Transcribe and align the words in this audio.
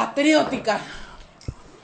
Patriótica. 0.00 0.80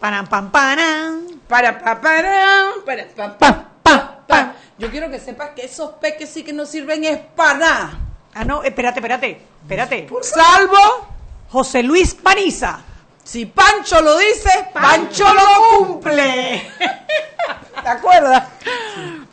Para 0.00 0.24
pam. 0.24 0.50
Para 0.50 1.78
pa 1.78 2.00
para 2.00 2.72
para 2.84 3.04
pa 3.14 3.38
pa 3.38 3.50
pa 3.82 3.94
pa. 4.26 4.52
Yo 4.78 4.90
quiero 4.90 5.10
que 5.10 5.18
sepas 5.18 5.50
que 5.50 5.64
esos 5.64 5.92
peques 6.00 6.28
sí 6.30 6.42
que 6.42 6.52
no 6.52 6.66
sirven 6.66 7.04
es 7.04 7.18
para. 7.34 7.98
Ah, 8.34 8.44
no, 8.44 8.62
espérate, 8.62 9.00
espérate, 9.00 9.40
espérate. 9.62 10.08
Salvo 10.22 11.08
José 11.50 11.82
Luis 11.82 12.14
Paniza. 12.14 12.80
si 13.24 13.46
Pancho 13.46 14.00
lo 14.00 14.18
dice, 14.18 14.68
Pancho 14.72 15.24
lo 15.32 15.78
cumple. 15.78 16.70
¿Te 17.82 17.88
acuerdas? 17.88 18.44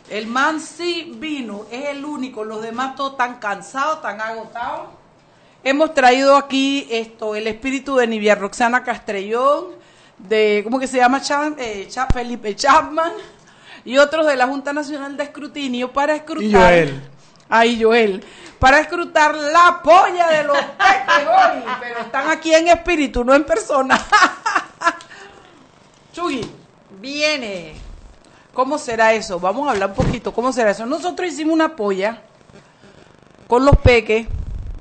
El 0.08 0.26
man 0.26 0.60
sí 0.60 1.14
vino, 1.16 1.66
es 1.70 1.86
el 1.86 2.04
único, 2.04 2.44
los 2.44 2.62
demás 2.62 2.94
todos 2.94 3.16
tan 3.16 3.38
cansados, 3.38 4.00
tan 4.00 4.20
agotados. 4.20 4.88
Hemos 5.64 5.94
traído 5.94 6.36
aquí 6.36 6.86
esto, 6.90 7.34
el 7.34 7.46
espíritu 7.46 7.96
de 7.96 8.06
Nivia 8.06 8.34
Roxana 8.34 8.82
Castrellón, 8.84 9.68
de, 10.18 10.60
¿cómo 10.62 10.78
que 10.78 10.86
se 10.86 10.98
llama? 10.98 11.22
Chan- 11.22 11.56
eh, 11.58 11.88
Felipe 12.12 12.54
Chapman, 12.54 13.12
y 13.84 13.96
otros 13.98 14.26
de 14.26 14.36
la 14.36 14.46
Junta 14.46 14.72
Nacional 14.74 15.16
de 15.16 15.24
Escrutinio 15.24 15.90
para 15.92 16.14
escrutar. 16.14 16.44
Y 16.44 16.52
Joel. 16.52 17.02
Ay, 17.48 17.82
Joel. 17.82 18.22
Para 18.58 18.78
escrutar 18.80 19.34
la 19.34 19.80
polla 19.82 20.28
de 20.28 20.44
los 20.44 20.56
peques 20.56 21.26
hoy, 21.28 21.62
pero 21.80 22.00
están 22.00 22.30
aquí 22.30 22.54
en 22.54 22.68
espíritu, 22.68 23.24
no 23.24 23.34
en 23.34 23.44
persona. 23.44 23.98
Chugi, 26.12 26.42
Viene. 27.00 27.74
¿cómo 28.54 28.78
será 28.78 29.12
eso? 29.12 29.40
Vamos 29.40 29.66
a 29.66 29.72
hablar 29.72 29.90
un 29.90 29.96
poquito, 29.96 30.32
¿cómo 30.32 30.52
será 30.52 30.70
eso? 30.70 30.86
Nosotros 30.86 31.28
hicimos 31.28 31.54
una 31.54 31.74
polla 31.74 32.22
con 33.48 33.64
los 33.64 33.76
peques 33.78 34.28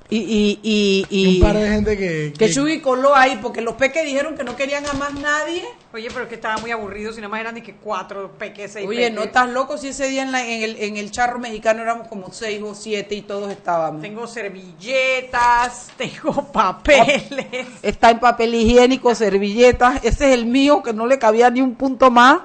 y... 0.10 0.18
y, 0.18 0.60
y, 0.62 1.06
Y 1.10 1.26
y- 1.26 1.36
un 1.38 1.42
par 1.42 1.58
de 1.58 1.70
gente 1.70 1.98
que. 1.98 2.34
que 2.38 2.50
Chugi 2.52 2.82
coló 2.82 3.16
ahí 3.16 3.40
porque 3.42 3.62
los 3.62 3.76
peques 3.76 4.06
dijeron 4.06 4.36
que 4.36 4.44
no 4.44 4.56
querían 4.56 4.86
a 4.86 4.94
más 4.94 5.14
nadie. 5.14 5.64
Oye, 5.94 6.08
pero 6.10 6.24
es 6.24 6.30
que 6.30 6.36
estaba 6.36 6.58
muy 6.58 6.72
aburrido, 6.72 7.12
si 7.14 7.18
nada 7.22 7.30
más 7.30 7.40
eran 7.40 7.56
ni 7.56 7.62
que 7.62 7.76
cuatro 7.76 8.32
peques, 8.38 8.74
seis 8.74 8.88
Oye, 8.88 9.00
peques. 9.00 9.14
no 9.14 9.24
estás 9.24 9.50
loco 9.50 9.78
si 9.78 9.88
ese 9.90 10.08
día 10.08 10.24
en, 10.24 10.32
la- 10.32 10.46
en 10.46 10.62
el, 10.64 10.76
en 10.82 10.98
el 10.98 11.12
charro 11.12 11.40
mexicano 11.40 11.82
éramos 11.82 12.08
como 12.08 12.32
seis 12.32 12.62
o 12.64 12.76
siete 12.76 13.16
y 13.16 13.22
todos 13.22 13.52
estábamos. 13.52 14.02
Tengo 14.02 14.28
servilletas, 14.28 15.90
tengo 15.98 16.52
papeles. 16.52 17.68
Está 17.82 18.12
en 18.12 18.20
papel 18.20 18.54
higiénico, 18.56 19.14
servilletas. 19.16 19.98
Ese 20.04 20.28
es 20.28 20.34
el 20.34 20.46
mío 20.46 20.84
que 20.84 20.94
no 20.94 21.08
le 21.08 21.18
cabía 21.20 21.50
ni 21.50 21.62
un 21.62 21.76
punto 21.76 22.12
más. 22.12 22.40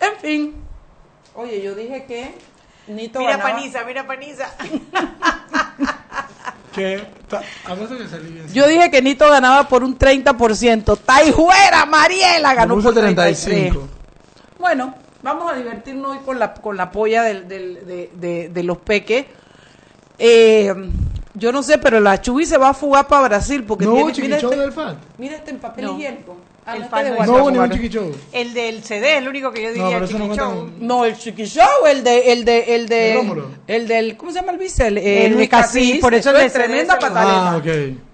En 0.00 0.20
fin. 0.20 0.54
Oye, 1.34 1.62
yo 1.62 1.74
dije 1.74 2.04
que 2.06 2.34
Nito 2.88 3.18
Mira 3.18 3.32
ganaba- 3.36 3.52
Paniza, 3.56 3.84
mira 3.84 4.06
Paniza. 4.06 4.54
que 6.76 7.02
ta- 7.28 7.42
apuesto 7.64 7.98
que 7.98 8.06
salí 8.06 8.30
bien. 8.30 8.46
Yo 8.52 8.68
dije 8.68 8.90
que 8.90 9.02
Nito 9.02 9.28
ganaba 9.28 9.68
por 9.68 9.82
un 9.82 9.98
30%. 9.98 10.96
¡Taijuera! 10.98 11.84
Mariela 11.86 12.54
ganó 12.54 12.74
por 12.80 12.94
33. 12.94 13.42
35. 13.44 13.88
Bueno, 14.60 14.94
vamos 15.22 15.50
a 15.52 15.56
divertirnos 15.56 16.12
hoy 16.12 16.18
con 16.24 16.38
la, 16.38 16.54
con 16.54 16.76
la 16.76 16.90
polla 16.92 17.22
del- 17.24 17.48
del- 17.48 17.86
de, 17.86 18.10
de- 18.14 18.48
de 18.50 18.62
los 18.62 18.78
peques. 18.78 19.26
Eh, 20.18 20.72
yo 21.34 21.52
no 21.52 21.62
sé, 21.62 21.78
pero 21.78 22.00
la 22.00 22.20
Chubi 22.20 22.46
se 22.46 22.56
va 22.56 22.70
a 22.70 22.74
fugar 22.74 23.06
para 23.08 23.28
Brasil 23.28 23.64
porque 23.64 23.84
No 23.84 23.94
tiene, 24.12 24.12
mira, 24.22 24.36
este, 24.36 24.56
del 24.56 24.72
mira 25.18 25.36
este 25.36 25.50
en 25.50 25.58
papel 25.58 25.84
No. 25.84 25.96
higiénico. 25.98 26.36
Ah, 26.68 26.76
El 26.76 26.84
fan 26.86 27.04
de 27.04 27.10
no 27.10 27.14
No 27.14 27.20
WhatsApp, 27.20 27.34
hubo 27.36 27.50
ningún 27.52 27.68
bueno. 27.68 27.74
chiquichou. 27.74 28.12
El 28.32 28.52
del 28.52 28.82
CD 28.82 29.12
es 29.12 29.18
el 29.18 29.28
único 29.28 29.52
que 29.52 29.62
yo 29.62 29.68
diría, 29.68 29.84
pero 29.86 29.98
el 29.98 30.04
eso 30.04 30.18
no 30.18 30.24
Chiqui 30.24 30.36
Show. 30.36 30.70
No, 30.80 31.04
el 31.04 31.16
Chiqui 31.16 31.44
Show, 31.46 31.86
el 31.88 32.02
de, 32.02 32.32
el 32.32 32.44
de, 32.44 32.74
el 32.74 32.88
de, 32.88 33.42
el 33.68 33.86
del, 33.86 34.16
¿cómo 34.16 34.32
se 34.32 34.40
llama 34.40 34.50
el 34.50 34.58
vice? 34.58 34.88
El, 34.88 34.98
El 34.98 35.24
Luis 35.26 35.36
Luis 35.36 35.48
Casís, 35.48 36.00
por 36.00 36.12
eso 36.12 36.36
es 36.36 36.52
tremenda 36.52 36.98
pataleta. 36.98 37.52
Ah, 37.52 37.56
ok. 37.58 37.66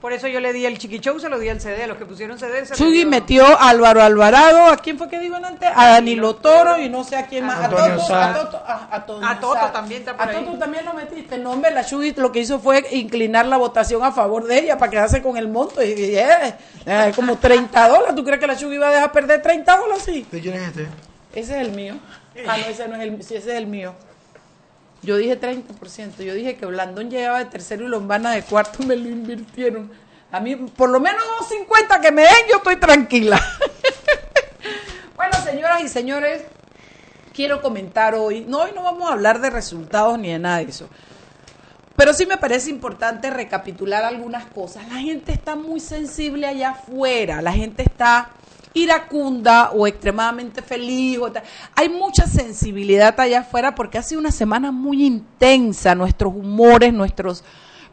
Por 0.02 0.12
eso 0.12 0.26
yo 0.26 0.41
le 0.41 0.52
di 0.52 0.66
el 0.66 0.76
Chiqui 0.78 0.98
Show, 0.98 1.18
se 1.18 1.28
lo 1.30 1.38
di 1.38 1.48
al 1.48 1.60
CD, 1.60 1.86
los 1.86 1.96
que 1.96 2.04
pusieron 2.04 2.38
CD 2.38 2.66
se 2.66 2.72
lo 2.72 2.76
Chugi 2.76 3.06
metió 3.06 3.46
a 3.46 3.70
Álvaro 3.70 4.02
Alvarado, 4.02 4.66
¿a 4.66 4.76
quién 4.76 4.98
fue 4.98 5.08
que 5.08 5.18
dijo 5.20 5.36
antes? 5.36 5.70
A 5.74 5.88
Danilo 5.91 6.34
Toro 6.34 6.78
y 6.78 6.88
no 6.91 7.04
sé 7.04 7.16
a 7.16 7.26
quién 7.26 7.46
más. 7.46 7.58
A 7.58 7.68
Toto, 7.70 8.14
a 8.14 8.34
Toto, 8.34 8.62
a, 8.66 8.88
a 8.91 9.06
Toño 9.06 9.26
A 9.26 9.38
Toto 9.41 9.66
también 9.72 10.00
está 10.00 10.16
por 10.16 10.28
A. 10.28 10.32
Toto 10.32 10.58
también 10.58 10.84
lo 10.84 10.92
metiste. 10.92 11.38
No, 11.38 11.52
hombre, 11.52 11.70
la 11.70 11.86
Chugi 11.86 12.12
lo 12.16 12.32
que 12.32 12.41
hizo 12.41 12.58
fue 12.58 12.84
inclinar 12.91 13.46
la 13.46 13.56
votación 13.56 14.02
a 14.02 14.12
favor 14.12 14.44
de 14.44 14.58
ella 14.58 14.76
para 14.76 14.91
quedarse 14.91 15.22
con 15.22 15.36
el 15.36 15.48
monto. 15.48 15.82
Y, 15.82 15.91
y, 15.92 16.16
eh, 16.16 16.54
eh, 16.84 17.12
como 17.14 17.36
30 17.38 17.88
dólares. 17.88 18.14
¿Tú 18.16 18.24
crees 18.24 18.41
que 18.42 18.48
la 18.48 18.56
Chugi 18.56 18.75
iba 18.75 18.88
a 18.88 18.92
dejar 18.92 19.12
perder 19.12 19.41
30 19.41 19.76
dólares? 19.76 20.03
Sí. 20.04 20.26
¿De 20.28 20.41
quién 20.41 20.54
es 20.54 20.62
este? 20.62 20.88
Ese 21.32 21.60
es 21.60 21.69
el 21.69 21.70
mío. 21.70 21.94
Ah, 22.48 22.58
no, 22.58 22.66
ese 22.66 22.88
no 22.88 22.97
es 22.97 23.03
el, 23.03 23.22
sí, 23.22 23.36
ese 23.36 23.53
es 23.53 23.56
el 23.56 23.69
mío. 23.69 23.94
Yo 25.00 25.16
dije 25.16 25.41
30%. 25.41 26.25
Yo 26.25 26.34
dije 26.34 26.56
que 26.56 26.66
Blandón 26.66 27.08
llegaba 27.08 27.38
de 27.38 27.44
tercero 27.44 27.84
y 27.84 27.88
Lombana 27.88 28.32
de 28.32 28.42
cuarto. 28.42 28.82
Me 28.82 28.97
lo 28.97 29.08
invirtieron. 29.08 29.92
A 30.32 30.41
mí, 30.41 30.56
por 30.56 30.91
lo 30.91 30.98
menos 30.98 31.22
50 31.48 32.00
que 32.00 32.10
me 32.10 32.22
den, 32.22 32.32
yo 32.50 32.56
estoy 32.56 32.76
tranquila. 32.76 33.41
bueno, 35.16 35.34
señoras 35.44 35.80
y 35.82 35.88
señores, 35.88 36.42
quiero 37.32 37.62
comentar 37.62 38.16
hoy. 38.16 38.41
No, 38.41 38.62
hoy 38.62 38.72
no 38.74 38.82
vamos 38.82 39.09
a 39.09 39.12
hablar 39.12 39.41
de 39.41 39.50
resultados 39.50 40.19
ni 40.19 40.32
de 40.32 40.41
nada 40.41 40.59
de 40.59 40.64
eso. 40.64 40.88
Pero 41.97 42.14
sí 42.14 42.26
me 42.26 42.36
parece 42.36 42.70
importante 42.70 43.30
recapitular 43.30 44.04
algunas 44.04 44.47
cosas. 44.47 44.88
La 44.88 44.97
gente 44.97 45.32
está 45.32 45.56
muy 45.56 45.80
sensible 45.80 46.47
allá 46.47 46.70
afuera, 46.70 47.42
la 47.42 47.53
gente 47.53 47.82
está 47.82 48.30
iracunda 48.75 49.70
o 49.72 49.86
extremadamente 49.86 50.62
feliz. 50.62 51.19
Hay 51.75 51.88
mucha 51.88 52.26
sensibilidad 52.26 53.19
allá 53.20 53.41
afuera 53.41 53.75
porque 53.75 53.98
ha 53.98 54.03
sido 54.03 54.20
una 54.20 54.32
semana 54.32 54.72
muy 54.72 55.04
intensa, 55.04 55.94
nuestros 55.94 56.34
humores, 56.34 56.92
nuestros 56.94 57.44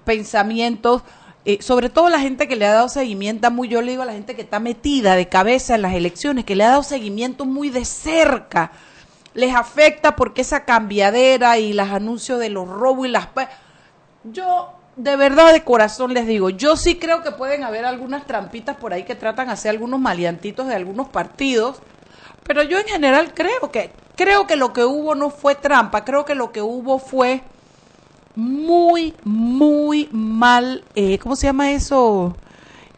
pensamientos, 0.05 1.03
eh, 1.43 1.57
sobre 1.61 1.89
todo 1.89 2.09
la 2.09 2.19
gente 2.19 2.47
que 2.47 2.55
le 2.55 2.65
ha 2.65 2.73
dado 2.73 2.89
seguimiento, 2.89 3.51
muy 3.51 3.67
yo 3.67 3.81
le 3.81 3.91
digo 3.91 4.03
a 4.03 4.05
la 4.05 4.13
gente 4.13 4.35
que 4.35 4.41
está 4.41 4.59
metida 4.59 5.15
de 5.15 5.27
cabeza 5.27 5.75
en 5.75 5.81
las 5.81 5.93
elecciones, 5.93 6.45
que 6.45 6.55
le 6.55 6.63
ha 6.63 6.69
dado 6.69 6.83
seguimiento 6.83 7.45
muy 7.45 7.69
de 7.69 7.85
cerca 7.85 8.71
les 9.33 9.55
afecta 9.55 10.15
porque 10.15 10.41
esa 10.41 10.65
cambiadera 10.65 11.57
y 11.57 11.73
los 11.73 11.89
anuncios 11.89 12.39
de 12.39 12.49
los 12.49 12.67
robos 12.67 13.07
y 13.07 13.11
las... 13.11 13.29
Yo, 14.23 14.73
de 14.95 15.15
verdad, 15.15 15.53
de 15.53 15.63
corazón 15.63 16.13
les 16.13 16.27
digo, 16.27 16.49
yo 16.49 16.75
sí 16.75 16.95
creo 16.95 17.23
que 17.23 17.31
pueden 17.31 17.63
haber 17.63 17.85
algunas 17.85 18.25
trampitas 18.25 18.75
por 18.75 18.93
ahí 18.93 19.03
que 19.03 19.15
tratan 19.15 19.47
de 19.47 19.53
hacer 19.53 19.71
algunos 19.71 19.99
maleantitos 19.99 20.67
de 20.67 20.75
algunos 20.75 21.07
partidos, 21.07 21.81
pero 22.43 22.63
yo 22.63 22.79
en 22.79 22.85
general 22.85 23.33
creo 23.33 23.71
que, 23.71 23.91
creo 24.15 24.45
que 24.47 24.55
lo 24.55 24.73
que 24.73 24.83
hubo 24.83 25.15
no 25.15 25.29
fue 25.29 25.55
trampa, 25.55 26.03
creo 26.03 26.25
que 26.25 26.35
lo 26.35 26.51
que 26.51 26.61
hubo 26.61 26.99
fue 26.99 27.43
muy, 28.35 29.13
muy 29.23 30.09
mal, 30.11 30.83
eh, 30.95 31.17
¿cómo 31.19 31.35
se 31.35 31.47
llama 31.47 31.71
eso? 31.71 32.35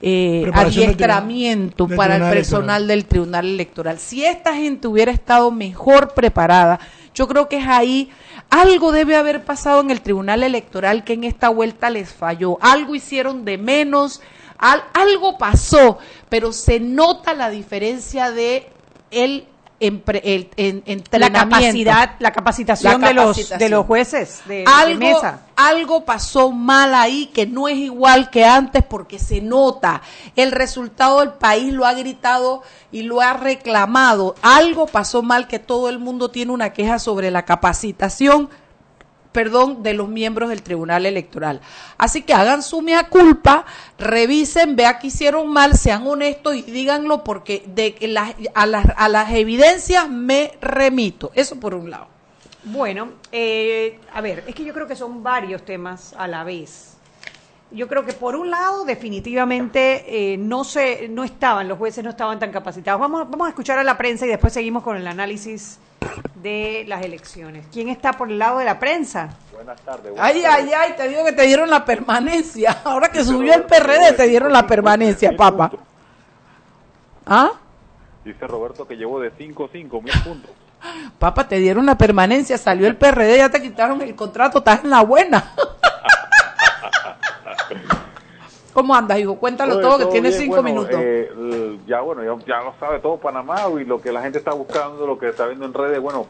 Eh, 0.03 0.41
del 0.45 0.53
adiestramiento 0.55 1.85
del 1.85 1.95
para 1.95 2.15
el 2.15 2.33
personal 2.33 2.83
electoral. 2.83 2.87
del 2.87 3.05
tribunal 3.05 3.45
electoral. 3.45 3.99
Si 3.99 4.25
esta 4.25 4.55
gente 4.55 4.87
hubiera 4.87 5.11
estado 5.11 5.51
mejor 5.51 6.15
preparada, 6.15 6.79
yo 7.13 7.27
creo 7.27 7.47
que 7.47 7.57
es 7.57 7.67
ahí, 7.67 8.09
algo 8.51 8.91
debe 8.91 9.15
haber 9.15 9.43
pasado 9.43 9.81
en 9.81 9.89
el 9.89 10.01
tribunal 10.01 10.43
electoral 10.43 11.03
que 11.03 11.13
en 11.13 11.23
esta 11.23 11.49
vuelta 11.49 11.89
les 11.89 12.13
falló, 12.13 12.57
algo 12.61 12.93
hicieron 12.93 13.43
de 13.45 13.57
menos, 13.57 14.21
al- 14.57 14.83
algo 14.93 15.37
pasó, 15.39 15.97
pero 16.29 16.51
se 16.51 16.79
nota 16.79 17.33
la 17.33 17.49
diferencia 17.49 18.29
de 18.31 18.69
el 19.09 19.47
el, 19.81 20.49
en- 20.57 21.03
La 21.11 21.31
capacidad, 21.31 22.11
la 22.19 22.31
capacitación, 22.31 23.01
La 23.01 23.07
de 23.09 23.13
los 23.13 23.49
de 23.49 23.69
los 23.69 23.85
jueces 23.85 24.41
de, 24.45 24.55
de 24.57 24.65
algo, 24.67 24.99
mesa. 24.99 25.41
algo 25.55 26.05
pasó 26.05 26.51
mal 26.51 26.93
ahí 26.93 27.25
que 27.33 27.47
no 27.47 27.67
es 27.67 27.77
igual 27.77 28.29
que 28.29 28.45
antes 28.45 28.83
porque 28.83 29.17
se 29.19 29.41
nota. 29.41 30.01
El 30.35 30.51
resultado 30.51 31.19
del 31.19 31.33
país 31.33 31.73
lo 31.73 31.85
ha 31.85 31.93
gritado 31.93 32.61
y 32.91 33.01
lo 33.03 33.21
ha 33.21 33.33
reclamado. 33.33 34.35
Algo 34.41 34.85
pasó 34.85 35.23
mal 35.23 35.47
que 35.47 35.59
todo 35.59 35.89
el 35.89 35.97
mundo 35.99 36.29
tiene 36.29 36.51
una 36.51 36.71
queja 36.73 36.99
sobre 36.99 37.31
la 37.31 37.43
capacitación 37.45 38.49
perdón, 39.31 39.83
de 39.83 39.93
los 39.93 40.09
miembros 40.09 40.49
del 40.49 40.61
Tribunal 40.61 41.05
Electoral. 41.05 41.61
Así 41.97 42.21
que 42.23 42.33
hagan 42.33 42.61
su 42.63 42.81
mea 42.81 43.07
culpa, 43.07 43.65
revisen, 43.97 44.75
vean 44.75 44.99
que 44.99 45.07
hicieron 45.07 45.47
mal, 45.47 45.77
sean 45.77 46.05
honestos 46.05 46.55
y 46.55 46.61
díganlo 46.63 47.23
porque 47.23 47.63
de 47.67 47.95
las- 48.07 48.33
a, 48.53 48.65
las, 48.65 48.85
a 48.97 49.09
las 49.09 49.31
evidencias 49.31 50.09
me 50.09 50.51
remito. 50.61 51.31
Eso 51.33 51.59
por 51.59 51.73
un 51.73 51.89
lado. 51.89 52.07
Bueno, 52.63 53.09
eh, 53.31 53.99
a 54.13 54.21
ver, 54.21 54.43
es 54.47 54.53
que 54.53 54.63
yo 54.63 54.73
creo 54.73 54.85
que 54.87 54.95
son 54.95 55.23
varios 55.23 55.63
temas 55.63 56.13
a 56.17 56.27
la 56.27 56.43
vez. 56.43 56.89
Yo 57.71 57.87
creo 57.87 58.05
que 58.05 58.11
por 58.11 58.35
un 58.35 58.51
lado, 58.51 58.83
definitivamente, 58.83 60.33
eh, 60.33 60.37
no 60.37 60.65
se, 60.65 61.07
no 61.07 61.23
estaban, 61.23 61.69
los 61.69 61.77
jueces 61.77 62.03
no 62.03 62.09
estaban 62.09 62.37
tan 62.37 62.51
capacitados. 62.51 62.99
Vamos, 62.99 63.29
vamos 63.29 63.47
a 63.47 63.49
escuchar 63.49 63.79
a 63.79 63.83
la 63.83 63.97
prensa 63.97 64.25
y 64.25 64.29
después 64.29 64.51
seguimos 64.51 64.83
con 64.83 64.97
el 64.97 65.07
análisis 65.07 65.79
de 66.41 66.85
las 66.87 67.03
elecciones. 67.03 67.65
¿Quién 67.71 67.89
está 67.89 68.13
por 68.13 68.29
el 68.29 68.39
lado 68.39 68.59
de 68.59 68.65
la 68.65 68.79
prensa? 68.79 69.29
Buenas 69.53 69.79
tardes. 69.81 70.11
buenas 70.11 70.25
Ay, 70.25 70.41
tardes. 70.41 70.65
ay, 70.65 70.73
ay, 70.73 70.93
te 70.97 71.07
digo 71.09 71.23
que 71.25 71.31
te 71.33 71.43
dieron 71.43 71.69
la 71.69 71.85
permanencia. 71.85 72.77
Ahora 72.83 73.09
que 73.09 73.23
subió 73.23 73.53
el 73.53 73.63
PRD, 73.63 74.13
te 74.13 74.27
dieron 74.27 74.51
la 74.51 74.65
permanencia, 74.65 75.35
papá. 75.35 75.71
¿Ah? 77.25 77.51
Dice 78.25 78.45
Roberto 78.47 78.87
que 78.87 78.95
llevo 78.95 79.19
de 79.19 79.31
5 79.37 79.69
5 79.71 80.01
mil 80.01 80.13
puntos. 80.23 80.51
Papá, 81.19 81.47
te 81.47 81.57
dieron 81.59 81.85
la 81.85 81.95
permanencia, 81.95 82.57
salió 82.57 82.87
el 82.87 82.95
PRD, 82.97 83.37
ya 83.37 83.49
te 83.49 83.61
quitaron 83.61 84.01
el 84.01 84.15
contrato, 84.15 84.57
estás 84.59 84.83
en 84.83 84.89
la 84.89 85.01
buena. 85.01 85.53
¿Cómo 88.73 88.95
andas, 88.95 89.19
hijo? 89.19 89.35
Cuéntalo 89.35 89.73
Oye, 89.75 89.81
todo, 89.81 89.97
que 89.99 90.05
tienes 90.05 90.31
bien, 90.37 90.43
cinco 90.43 90.61
bueno, 90.61 90.69
minutos. 90.81 90.99
eh, 91.01 91.77
ya, 91.87 92.01
bueno, 92.01 92.23
ya, 92.23 92.45
ya 92.45 92.61
lo 92.63 92.73
sabe 92.79 92.99
todo 92.99 93.17
Panamá 93.17 93.57
y 93.79 93.85
lo 93.85 94.01
que 94.01 94.11
la 94.11 94.21
gente 94.21 94.37
está 94.37 94.53
buscando, 94.53 95.05
lo 95.05 95.17
que 95.17 95.29
está 95.29 95.45
viendo 95.47 95.65
en 95.65 95.73
redes, 95.73 95.99
bueno, 95.99 96.27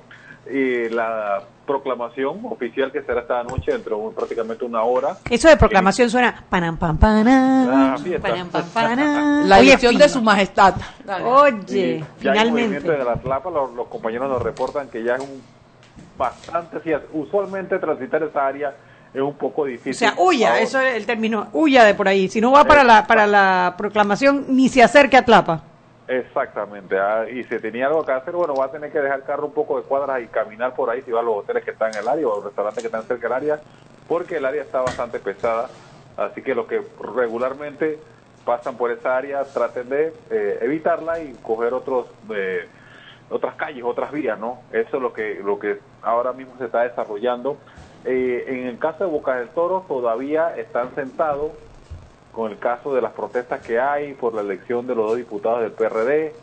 eh, 0.48 0.90
la 0.92 1.44
proclamación 1.68 2.40
oficial 2.50 2.92
que 2.92 3.04
será 3.04 3.22
esta 3.22 3.44
noche 3.44 3.72
dentro 3.72 3.96
de 3.96 4.02
un- 4.08 4.14
prácticamente 4.16 4.66
una 4.66 4.82
hora. 4.82 5.18
Eso 5.30 5.48
de 5.48 5.56
proclamación 5.56 6.10
suena 6.10 6.44
panam 6.50 6.78
pam 6.78 6.98
panam, 6.98 7.70
Ah, 7.72 7.96
fiesta. 8.04 8.28
panam 8.28 8.50
pam 8.50 8.66
panam. 8.74 9.44
la 9.48 9.60
elección 9.60 9.96
de 9.98 10.10
su 10.10 10.22
majestad. 10.22 10.74
Dale. 11.06 11.24
Oye, 11.26 12.04
Y 12.20 12.24
ya 12.24 12.32
hay 12.32 12.50
movimiento 12.50 12.92
de 12.92 12.98
finalmente. 12.98 13.06
la 13.06 13.16
Tlapa, 13.22 13.52
los, 13.52 13.72
los 13.74 13.88
compañeros 13.88 14.28
nos 14.30 14.42
reportan 14.42 14.90
que 14.90 15.04
ya 15.04 15.16
es 15.16 15.22
un 15.22 15.42
bastante, 16.18 16.82
sí, 16.84 16.92
usualmente 17.14 17.78
transitar 17.80 18.24
esa 18.24 18.46
área 18.48 18.76
es 19.14 19.22
un 19.22 19.34
poco 19.34 19.64
O 19.64 19.66
difícil. 19.66 19.94
sea, 19.94 20.14
huya, 20.18 20.60
eso 20.60 20.80
es 20.80 20.96
el 20.96 21.06
término, 21.06 21.48
huya 21.54 21.84
de 21.84 21.94
por 21.96 22.08
ahí. 22.08 22.30
Si 22.30 22.40
no 22.42 22.52
va 22.52 22.64
para 22.66 22.84
la, 22.84 23.06
para 23.08 23.28
la 23.28 23.76
proclamación, 23.78 24.46
ni 24.50 24.70
se 24.70 24.84
acerque 24.84 25.18
a 25.18 25.26
Tlapa. 25.26 25.64
Exactamente, 26.08 27.00
ah, 27.00 27.26
y 27.30 27.44
si 27.46 27.58
tenía 27.60 27.88
algo 27.88 28.04
que 28.06 28.12
hacer, 28.12 28.34
bueno, 28.36 28.54
va 28.54 28.66
a 28.66 28.72
tener 28.72 28.92
que 28.92 29.00
dejar 29.00 29.20
el 29.20 29.26
carro 29.26 29.46
un 29.48 29.54
poco 29.54 29.78
de 29.78 29.84
cuadras 29.84 30.22
y 30.22 30.28
caminar 30.28 30.74
por 30.76 30.90
ahí 30.90 31.02
si 31.04 31.12
va 31.12 31.22
a 31.22 31.24
los 31.24 31.38
hoteles 31.38 31.64
que 31.64 31.72
están 31.72 31.92
en 31.92 32.00
el 32.00 32.08
área 32.08 32.28
o 32.28 32.36
los 32.36 32.46
restaurantes 32.46 32.82
que 32.84 32.88
están 32.88 33.04
cerca 33.04 33.28
del 33.28 33.34
área, 33.34 33.60
porque 34.10 34.36
el 34.38 34.46
área 34.46 34.62
está 34.62 34.82
bastante 34.82 35.20
pesada, 35.20 35.70
así 36.18 36.42
que 36.42 36.54
los 36.54 36.68
que 36.68 36.82
regularmente 37.16 37.98
pasan 38.44 38.76
por 38.76 38.92
esa 38.92 39.16
área 39.16 39.44
traten 39.46 39.88
de 39.88 40.14
eh, 40.32 40.60
evitarla 40.62 41.20
y 41.22 41.34
coger 41.44 41.74
otros 41.74 42.08
eh, 42.36 42.68
otras 43.30 43.56
calles, 43.56 43.84
otras 43.86 44.12
vías, 44.12 44.38
¿no? 44.38 44.62
Eso 44.74 44.98
es 44.98 45.02
lo 45.02 45.14
que 45.14 45.40
lo 45.42 45.60
que 45.60 45.80
ahora 46.02 46.34
mismo 46.34 46.56
se 46.58 46.66
está 46.66 46.82
desarrollando. 46.82 47.58
Eh, 48.04 48.46
en 48.48 48.68
el 48.68 48.80
caso 48.80 49.06
de 49.06 49.12
Boca 49.12 49.36
del 49.36 49.50
Toro 49.50 49.86
todavía 49.88 50.56
están 50.58 50.94
sentados 50.96 51.52
con 52.32 52.52
el 52.52 52.58
caso 52.58 52.94
de 52.96 53.02
las 53.02 53.12
protestas 53.12 53.62
que 53.66 53.80
hay 53.80 54.14
por 54.14 54.34
la 54.34 54.42
elección 54.42 54.88
de 54.88 54.96
los 54.96 55.10
dos 55.10 55.18
diputados 55.18 55.62
del 55.62 55.72
PRD 55.72 56.34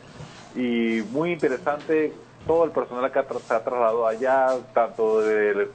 y 0.55 1.03
muy 1.11 1.33
interesante 1.33 2.13
todo 2.47 2.65
el 2.65 2.71
personal 2.71 3.11
que 3.11 3.23
se 3.23 3.55
ha 3.55 3.65
trasladado 3.65 4.07
allá, 4.07 4.49
tanto 4.73 5.21
de, 5.21 5.69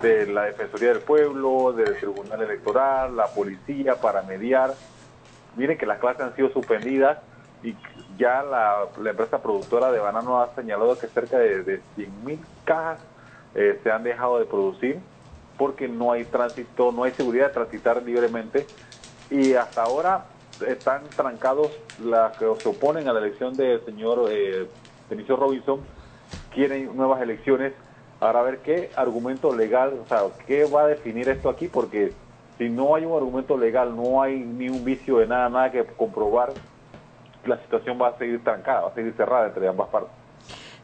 la 0.00 0.44
Defensoría 0.44 0.88
del 0.88 1.00
Pueblo, 1.00 1.72
del 1.72 1.96
Tribunal 1.96 2.42
Electoral, 2.42 3.16
la 3.16 3.26
policía 3.26 3.96
para 3.96 4.22
mediar. 4.22 4.74
Miren 5.56 5.76
que 5.76 5.86
las 5.86 5.98
clases 5.98 6.22
han 6.22 6.36
sido 6.36 6.50
suspendidas 6.50 7.18
y 7.62 7.76
ya 8.16 8.42
la, 8.42 8.86
la 9.02 9.10
empresa 9.10 9.42
productora 9.42 9.90
de 9.92 9.98
banano 9.98 10.40
ha 10.40 10.54
señalado 10.54 10.98
que 10.98 11.08
cerca 11.08 11.38
de, 11.38 11.62
de 11.62 11.80
100.000 11.96 12.38
cajas 12.64 13.00
eh, 13.60 13.80
se 13.82 13.90
han 13.90 14.04
dejado 14.04 14.38
de 14.38 14.44
producir 14.44 15.00
porque 15.56 15.88
no 15.88 16.12
hay 16.12 16.24
tránsito, 16.24 16.92
no 16.92 17.02
hay 17.02 17.10
seguridad 17.10 17.48
de 17.48 17.54
transitar 17.54 18.00
libremente 18.04 18.68
y 19.30 19.54
hasta 19.54 19.82
ahora 19.82 20.26
están 20.64 21.02
trancados 21.16 21.72
las 22.00 22.36
que 22.36 22.46
se 22.60 22.68
oponen 22.68 23.08
a 23.08 23.12
la 23.12 23.18
elección 23.18 23.54
del 23.56 23.84
señor 23.84 24.28
eh, 24.30 24.68
Robinson, 25.28 25.80
quieren 26.54 26.96
nuevas 26.96 27.20
elecciones. 27.20 27.72
Ahora 28.20 28.40
a 28.40 28.42
ver 28.44 28.58
qué 28.58 28.90
argumento 28.94 29.52
legal, 29.52 29.94
o 30.04 30.06
sea, 30.06 30.22
qué 30.46 30.64
va 30.64 30.82
a 30.82 30.86
definir 30.86 31.28
esto 31.28 31.48
aquí, 31.48 31.66
porque 31.66 32.12
si 32.58 32.68
no 32.68 32.94
hay 32.94 33.06
un 33.06 33.16
argumento 33.16 33.56
legal, 33.56 33.96
no 33.96 34.22
hay 34.22 34.38
ni 34.38 34.68
un 34.68 34.84
vicio 34.84 35.18
de 35.18 35.26
nada, 35.26 35.48
nada 35.48 35.72
que 35.72 35.84
comprobar, 35.84 36.52
la 37.44 37.58
situación 37.58 37.98
va 38.00 38.08
a 38.08 38.18
seguir 38.18 38.42
trancada, 38.44 38.82
va 38.82 38.88
a 38.90 38.94
seguir 38.94 39.14
cerrada 39.14 39.48
entre 39.48 39.66
ambas 39.66 39.88
partes. 39.88 40.17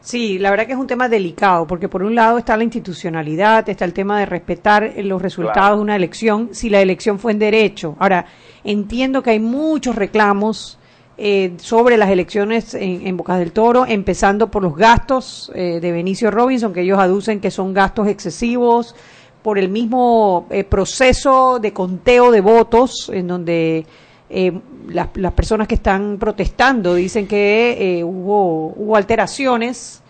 Sí, 0.05 0.37
la 0.37 0.51
verdad 0.51 0.67
que 0.67 0.73
es 0.73 0.77
un 0.77 0.85
tema 0.85 1.09
delicado, 1.09 1.65
porque 1.65 1.89
por 1.89 2.03
un 2.03 2.13
lado 2.13 2.37
está 2.37 2.55
la 2.55 2.63
institucionalidad, 2.63 3.67
está 3.67 3.85
el 3.85 3.93
tema 3.93 4.19
de 4.19 4.27
respetar 4.27 4.93
los 4.97 5.19
resultados 5.19 5.55
Claro. 5.55 5.75
de 5.77 5.81
una 5.81 5.95
elección, 5.95 6.49
si 6.51 6.69
la 6.69 6.79
elección 6.79 7.17
fue 7.17 7.31
en 7.31 7.39
derecho. 7.39 7.95
Ahora, 7.97 8.27
entiendo 8.63 9.23
que 9.23 9.31
hay 9.31 9.39
muchos 9.39 9.95
reclamos 9.95 10.77
eh, 11.17 11.53
sobre 11.57 11.97
las 11.97 12.11
elecciones 12.11 12.75
en, 12.75 13.07
en 13.07 13.17
Bocas 13.17 13.39
del 13.39 13.51
Toro, 13.51 13.87
empezando 13.87 14.51
por 14.51 14.61
los 14.61 14.75
gastos 14.75 15.51
eh, 15.55 15.79
de 15.81 15.91
Benicio 15.91 16.29
Robinson, 16.29 16.71
que 16.71 16.81
ellos 16.81 16.99
aducen 16.99 17.39
que 17.39 17.49
son 17.49 17.73
gastos 17.73 18.07
excesivos, 18.07 18.95
por 19.41 19.57
el 19.57 19.69
mismo 19.69 20.45
eh, 20.51 20.63
proceso 20.63 21.57
de 21.59 21.73
conteo 21.73 22.29
de 22.29 22.41
votos, 22.41 23.09
en 23.11 23.27
donde 23.27 23.87
eh, 24.29 24.51
las, 24.87 25.09
las 25.15 25.33
personas 25.33 25.67
que 25.67 25.75
están 25.75 26.17
protestando 26.17 26.95
dicen 26.95 27.27
que 27.27 27.99
eh, 27.99 28.03
hubo, 28.03 28.73
hubo 28.75 28.95
alteraciones 28.95 30.01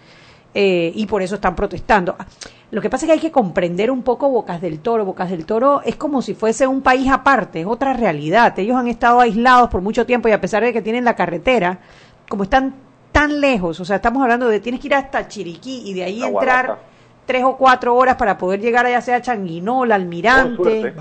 eh, 0.54 0.92
y 0.96 1.06
por 1.06 1.22
eso 1.22 1.36
están 1.36 1.56
protestando. 1.56 2.16
Lo 2.72 2.82
que 2.82 2.90
pasa 2.90 3.06
es 3.06 3.08
que 3.08 3.14
hay 3.14 3.20
que 3.20 3.32
comprender 3.32 3.92
un 3.92 4.04
poco 4.04 4.30
Bocas 4.30 4.62
del 4.62 4.80
Toro. 4.80 5.06
Bocas 5.06 5.30
del 5.30 5.46
Toro 5.46 5.82
es 5.84 5.98
como 5.98 6.22
si 6.22 6.34
fuese 6.34 6.66
un 6.66 6.82
país 6.82 7.12
aparte, 7.12 7.62
es 7.62 7.68
otra 7.68 7.94
realidad. 7.94 8.58
Ellos 8.58 8.78
han 8.78 8.88
estado 8.88 9.20
aislados 9.20 9.70
por 9.70 9.82
mucho 9.82 10.06
tiempo 10.06 10.30
y 10.30 10.32
a 10.32 10.42
pesar 10.42 10.64
de 10.64 10.72
que 10.72 10.82
tienen 10.82 11.04
la 11.04 11.16
carretera, 11.16 11.80
como 12.30 12.44
están 12.44 12.74
tan 13.12 13.40
lejos, 13.40 13.80
o 13.80 13.86
sea, 13.86 13.98
estamos 13.98 14.22
hablando 14.22 14.48
de 14.50 14.60
tienes 14.60 14.82
que 14.82 14.88
ir 14.88 14.96
hasta 14.96 15.28
Chiriquí 15.28 15.84
y 15.86 15.94
de 15.94 16.04
ahí 16.04 16.22
entrar 16.22 16.80
tres 17.26 17.44
o 17.44 17.56
cuatro 17.56 17.96
horas 17.96 18.16
para 18.16 18.38
poder 18.38 18.60
llegar 18.60 18.86
allá 18.86 19.02
sea 19.02 19.22
Changuinola, 19.22 19.96
Almirante. 19.96 20.94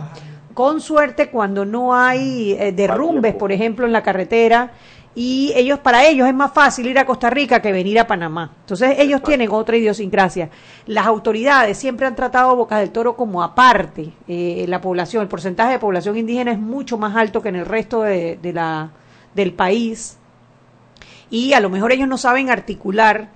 Con 0.55 0.81
suerte. 0.81 1.29
Cuando 1.29 1.65
no 1.65 1.95
hay 1.95 2.57
eh, 2.59 2.73
derrumbes, 2.73 3.35
por 3.35 3.53
ejemplo, 3.53 3.85
en 3.87 3.93
la 3.93 4.03
carretera. 4.03 4.73
Y 5.17 5.53
ellos, 5.55 5.79
para 5.79 6.05
ellos 6.07 6.27
es 6.27 6.35
más 6.35 6.53
fácil 6.53 6.89
ir 6.89 6.99
a 6.99 7.07
Costa 7.07 7.31
Rica 7.31 7.63
que 7.63 7.71
venir 7.71 8.01
a 8.01 8.07
Panamá. 8.07 8.51
Entonces 8.61 8.97
ellos 8.99 9.23
tienen 9.23 9.49
otra 9.51 9.77
idiosincrasia. 9.77 10.51
Las 10.87 11.07
autoridades 11.07 11.79
siempre 11.79 12.07
han 12.07 12.17
tratado 12.17 12.51
a 12.51 12.55
Boca 12.55 12.79
del 12.79 12.91
Toro 12.91 13.15
como 13.15 13.43
aparte. 13.43 14.13
Eh, 14.27 14.65
la 14.69 14.81
población, 14.81 15.23
el 15.23 15.29
porcentaje 15.29 15.73
de 15.73 15.79
población 15.79 16.17
indígena 16.17 16.51
es 16.51 16.59
mucho 16.59 16.99
más 16.99 17.15
alto 17.15 17.43
que 17.43 17.51
en 17.51 17.57
el 17.57 17.67
resto 17.67 18.03
de, 18.03 18.39
de 18.43 18.53
la, 18.53 18.91
del 19.35 19.53
país. 19.53 20.19
Y 21.31 21.53
a 21.53 21.61
lo 21.61 21.71
mejor 21.71 21.93
ellos 21.93 22.09
no 22.09 22.19
saben 22.19 22.51
articular 22.51 23.29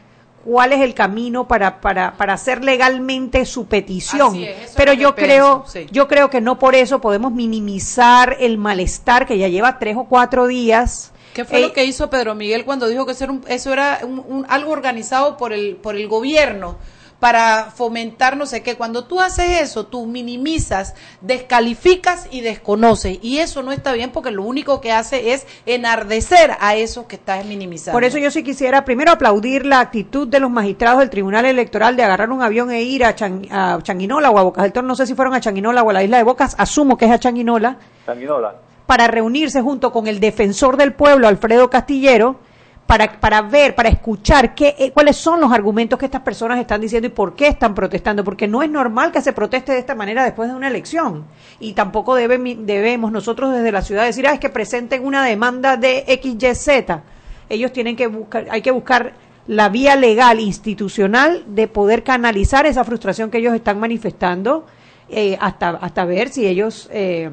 cuál 0.44 0.72
es 0.72 0.80
el 0.80 0.94
camino 0.94 1.46
para, 1.48 1.80
para, 1.80 2.14
para 2.16 2.34
hacer 2.34 2.64
legalmente 2.64 3.44
su 3.44 3.66
petición. 3.66 4.36
Es, 4.36 4.72
Pero 4.76 4.92
yo 4.92 5.14
pienso, 5.14 5.14
creo, 5.14 5.64
sí. 5.66 5.86
yo 5.90 6.08
creo 6.08 6.30
que 6.30 6.40
no 6.40 6.58
por 6.58 6.74
eso 6.74 7.00
podemos 7.00 7.32
minimizar 7.32 8.36
el 8.40 8.58
malestar 8.58 9.26
que 9.26 9.38
ya 9.38 9.48
lleva 9.48 9.78
tres 9.78 9.96
o 9.96 10.04
cuatro 10.04 10.46
días. 10.46 11.12
¿Qué 11.34 11.44
fue 11.44 11.58
Eh, 11.58 11.62
lo 11.62 11.72
que 11.72 11.84
hizo 11.84 12.08
Pedro 12.10 12.34
Miguel 12.34 12.64
cuando 12.64 12.88
dijo 12.88 13.04
que 13.06 13.12
eso 13.12 13.24
era, 13.24 13.32
un- 13.32 13.44
eso 13.48 13.72
era 13.72 14.00
un- 14.02 14.24
un- 14.26 14.46
algo 14.48 14.72
organizado 14.72 15.36
por 15.36 15.52
el, 15.52 15.76
por 15.76 15.94
el 15.94 16.08
gobierno 16.08 16.76
para 17.20 17.72
fomentar 17.74 18.36
no 18.36 18.46
sé 18.46 18.62
qué? 18.62 18.76
Cuando 18.76 19.04
tú 19.04 19.20
haces 19.20 19.60
eso, 19.60 19.86
tú 19.86 20.06
minimizas, 20.06 20.94
descalificas 21.20 22.26
y 22.30 22.40
desconoces. 22.42 23.18
Y 23.22 23.38
eso 23.38 23.62
no 23.62 23.72
está 23.72 23.92
bien 23.92 24.10
porque 24.10 24.30
lo 24.30 24.42
único 24.42 24.80
que 24.80 24.92
hace 24.92 25.32
es 25.32 25.46
enardecer 25.66 26.52
a 26.60 26.74
esos 26.76 27.06
que 27.06 27.16
estás 27.16 27.44
minimizando. 27.44 27.96
Por 27.96 28.04
eso 28.04 28.18
yo 28.18 28.30
sí 28.30 28.42
quisiera 28.42 28.84
primero 28.84 29.10
aplaudir 29.12 29.64
la 29.64 29.80
actitud 29.80 30.28
de 30.28 30.40
los 30.40 30.50
magistrados 30.50 31.00
del 31.00 31.10
Tribunal 31.10 31.44
Electoral 31.46 31.96
de 31.96 32.02
agarrar 32.02 32.30
un 32.30 32.42
avión 32.42 32.70
e 32.70 32.82
ir 32.82 33.04
a, 33.04 33.14
Chan- 33.14 33.46
a 33.50 33.78
Changuinola 33.82 34.30
o 34.30 34.38
a 34.38 34.42
Bocas 34.42 34.62
del 34.64 34.72
Toro. 34.72 34.86
No 34.86 34.94
sé 34.94 35.06
si 35.06 35.14
fueron 35.14 35.34
a 35.34 35.40
Changuinola 35.40 35.82
o 35.82 35.90
a 35.90 35.92
la 35.92 36.02
isla 36.04 36.18
de 36.18 36.24
Bocas, 36.24 36.54
asumo 36.58 36.96
que 36.96 37.06
es 37.06 37.10
a 37.10 37.18
Changuinola. 37.18 37.78
Sanguinola. 38.06 38.54
para 38.86 39.06
reunirse 39.06 39.60
junto 39.60 39.92
con 39.92 40.06
el 40.06 40.18
defensor 40.18 40.76
del 40.78 40.94
pueblo, 40.94 41.28
Alfredo 41.28 41.68
Castillero, 41.68 42.36
para, 42.88 43.20
para 43.20 43.42
ver, 43.42 43.74
para 43.74 43.90
escuchar 43.90 44.54
qué, 44.54 44.74
eh, 44.78 44.92
cuáles 44.92 45.14
son 45.14 45.42
los 45.42 45.52
argumentos 45.52 45.98
que 45.98 46.06
estas 46.06 46.22
personas 46.22 46.58
están 46.58 46.80
diciendo 46.80 47.06
y 47.06 47.10
por 47.10 47.36
qué 47.36 47.48
están 47.48 47.74
protestando, 47.74 48.24
porque 48.24 48.48
no 48.48 48.62
es 48.62 48.70
normal 48.70 49.12
que 49.12 49.20
se 49.20 49.34
proteste 49.34 49.72
de 49.72 49.78
esta 49.78 49.94
manera 49.94 50.24
después 50.24 50.48
de 50.48 50.54
una 50.54 50.68
elección. 50.68 51.26
Y 51.60 51.74
tampoco 51.74 52.14
debe, 52.14 52.38
debemos 52.60 53.12
nosotros 53.12 53.52
desde 53.52 53.72
la 53.72 53.82
ciudad 53.82 54.06
decir, 54.06 54.26
ah, 54.26 54.32
es 54.32 54.40
que 54.40 54.48
presenten 54.48 55.04
una 55.04 55.22
demanda 55.22 55.76
de 55.76 56.02
XYZ. 56.18 57.02
Ellos 57.50 57.74
tienen 57.74 57.94
que 57.94 58.06
buscar, 58.06 58.46
hay 58.50 58.62
que 58.62 58.70
buscar 58.70 59.12
la 59.46 59.68
vía 59.68 59.94
legal, 59.94 60.40
institucional, 60.40 61.44
de 61.46 61.68
poder 61.68 62.02
canalizar 62.02 62.64
esa 62.64 62.84
frustración 62.84 63.30
que 63.30 63.36
ellos 63.36 63.52
están 63.52 63.78
manifestando 63.78 64.64
eh, 65.10 65.36
hasta, 65.42 65.68
hasta 65.72 66.06
ver 66.06 66.30
si 66.30 66.46
ellos... 66.46 66.88
Eh, 66.90 67.30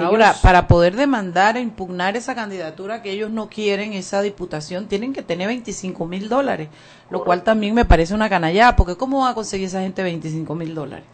Ahora, 0.00 0.34
para 0.42 0.66
poder 0.66 0.96
demandar 0.96 1.56
e 1.56 1.60
impugnar 1.60 2.16
esa 2.16 2.34
candidatura 2.34 3.02
que 3.02 3.10
ellos 3.10 3.30
no 3.30 3.48
quieren, 3.48 3.92
esa 3.92 4.22
diputación, 4.22 4.86
tienen 4.86 5.12
que 5.12 5.22
tener 5.22 5.48
25 5.48 6.06
mil 6.06 6.28
dólares, 6.28 6.68
lo 7.10 7.22
cual 7.22 7.42
también 7.42 7.74
me 7.74 7.84
parece 7.84 8.14
una 8.14 8.28
canallada, 8.28 8.74
porque 8.74 8.96
¿cómo 8.96 9.20
va 9.20 9.30
a 9.30 9.34
conseguir 9.34 9.66
esa 9.66 9.82
gente 9.82 10.02
25 10.02 10.54
mil 10.54 10.74
dólares? 10.74 11.04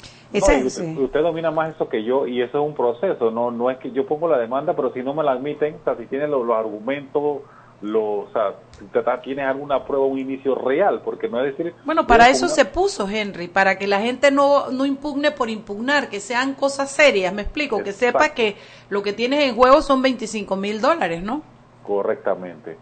usted, 0.64 1.22
domina 1.22 1.50
más 1.50 1.74
eso 1.74 1.88
que 1.88 2.04
yo 2.04 2.26
y 2.26 2.40
eso 2.40 2.62
es 2.62 2.66
un 2.66 2.74
proceso, 2.74 3.30
no 3.30 3.50
no 3.50 3.70
es 3.70 3.78
que 3.78 3.90
yo 3.90 4.06
pongo 4.06 4.28
la 4.28 4.38
demanda, 4.38 4.74
pero 4.74 4.92
si 4.92 5.02
no 5.02 5.12
me 5.12 5.22
la 5.22 5.32
admiten, 5.32 5.74
o 5.80 5.84
sea, 5.84 5.96
si 5.96 6.06
tienen 6.06 6.30
los 6.30 6.48
argumentos 6.50 7.42
lo, 7.82 8.20
o 8.20 8.28
sea, 8.32 8.54
tienes 9.22 9.44
alguna 9.44 9.84
prueba, 9.84 10.06
un 10.06 10.18
inicio 10.18 10.54
real, 10.54 11.02
porque 11.04 11.28
no 11.28 11.44
es 11.44 11.56
decir... 11.56 11.74
Bueno, 11.84 12.06
para 12.06 12.28
eso 12.28 12.48
se 12.48 12.64
puso, 12.64 13.08
Henry, 13.08 13.48
para 13.48 13.76
que 13.76 13.86
la 13.86 14.00
gente 14.00 14.30
no, 14.30 14.70
no 14.70 14.86
impugne 14.86 15.32
por 15.32 15.50
impugnar, 15.50 16.08
que 16.08 16.20
sean 16.20 16.54
cosas 16.54 16.90
serias, 16.90 17.32
me 17.34 17.42
explico, 17.42 17.82
que 17.82 17.92
sepa 17.92 18.30
que 18.30 18.56
lo 18.88 19.02
que 19.02 19.12
tienes 19.12 19.44
en 19.44 19.56
juego 19.56 19.82
son 19.82 20.00
25 20.00 20.56
mil 20.56 20.80
dólares, 20.80 21.22
¿no? 21.22 21.42
Correctamente. 21.82 22.76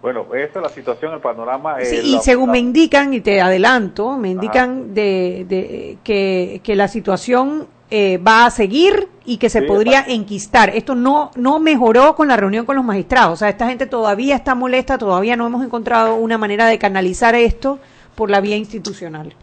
Bueno, 0.00 0.34
esa 0.34 0.60
es 0.60 0.62
la 0.62 0.70
situación, 0.70 1.12
el 1.12 1.20
panorama. 1.20 1.76
Sí, 1.82 2.00
y 2.02 2.18
según 2.20 2.52
me 2.52 2.58
indican, 2.58 3.12
y 3.12 3.20
te 3.20 3.42
adelanto, 3.42 4.16
me 4.16 4.30
indican 4.30 4.94
de, 4.94 5.44
de, 5.46 5.98
que, 6.02 6.62
que 6.64 6.74
la 6.74 6.88
situación 6.88 7.68
eh, 7.90 8.18
va 8.18 8.46
a 8.46 8.50
seguir 8.50 9.08
y 9.24 9.38
que 9.38 9.50
se 9.50 9.62
podría 9.62 10.04
enquistar. 10.06 10.70
Esto 10.70 10.94
no, 10.94 11.30
no 11.36 11.58
mejoró 11.58 12.14
con 12.14 12.28
la 12.28 12.36
reunión 12.36 12.64
con 12.64 12.76
los 12.76 12.84
magistrados. 12.84 13.32
O 13.32 13.36
sea, 13.36 13.48
esta 13.48 13.66
gente 13.66 13.86
todavía 13.86 14.36
está 14.36 14.54
molesta, 14.54 14.96
todavía 14.96 15.36
no 15.36 15.46
hemos 15.46 15.64
encontrado 15.64 16.14
una 16.14 16.38
manera 16.38 16.66
de 16.66 16.78
canalizar 16.78 17.34
esto 17.34 17.80
por 18.14 18.30
la 18.30 18.40
vía 18.40 18.56
institucional. 18.56 19.34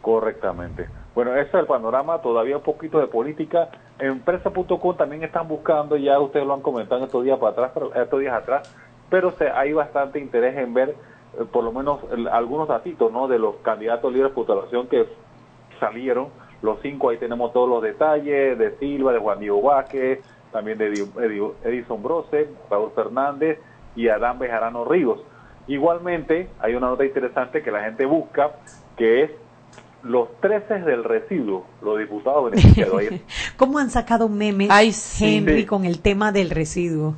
Correctamente. 0.00 0.88
Bueno, 1.14 1.34
ese 1.36 1.48
es 1.48 1.54
el 1.54 1.66
panorama, 1.66 2.22
todavía 2.22 2.56
un 2.56 2.62
poquito 2.62 2.98
de 2.98 3.06
política. 3.06 3.68
Empresa.com 3.98 4.96
también 4.96 5.22
están 5.22 5.46
buscando, 5.46 5.96
ya 5.96 6.18
ustedes 6.18 6.46
lo 6.46 6.54
han 6.54 6.60
comentado 6.60 7.04
estos 7.04 7.22
días 7.22 7.38
para 7.38 7.52
atrás, 7.52 7.70
pero, 7.72 7.94
estos 7.94 8.20
días 8.20 8.34
atrás, 8.34 8.74
pero 9.10 9.32
hay 9.54 9.72
bastante 9.72 10.18
interés 10.18 10.56
en 10.56 10.74
ver 10.74 10.90
eh, 11.38 11.44
por 11.50 11.62
lo 11.62 11.70
menos 11.70 12.00
algunos 12.32 12.66
datos 12.66 13.12
¿no? 13.12 13.28
de 13.28 13.38
los 13.38 13.56
candidatos 13.56 14.12
libres 14.12 14.32
de 14.32 14.34
postulación 14.34 14.88
que 14.88 15.06
salieron 15.78 16.28
los 16.64 16.80
cinco 16.80 17.10
ahí 17.10 17.18
tenemos 17.18 17.52
todos 17.52 17.68
los 17.68 17.82
detalles 17.82 18.58
de 18.58 18.76
Silva, 18.78 19.12
de 19.12 19.18
Juan 19.18 19.38
Diego 19.38 19.60
Vázquez, 19.60 20.20
también 20.50 20.78
de 20.78 20.86
Edison 21.62 22.02
Brose, 22.02 22.48
Raúl 22.70 22.90
Fernández 22.94 23.58
y 23.94 24.08
Adán 24.08 24.38
Bejarano 24.38 24.86
Ríos. 24.86 25.20
Igualmente, 25.66 26.48
hay 26.60 26.74
una 26.74 26.88
nota 26.88 27.04
interesante 27.04 27.62
que 27.62 27.70
la 27.70 27.84
gente 27.84 28.06
busca, 28.06 28.52
que 28.96 29.24
es 29.24 29.30
los 30.02 30.40
13 30.40 30.80
del 30.80 31.04
residuo, 31.04 31.66
los 31.82 31.98
diputados 31.98 32.44
beneficiados. 32.50 33.02
¿Cómo 33.58 33.78
han 33.78 33.90
sacado 33.90 34.30
memes, 34.30 34.70
Ay, 34.70 34.92
Henry, 35.20 35.66
con 35.66 35.84
el 35.84 36.00
tema 36.00 36.32
del 36.32 36.48
residuo? 36.48 37.14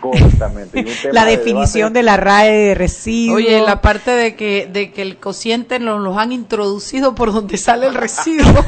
Correctamente. 0.00 0.84
la 1.12 1.24
definición 1.24 1.92
de, 1.92 2.02
la 2.02 2.16
RAE 2.16 2.52
de 2.52 2.74
residuo. 2.74 3.36
Oye, 3.36 3.60
la 3.60 3.80
parte 3.80 4.10
de 4.10 4.36
que, 4.36 4.66
de 4.66 4.92
que 4.92 5.02
el 5.02 5.18
cociente 5.18 5.78
nos 5.78 6.00
los 6.00 6.16
han 6.16 6.32
introducido 6.32 7.14
por 7.14 7.32
donde 7.32 7.56
sale 7.56 7.86
el 7.86 7.94
residuo. 7.94 8.46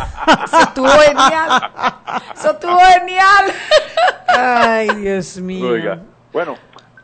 Eso 0.45 0.61
estuvo 0.61 0.89
genial. 0.89 1.73
Eso 2.35 2.51
estuvo 2.51 2.79
genial. 2.79 3.53
Ay, 4.29 4.89
Dios 4.97 5.39
mío. 5.39 5.99
bueno, 6.33 6.55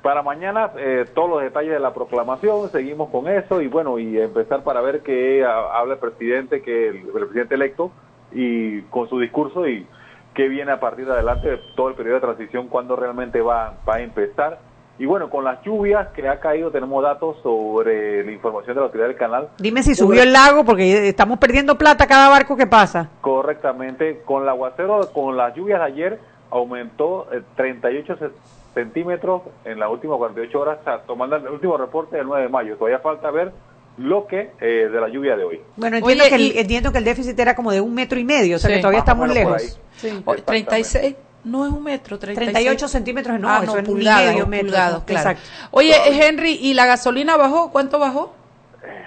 para 0.02 0.23
mañana 0.23 0.73
eh, 0.76 1.07
todos 1.14 1.31
los 1.31 1.43
detalles 1.43 1.73
de 1.73 1.81
la 1.81 1.95
proclamación, 1.95 2.69
seguimos 2.71 3.09
con 3.11 3.29
eso 3.29 3.61
y 3.61 3.69
bueno, 3.69 3.99
y 3.99 4.19
empezar 4.21 4.64
para 4.64 4.81
ver 4.81 5.00
qué 5.00 5.45
habla 5.45 5.95
el 5.95 6.00
presidente, 6.00 6.61
que 6.61 6.88
el 6.88 7.07
presidente 7.07 7.55
electo 7.55 7.93
y 8.33 8.83
con 8.83 9.09
su 9.09 9.21
discurso 9.21 9.67
y 9.67 9.87
qué 10.35 10.49
viene 10.49 10.73
a 10.73 10.81
partir 10.81 11.07
de 11.07 11.12
adelante, 11.12 11.61
todo 11.77 11.89
el 11.89 11.95
periodo 11.95 12.17
de 12.17 12.21
transición, 12.21 12.69
cuándo 12.69 12.97
realmente 12.97 13.41
va, 13.41 13.75
va 13.89 13.97
a 13.97 14.01
empezar. 14.01 14.59
Y 14.99 15.07
bueno, 15.07 15.31
con 15.31 15.45
las 15.45 15.62
lluvias 15.62 16.09
que 16.09 16.29
ha 16.29 16.39
caído, 16.39 16.71
tenemos 16.71 17.03
datos 17.03 17.37
sobre 17.43 18.25
la 18.25 18.31
información 18.31 18.75
de 18.75 18.81
la 18.81 18.87
autoridad 18.87 19.09
del 19.09 19.17
canal. 19.17 19.49
Dime 19.59 19.83
si 19.83 19.95
subió 19.95 20.23
el 20.23 20.33
lago, 20.33 20.65
porque 20.65 21.09
estamos 21.09 21.39
perdiendo 21.39 21.77
plata 21.77 22.07
cada 22.07 22.29
barco 22.29 22.57
que 22.57 22.67
pasa. 22.67 23.09
Correctamente. 23.21 24.21
Con 24.25 24.43
el 24.43 24.49
aguacero, 24.49 25.11
con 25.12 25.37
las 25.37 25.55
lluvias 25.55 25.81
de 25.81 25.87
ayer, 25.87 26.19
aumentó 26.51 27.27
38 27.57 28.12
eh, 28.21 28.31
centímetros 28.75 29.43
en 29.65 29.81
las 29.81 29.91
últimas 29.91 30.19
48 30.19 30.61
horas, 30.61 30.79
tomando 31.07 31.37
el 31.37 31.49
último 31.49 31.77
reporte 31.79 32.17
del 32.17 32.27
9 32.27 32.45
de 32.45 32.49
mayo. 32.49 32.77
Todavía 32.77 32.99
falta 32.99 33.31
ver 33.31 33.53
lo 33.97 34.27
que 34.27 34.53
eh, 34.61 34.89
de 34.91 35.01
la 35.01 35.09
lluvia 35.09 35.37
de 35.37 35.45
hoy. 35.45 35.61
Bueno, 35.77 35.97
entiendo, 35.97 36.25
que 36.29 36.35
el, 36.35 36.57
entiendo 36.57 36.93
que 36.93 36.99
el 36.99 37.05
déficit 37.05 37.39
era 37.39 37.55
como 37.55 37.73
de 37.73 37.81
un 37.81 37.95
metro 37.95 38.19
y 38.19 38.25
medio, 38.25 38.57
o 38.57 38.59
sea 38.59 38.71
que 38.71 38.79
todavía 38.79 39.01
estamos 39.01 39.33
lejos. 39.33 39.81
Sí. 39.97 40.23
36 40.45 41.15
no 41.45 41.67
es 41.67 41.73
un 41.73 41.83
metro, 41.83 42.19
38 42.19 42.89
centímetros 42.89 43.41
no, 43.41 43.49
ah, 43.49 43.61
eso 43.63 43.77
es 43.77 43.85
pulgadas, 43.85 44.47
medio 44.47 44.65
claro. 44.65 45.03
Exacto. 45.07 45.43
Oye, 45.73 45.95
Henry, 46.07 46.53
¿y 46.53 46.75
la 46.75 46.87
gasolina 46.87 47.37
bajó? 47.37 47.73
¿Cuánto 47.73 47.99
bajó? 47.99 48.33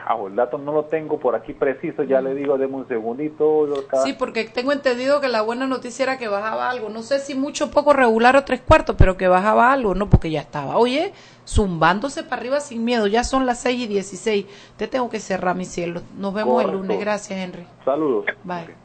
Ah, 0.08 0.18
el 0.27 0.36
dato 0.36 0.60
no 0.60 0.72
lo 0.72 0.86
tengo 0.86 1.20
por 1.20 1.36
aquí 1.36 1.54
preciso, 1.54 2.04
ya 2.04 2.22
le 2.22 2.36
digo, 2.36 2.60
deme 2.60 2.75
un 2.75 2.88
segundito. 2.88 3.68
Sí, 4.04 4.13
porque 4.13 4.46
tengo 4.46 4.72
entendido 4.72 5.20
que 5.20 5.27
la 5.27 5.42
buena 5.42 5.65
noticia 5.65 6.04
era 6.04 6.18
que 6.20 6.27
bajaba 6.27 6.70
algo. 6.70 6.89
No 6.89 7.01
sé 7.01 7.20
si 7.20 7.34
mucho, 7.34 7.72
poco 7.72 7.92
regular 7.92 8.36
o 8.36 8.44
tres 8.44 8.62
cuartos, 8.62 8.96
pero 8.98 9.18
que 9.18 9.27
bajaba 9.27 9.74
algo, 9.74 9.96
¿no? 9.96 10.08
Porque 10.08 10.30
ya 10.30 10.42
estaba. 10.42 10.77
Oye, 10.77 11.12
zumbándose 11.48 12.22
para 12.22 12.42
arriba 12.42 12.60
sin 12.60 12.86
miedo. 12.86 13.08
Ya 13.08 13.24
son 13.24 13.48
las 13.48 13.60
seis 13.62 13.82
y 13.82 13.88
dieciséis. 13.88 14.46
Te 14.77 14.88
tengo 14.88 15.10
que 15.10 15.20
cerrar, 15.20 15.56
mi 15.56 15.65
cielo. 15.65 16.04
Nos 16.15 16.36
vemos 16.36 16.63
el 16.63 16.72
lunes. 16.72 17.00
Gracias, 17.00 17.39
Henry. 17.39 17.65
Saludos. 17.84 18.25
Bye. 18.44 18.85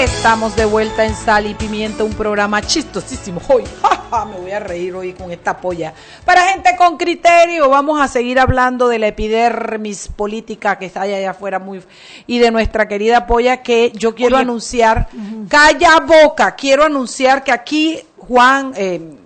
Estamos 0.00 0.56
de 0.56 0.64
vuelta 0.64 1.04
en 1.04 1.14
Sal 1.14 1.44
y 1.44 1.52
Pimienta, 1.52 2.04
un 2.04 2.14
programa 2.14 2.62
chistosísimo. 2.62 3.38
Hoy, 3.48 3.64
ja, 4.10 4.24
me 4.24 4.38
voy 4.38 4.50
a 4.50 4.58
reír 4.58 4.94
hoy 4.94 5.12
con 5.12 5.30
esta 5.30 5.60
polla. 5.60 5.92
Para 6.24 6.46
gente 6.46 6.74
con 6.78 6.96
criterio, 6.96 7.68
vamos 7.68 8.00
a 8.00 8.08
seguir 8.08 8.40
hablando 8.40 8.88
de 8.88 8.98
la 8.98 9.08
epidermis 9.08 10.08
política 10.08 10.78
que 10.78 10.86
está 10.86 11.02
allá 11.02 11.30
afuera 11.30 11.58
muy 11.58 11.82
y 12.26 12.38
de 12.38 12.50
nuestra 12.50 12.88
querida 12.88 13.26
polla 13.26 13.58
que 13.58 13.92
yo 13.94 14.14
quiero 14.14 14.36
Oye. 14.36 14.44
anunciar. 14.44 15.08
Calla 15.50 16.00
boca, 16.00 16.56
quiero 16.56 16.84
anunciar 16.84 17.44
que 17.44 17.52
aquí 17.52 18.00
Juan, 18.16 18.72
eh, 18.76 19.18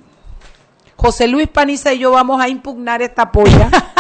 José 0.97 1.29
Luis 1.29 1.47
Paniza 1.47 1.93
y 1.93 2.01
yo 2.01 2.11
vamos 2.11 2.41
a 2.41 2.49
impugnar 2.49 3.01
esta 3.01 3.31
polla. 3.31 3.71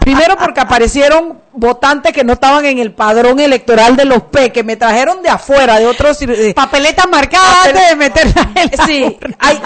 Primero 0.00 0.36
porque 0.36 0.60
aparecieron 0.60 1.40
votantes 1.52 2.12
que 2.12 2.24
no 2.24 2.32
estaban 2.34 2.64
en 2.64 2.78
el 2.78 2.92
padrón 2.92 3.40
electoral 3.40 3.96
de 3.96 4.04
los 4.04 4.22
P, 4.24 4.52
que 4.52 4.62
me 4.64 4.76
trajeron 4.76 5.22
de 5.22 5.28
afuera, 5.30 5.78
de 5.78 5.86
otros... 5.86 6.18
Papeletas 6.54 7.06
marcadas 7.08 7.66
antes 7.66 7.88
de 7.90 7.96
meterla 7.96 8.48
en 8.54 8.70
la 8.76 8.84
Sí, 8.86 9.18
hay- 9.38 9.60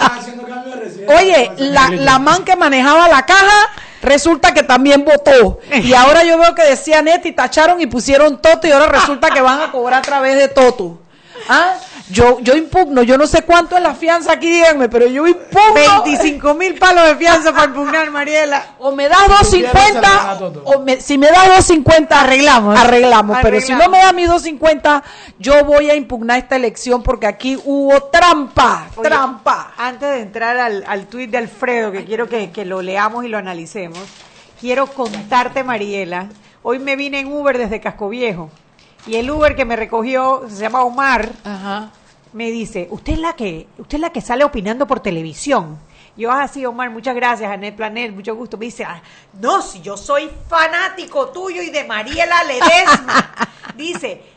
oye, 1.07 1.51
la, 1.57 1.89
la 1.91 2.19
man 2.19 2.43
que 2.43 2.55
manejaba 2.55 3.07
la 3.07 3.25
caja 3.25 3.69
resulta 4.01 4.53
que 4.53 4.63
también 4.63 5.03
votó. 5.05 5.59
Y 5.83 5.93
ahora 5.93 6.23
yo 6.23 6.37
veo 6.37 6.53
que 6.55 6.63
decía 6.63 7.01
Neti, 7.01 7.31
tacharon 7.31 7.81
y 7.81 7.87
pusieron 7.87 8.41
Toto 8.41 8.67
y 8.67 8.71
ahora 8.71 8.87
resulta 8.87 9.29
que 9.29 9.41
van 9.41 9.61
a 9.61 9.71
cobrar 9.71 9.99
a 9.99 10.01
través 10.03 10.35
de 10.37 10.47
Toto. 10.49 10.99
¿Ah? 11.49 11.75
Yo, 12.09 12.39
yo 12.39 12.55
impugno, 12.55 13.03
yo 13.03 13.17
no 13.17 13.27
sé 13.27 13.41
cuánto 13.41 13.75
es 13.75 13.83
la 13.83 13.93
fianza 13.93 14.31
aquí, 14.31 14.49
díganme, 14.49 14.87
pero 14.87 15.07
yo 15.07 15.27
impugno. 15.27 16.03
25 16.05 16.53
mil 16.53 16.75
palos 16.75 17.05
de 17.05 17.15
fianza 17.17 17.51
para 17.51 17.65
impugnar, 17.65 18.09
Mariela. 18.11 18.75
O 18.79 18.93
me 18.93 19.09
das 19.09 19.17
quieres, 19.25 19.47
se 19.49 19.59
lo 19.59 19.67
gana 19.73 20.35
250, 20.35 20.37
Toto. 20.39 20.61
o 20.63 20.79
me- 20.83 21.01
si 21.01 21.17
me 21.17 21.27
das 21.27 21.47
250, 21.47 22.21
Arreglamos. 22.21 22.79
Arreglamos, 22.79 23.37
pero 23.41 23.59
si 23.59 23.73
no 23.73 23.89
me 23.89 23.97
da 23.99 24.13
mis 24.13 24.27
250, 24.29 25.03
yo 25.37 25.65
voy 25.65 25.89
a 25.89 25.95
impugnar 25.95 26.37
esta 26.39 26.55
elección 26.55 27.03
porque 27.03 27.27
aquí 27.27 27.59
hubo 27.65 28.01
trampa, 28.03 28.87
Oye, 28.95 29.09
trampa. 29.09 29.73
Antes 29.77 30.09
de 30.09 30.21
entrar 30.21 30.57
al, 30.57 30.85
al 30.87 31.07
tuit 31.07 31.29
de 31.29 31.39
Alfredo, 31.39 31.91
que 31.91 32.05
quiero 32.05 32.29
que, 32.29 32.51
que 32.51 32.63
lo 32.63 32.81
leamos 32.81 33.25
y 33.25 33.27
lo 33.27 33.37
analicemos, 33.37 33.99
quiero 34.61 34.87
contarte, 34.87 35.63
Mariela, 35.65 36.27
hoy 36.63 36.79
me 36.79 36.95
vine 36.95 37.19
en 37.19 37.27
Uber 37.33 37.57
desde 37.57 37.81
Casco 37.81 38.07
Viejo 38.07 38.49
y 39.07 39.15
el 39.15 39.31
Uber 39.31 39.55
que 39.55 39.65
me 39.65 39.75
recogió, 39.75 40.43
se 40.49 40.57
llama 40.57 40.83
Omar, 40.83 41.31
Ajá. 41.43 41.91
me 42.33 42.51
dice, 42.51 42.87
usted 42.91 43.13
es 43.13 43.19
la 43.19 43.33
que, 43.33 43.67
usted 43.77 43.95
es 43.95 44.01
la 44.01 44.09
que 44.11 44.21
sale 44.21 44.43
opinando 44.43 44.85
por 44.85 44.99
televisión. 44.99 45.79
Yo, 46.17 46.31
ah, 46.31 46.47
sí, 46.47 46.65
Omar, 46.65 46.89
muchas 46.89 47.15
gracias, 47.15 47.49
Anet 47.51 47.75
Planet, 47.75 48.11
mucho 48.11 48.35
gusto. 48.35 48.57
Me 48.57 48.65
dice, 48.65 48.83
ah, 48.83 49.01
no, 49.39 49.61
si 49.61 49.81
yo 49.81 49.95
soy 49.95 50.29
fanático 50.49 51.27
tuyo 51.29 51.61
y 51.61 51.69
de 51.69 51.83
Mariela 51.83 52.43
Ledesma. 52.43 53.31
dice, 53.77 54.23
ah, 54.23 54.36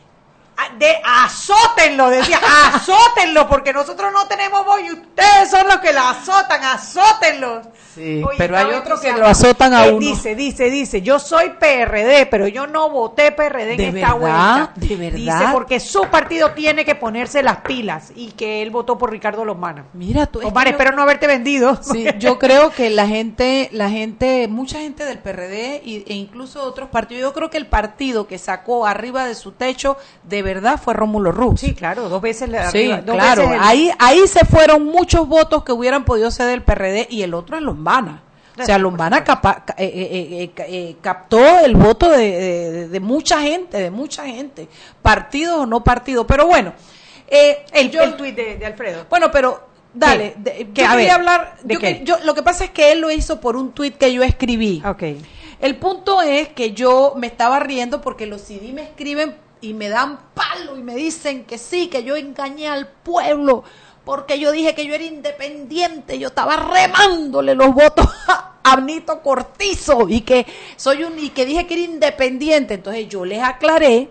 de, 0.77 0.95
azótenlo, 1.03 2.09
decía, 2.09 2.39
azótenlo, 2.73 3.47
porque 3.47 3.73
nosotros 3.73 4.11
no 4.13 4.27
tenemos 4.27 4.65
voz 4.65 4.79
y 4.81 4.91
ustedes 4.91 5.49
son 5.49 5.67
los 5.67 5.77
que 5.77 5.93
la 5.93 6.09
azotan, 6.11 6.63
azótenlo. 6.63 7.61
Sí, 7.93 8.23
Oye, 8.25 8.37
pero 8.37 8.57
hay 8.57 8.73
otros 8.73 9.01
que 9.01 9.11
lo 9.11 9.27
azotan 9.27 9.73
a 9.73 9.83
uno. 9.83 9.99
Dice, 9.99 10.33
dice, 10.35 10.69
dice, 10.69 11.01
yo 11.01 11.19
soy 11.19 11.49
PRD, 11.59 12.25
pero 12.27 12.47
yo 12.47 12.65
no 12.65 12.89
voté 12.89 13.31
PRD 13.33 13.71
en 13.71 13.77
¿De 13.77 13.99
esta 13.99 14.13
verdad? 14.13 14.69
vuelta. 14.69 14.71
¿De 14.75 14.95
verdad? 14.95 15.17
Dice, 15.39 15.51
porque 15.51 15.79
su 15.81 16.03
partido 16.05 16.51
tiene 16.51 16.85
que 16.85 16.95
ponerse 16.95 17.43
las 17.43 17.57
pilas 17.57 18.13
y 18.15 18.31
que 18.31 18.61
él 18.61 18.69
votó 18.69 18.97
por 18.97 19.11
Ricardo 19.11 19.43
Lomana. 19.43 19.85
Mira 19.93 20.25
tú. 20.25 20.39
Omar, 20.41 20.67
yo- 20.67 20.71
espero 20.71 20.93
no 20.95 21.01
haberte 21.01 21.27
vendido. 21.27 21.77
Sí, 21.83 22.05
yo 22.17 22.39
creo 22.39 22.69
que 22.71 22.89
la 22.89 23.07
gente, 23.07 23.67
la 23.73 23.89
gente, 23.89 24.47
mucha 24.47 24.79
gente 24.79 25.03
del 25.03 25.19
PRD 25.19 25.81
y- 25.83 26.05
e 26.07 26.13
incluso 26.13 26.63
otros 26.63 26.87
partidos, 26.89 27.21
yo 27.23 27.33
creo 27.33 27.49
que 27.49 27.57
el 27.57 27.67
partido 27.67 28.25
que 28.25 28.37
sacó 28.37 28.85
arriba 28.85 29.25
de 29.25 29.35
su 29.35 29.51
techo 29.51 29.97
de 30.23 30.43
verdad 30.53 30.79
fue 30.83 30.93
Rómulo 30.93 31.31
Ruz. 31.31 31.59
Sí, 31.59 31.73
claro, 31.73 32.09
dos 32.09 32.21
veces 32.21 32.49
le 32.49 32.57
Sí, 32.59 32.63
arriba, 32.91 33.01
dos 33.01 33.15
claro. 33.15 33.41
veces 33.43 33.57
el- 33.57 33.61
Ahí, 33.67 33.91
ahí 33.99 34.27
se 34.27 34.45
fueron 34.45 34.85
muchos 34.85 35.27
votos 35.27 35.63
que 35.63 35.71
hubieran 35.71 36.03
podido 36.05 36.31
ser 36.31 36.47
del 36.47 36.61
PRD 36.63 37.07
y 37.09 37.21
el 37.23 37.33
otro 37.33 37.57
es 37.57 37.63
Lombana. 37.63 38.23
O 38.59 38.65
sea, 38.65 38.75
por 38.75 38.81
Lombana 38.83 39.23
capa- 39.23 39.63
eh, 39.77 39.85
eh, 39.93 40.43
eh, 40.43 40.51
ca- 40.53 40.65
eh, 40.67 40.97
captó 41.01 41.39
el 41.63 41.75
voto 41.75 42.09
de, 42.11 42.17
de- 42.17 42.87
de 42.89 42.99
mucha 42.99 43.41
gente, 43.41 43.77
de 43.77 43.89
mucha 43.91 44.25
gente, 44.25 44.67
partidos 45.01 45.59
o 45.61 45.65
no 45.65 45.83
partidos. 45.83 46.25
Pero 46.27 46.45
bueno, 46.47 46.73
eh, 47.27 47.65
el, 47.73 47.89
yo- 47.89 48.03
el 48.03 48.15
tuit 48.17 48.35
de, 48.35 48.57
de 48.57 48.65
Alfredo. 48.65 49.05
bueno, 49.09 49.31
pero 49.31 49.67
dale, 49.93 50.33
¿Qué? 50.43 50.51
de- 50.51 50.51
¿Qué? 50.73 50.81
yo 50.81 50.87
A 50.87 50.91
quería 50.91 50.95
ver, 50.95 51.11
hablar, 51.11 51.55
¿de 51.63 51.73
yo 51.73 51.79
qué? 51.79 52.01
yo- 52.03 52.19
lo 52.23 52.33
que 52.35 52.43
pasa 52.43 52.65
es 52.65 52.71
que 52.71 52.91
él 52.91 52.99
lo 52.99 53.09
hizo 53.09 53.39
por 53.39 53.55
un 53.55 53.71
tuit 53.71 53.97
que 53.97 54.13
yo 54.13 54.21
escribí. 54.21 54.83
Ok. 54.85 55.03
El 55.61 55.77
punto 55.77 56.21
es 56.21 56.49
que 56.49 56.73
yo 56.73 57.13
me 57.15 57.27
estaba 57.27 57.59
riendo 57.59 58.01
porque 58.01 58.25
los 58.25 58.41
CD 58.41 58.73
me 58.73 58.81
escriben 58.83 59.37
y 59.61 59.73
me 59.73 59.89
dan 59.89 60.19
palo 60.33 60.77
y 60.77 60.83
me 60.83 60.95
dicen 60.95 61.45
que 61.45 61.57
sí, 61.57 61.87
que 61.87 62.03
yo 62.03 62.15
engañé 62.15 62.67
al 62.67 62.87
pueblo 62.87 63.63
porque 64.03 64.39
yo 64.39 64.51
dije 64.51 64.73
que 64.73 64.85
yo 64.85 64.95
era 64.95 65.03
independiente, 65.03 66.17
yo 66.17 66.29
estaba 66.29 66.55
remándole 66.55 67.53
los 67.55 67.73
votos 67.73 68.07
a 68.63 68.81
Nito 68.81 69.21
Cortizo 69.21 70.09
y 70.09 70.21
que 70.21 70.45
soy 70.75 71.03
un 71.03 71.17
y 71.19 71.29
que 71.29 71.45
dije 71.45 71.67
que 71.67 71.75
era 71.75 71.83
independiente, 71.83 72.73
entonces 72.75 73.07
yo 73.07 73.23
les 73.25 73.41
aclaré 73.43 74.09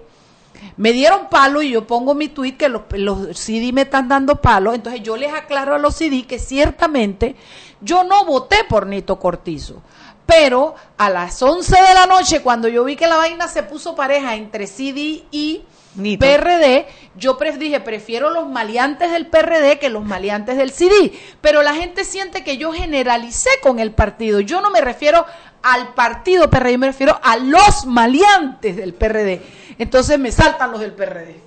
me 0.77 0.93
dieron 0.93 1.29
palo 1.29 1.63
y 1.63 1.71
yo 1.71 1.87
pongo 1.87 2.15
mi 2.15 2.29
tweet 2.29 2.53
que 2.53 2.69
los, 2.69 2.83
los 2.93 3.39
CD 3.39 3.73
me 3.73 3.83
están 3.83 4.09
dando 4.09 4.37
palo, 4.37 4.75
entonces 4.75 5.03
yo 5.03 5.17
les 5.17 5.33
aclaro 5.33 5.75
a 5.75 5.79
los 5.79 5.97
CD 5.97 6.27
que 6.27 6.39
ciertamente 6.39 7.37
yo 7.81 8.05
no 8.05 8.25
voté 8.25 8.65
por 8.69 8.87
Nito 8.87 9.19
Cortizo, 9.19 9.83
pero 10.31 10.77
a 10.97 11.11
las 11.11 11.43
11 11.43 11.75
de 11.75 11.95
la 11.95 12.07
noche 12.07 12.41
cuando 12.41 12.69
yo 12.69 12.85
vi 12.85 12.95
que 12.95 13.09
la 13.09 13.17
vaina 13.17 13.49
se 13.49 13.65
puso 13.65 13.97
pareja 13.97 14.37
entre 14.37 14.67
CD 14.69 15.25
y 15.33 15.63
Nito. 15.97 16.25
PRD, 16.25 16.87
yo 17.17 17.37
pre- 17.37 17.57
dije, 17.57 17.81
prefiero 17.81 18.31
los 18.31 18.49
maleantes 18.49 19.11
del 19.11 19.27
PRD 19.27 19.81
que 19.81 19.89
los 19.91 20.05
maleantes 20.05 20.57
del 20.57 20.71
CD, 20.71 21.13
pero 21.41 21.63
la 21.65 21.75
gente 21.75 22.05
siente 22.05 22.45
que 22.45 22.57
yo 22.59 22.73
generalicé 22.73 23.51
con 23.61 23.81
el 23.81 23.91
partido, 23.91 24.39
yo 24.39 24.61
no 24.61 24.71
me 24.71 24.81
refiero 24.81 25.27
al 25.65 25.93
partido 25.95 26.49
PRD, 26.49 26.73
yo 26.73 26.79
me 26.79 26.87
refiero 26.87 27.19
a 27.25 27.37
los 27.37 27.87
maleantes 27.87 28.77
del 28.77 28.95
PRD. 28.95 29.43
Entonces 29.81 30.19
me 30.19 30.31
saltan 30.31 30.73
los 30.73 30.81
del 30.81 30.93
PRD. 30.93 31.41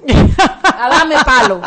A 0.64 0.90
darme 0.90 1.16
palo. 1.24 1.62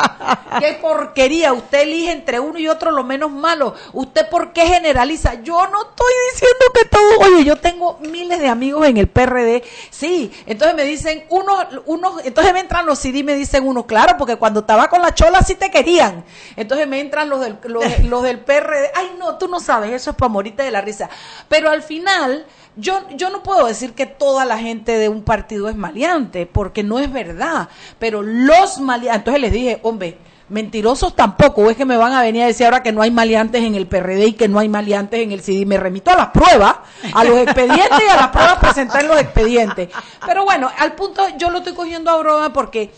Qué 0.59 0.77
porquería. 0.83 1.53
Usted 1.53 1.83
elige 1.83 2.11
entre 2.11 2.41
uno 2.41 2.59
y 2.59 2.67
otro 2.67 2.91
lo 2.91 3.05
menos 3.05 3.31
malo. 3.31 3.73
¿Usted 3.93 4.29
por 4.29 4.53
qué 4.53 4.67
generaliza? 4.67 5.35
Yo 5.45 5.55
no 5.69 5.83
estoy 5.83 6.13
diciendo 6.33 6.65
que 6.75 6.85
todo. 6.87 7.19
Oye, 7.21 7.45
yo 7.45 7.55
tengo 7.55 7.99
miles 8.01 8.41
de 8.41 8.49
amigos 8.49 8.85
en 8.85 8.97
el 8.97 9.07
PRD. 9.07 9.63
Sí. 9.91 10.33
Entonces 10.45 10.75
me 10.75 10.83
dicen, 10.83 11.25
uno, 11.29 11.57
uno, 11.85 12.17
entonces 12.25 12.53
me 12.53 12.59
entran 12.59 12.85
los 12.85 12.99
CD 12.99 13.19
y 13.19 13.23
me 13.23 13.37
dicen 13.37 13.65
uno, 13.65 13.87
claro, 13.87 14.17
porque 14.19 14.35
cuando 14.35 14.61
estaba 14.61 14.89
con 14.89 15.03
la 15.03 15.15
chola 15.15 15.43
sí 15.43 15.55
te 15.55 15.71
querían. 15.71 16.25
Entonces 16.57 16.89
me 16.89 16.99
entran 16.99 17.29
los 17.29 17.43
del, 17.43 17.59
los, 17.63 17.85
los 18.01 18.25
del 18.25 18.41
PRD. 18.41 18.91
Ay, 18.97 19.15
no, 19.21 19.39
tú 19.39 19.47
no 19.47 19.61
sabes, 19.61 19.93
eso 19.93 20.11
es 20.11 20.17
para 20.17 20.31
morirte 20.31 20.65
de 20.65 20.73
la 20.73 20.81
risa. 20.81 21.09
Pero 21.49 21.71
al 21.71 21.85
final 21.85 22.45
yo, 22.77 23.09
yo 23.17 23.31
no 23.31 23.43
puedo 23.43 23.67
decir 23.67 23.95
que 23.95 24.07
toda 24.07 24.45
la 24.45 24.59
gente 24.59 24.99
de 24.99 25.09
un 25.09 25.23
partido 25.23 25.69
es 25.69 25.77
maleante, 25.77 26.47
porque 26.47 26.83
no 26.83 26.99
es 26.99 27.11
verdad. 27.13 27.69
Pero 27.99 28.23
los 28.23 28.79
maleantes, 28.81 29.19
entonces 29.19 29.41
les 29.41 29.53
dije, 29.53 29.81
hombre, 29.83 30.19
mentirosos 30.49 31.17
tampoco, 31.17 31.71
es 31.71 31.77
que 31.77 31.85
me 31.85 31.97
van 31.97 32.13
a 32.13 32.23
venir 32.23 32.43
a 32.43 32.47
decir 32.47 32.67
ahora 32.67 32.83
que 32.83 32.93
no 32.93 33.03
hay 33.03 33.11
maleantes 33.11 33.63
en 33.63 33.75
el 33.75 33.87
PRD 33.87 34.27
y 34.27 34.33
que 34.35 34.49
no 34.49 34.59
hay 34.59 34.69
maleantes 34.69 35.21
en 35.21 35.33
el 35.33 35.41
CD. 35.41 35.67
Me 35.67 35.79
remito 35.79 36.11
a 36.11 36.17
las 36.17 36.29
pruebas, 36.29 36.77
a 37.13 37.25
los 37.25 37.39
expedientes 37.39 38.01
y 38.07 38.11
a 38.11 38.17
las 38.17 38.29
pruebas 38.29 38.59
presentar 38.59 39.03
en 39.03 39.09
los 39.09 39.21
expedientes. 39.21 39.89
Pero 40.25 40.45
bueno, 40.45 40.71
al 40.79 40.95
punto, 40.95 41.23
yo 41.39 41.51
lo 41.51 41.59
estoy 41.59 41.75
cogiendo 41.75 42.11
a 42.11 42.19
broma 42.19 42.53
porque 42.53 42.93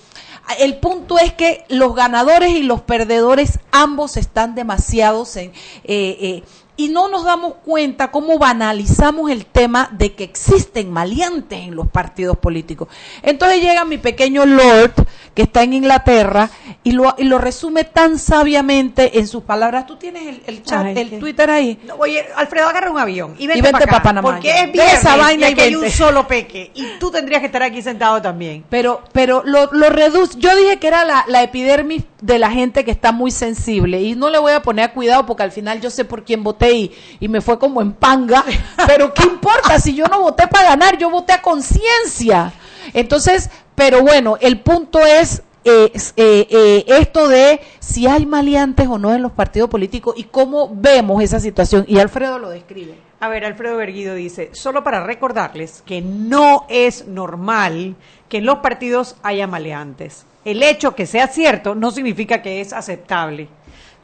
el 0.59 0.79
punto 0.79 1.19
es 1.19 1.33
que 1.35 1.65
los 1.69 1.95
ganadores 1.95 2.51
y 2.51 2.63
los 2.63 2.81
perdedores 2.83 3.61
ambos 3.71 4.17
están 4.17 4.55
demasiados 4.55 5.37
en... 5.37 5.53
Eh, 5.85 6.17
eh, 6.21 6.43
y 6.79 6.89
no 6.89 7.09
nos 7.09 7.25
damos 7.25 7.55
cuenta 7.65 8.11
cómo 8.11 8.39
banalizamos 8.39 9.31
el 9.31 9.45
tema 9.47 9.91
de 9.93 10.15
que 10.15 10.23
existen 10.25 10.91
maleantes 10.93 11.59
en 11.59 11.75
los 11.75 11.89
partidos 11.89 12.39
políticos. 12.39 12.89
Entonces 13.23 13.61
llega 13.61 13.85
mi 13.85 13.99
pequeño 13.99 14.47
Lord, 14.47 14.93
que 15.35 15.43
está 15.43 15.65
en 15.65 15.73
Inglaterra, 15.73 16.49
y 16.85 16.93
lo, 16.93 17.15
y 17.19 17.25
lo 17.25 17.39
resume 17.39 17.83
tan 17.85 18.17
sabiamente 18.19 19.19
en 19.19 19.27
sus 19.27 19.43
palabras. 19.43 19.87
Tú 19.87 19.97
tienes 19.97 20.27
el, 20.29 20.43
el 20.47 20.63
chat, 20.63 20.87
Ay, 20.87 20.95
el 20.99 21.11
qué- 21.11 21.19
Twitter 21.19 21.51
ahí. 21.51 21.79
No, 21.85 21.97
Oye, 21.97 22.25
Alfredo, 22.37 22.69
agarra 22.69 22.91
un 22.93 22.99
avión 22.99 23.35
y 23.39 23.49
vente, 23.49 23.59
Y 23.59 23.63
vente 23.63 23.81
para 23.87 23.99
pa' 23.99 24.03
Panamá, 24.03 24.31
Porque 24.31 24.49
es 24.51 24.73
viernes 24.73 24.95
esa 24.95 25.17
vaina 25.17 25.51
y 25.51 25.59
hay 25.61 25.75
un 25.75 25.91
solo 25.91 26.29
peque. 26.29 26.71
Y 26.75 26.87
tú 27.01 27.11
tendrías 27.11 27.41
que 27.41 27.47
estar 27.47 27.63
aquí 27.65 27.83
sentado 27.83 28.23
también. 28.23 28.65
Pero, 28.71 29.03
pero 29.13 29.43
lo, 29.45 29.67
lo 29.73 29.91
reduce. 29.91 30.39
Yo 30.39 30.55
dije 30.57 30.79
que 30.79 30.87
era 30.87 31.05
la, 31.05 31.25
la 31.27 31.43
epidermis 31.43 32.05
de 32.21 32.39
la 32.39 32.51
gente 32.51 32.85
que 32.85 32.91
está 32.93 33.13
muy 33.13 33.31
sensible 33.33 34.01
y 34.03 34.15
no 34.17 34.31
le 34.31 34.39
voy 34.39 34.53
a 34.53 34.63
poner 34.63 34.87
a 34.87 34.93
cuidado 34.93 35.25
porque 35.27 35.43
al 35.45 35.53
final 35.53 35.81
yo 35.81 35.89
sé 35.91 36.05
por 36.05 36.25
quién 36.25 36.43
voté 36.43 36.68
y, 36.73 36.93
y 37.21 37.29
me 37.29 37.41
fue 37.41 37.59
como 37.59 37.81
en 37.83 37.93
panga. 37.93 38.45
Pero 38.87 39.13
¿qué 39.15 39.25
importa? 39.25 39.79
Si 39.79 39.95
yo 39.95 40.07
no 40.07 40.21
voté 40.21 40.47
para 40.49 40.71
ganar, 40.71 40.99
yo 40.99 41.11
voté 41.11 41.33
a 41.33 41.43
conciencia. 41.43 42.53
Entonces, 42.95 43.51
pero 43.75 44.03
bueno, 44.03 44.39
el 44.41 44.61
punto 44.61 44.99
es 44.99 45.43
eh, 45.65 45.93
eh, 46.17 46.47
eh, 46.51 46.85
esto 46.87 47.29
de 47.29 47.61
si 47.79 48.07
hay 48.07 48.27
maleantes 48.27 48.89
o 48.89 48.99
no 48.99 49.15
en 49.15 49.23
los 49.23 49.33
partidos 49.33 49.69
políticos 49.69 50.15
y 50.17 50.25
cómo 50.25 50.75
vemos 50.75 51.23
esa 51.23 51.41
situación. 51.41 51.85
Y 51.87 51.99
Alfredo 51.99 52.39
lo 52.39 52.51
describe. 52.51 52.95
A 53.21 53.29
ver, 53.29 53.45
Alfredo 53.45 53.77
Berguido 53.77 54.15
dice, 54.15 54.51
solo 54.53 54.85
para 54.85 55.05
recordarles 55.05 55.83
que 55.85 56.01
no 56.01 56.65
es 56.69 57.07
normal 57.07 57.97
que 58.29 58.39
en 58.39 58.47
los 58.47 58.59
partidos 58.59 59.17
haya 59.23 59.47
maleantes. 59.47 60.25
El 60.45 60.63
hecho 60.63 60.95
que 60.95 61.07
sea 61.07 61.27
cierto 61.27 61.75
no 61.75 61.91
significa 61.91 62.43
que 62.43 62.61
es 62.61 62.73
aceptable. 62.73 63.49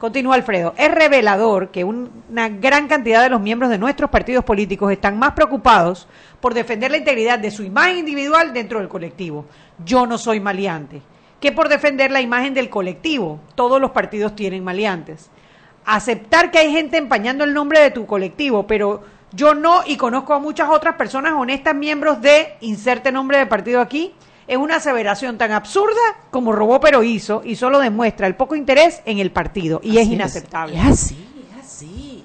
Continúa 0.05 0.35
Alfredo, 0.35 0.75
es 0.77 0.91
revelador 0.93 1.69
que 1.71 1.83
un- 1.83 2.11
una 2.29 2.47
gran 2.47 2.87
cantidad 2.87 3.23
de 3.23 3.29
los 3.29 3.41
miembros 3.41 3.71
de 3.71 3.79
nuestros 3.79 4.11
partidos 4.11 4.43
políticos 4.45 4.91
están 4.91 5.17
más 5.17 5.31
preocupados 5.31 6.07
por 6.39 6.53
defender 6.53 6.91
la 6.91 6.97
integridad 6.97 7.39
de 7.39 7.49
su 7.49 7.63
imagen 7.63 7.97
individual 7.97 8.53
dentro 8.53 8.77
del 8.77 8.87
colectivo. 8.87 9.45
Yo 9.83 10.05
no 10.05 10.19
soy 10.19 10.39
maleante. 10.39 11.01
Que 11.39 11.51
por 11.51 11.69
defender 11.69 12.11
la 12.11 12.21
imagen 12.21 12.53
del 12.53 12.69
colectivo. 12.69 13.39
Todos 13.55 13.81
los 13.81 13.89
partidos 13.89 14.35
tienen 14.35 14.63
maleantes 14.63 15.31
aceptar 15.85 16.51
que 16.51 16.59
hay 16.59 16.71
gente 16.71 16.97
empañando 16.97 17.43
el 17.43 17.55
nombre 17.55 17.79
de 17.79 17.89
tu 17.89 18.05
colectivo, 18.05 18.67
pero 18.67 19.01
yo 19.31 19.55
no 19.55 19.81
y 19.87 19.97
conozco 19.97 20.35
a 20.35 20.39
muchas 20.39 20.69
otras 20.69 20.97
personas 20.97 21.33
honestas 21.35 21.73
miembros 21.73 22.21
de 22.21 22.57
inserte 22.61 23.11
nombre 23.11 23.39
de 23.39 23.47
partido 23.47 23.81
aquí, 23.81 24.13
es 24.47 24.57
una 24.57 24.77
aseveración 24.77 25.37
tan 25.37 25.51
absurda 25.51 26.01
como 26.31 26.51
robó 26.51 26.79
pero 26.79 27.03
hizo 27.03 27.41
y 27.43 27.55
solo 27.55 27.79
demuestra 27.79 28.27
el 28.27 28.35
poco 28.35 28.55
interés 28.55 29.01
en 29.05 29.19
el 29.19 29.31
partido 29.31 29.81
y 29.83 29.97
es 29.97 30.07
inaceptable. 30.07 30.77
Es 30.77 30.85
así, 30.85 31.27
es 31.57 31.65
así. 31.65 32.23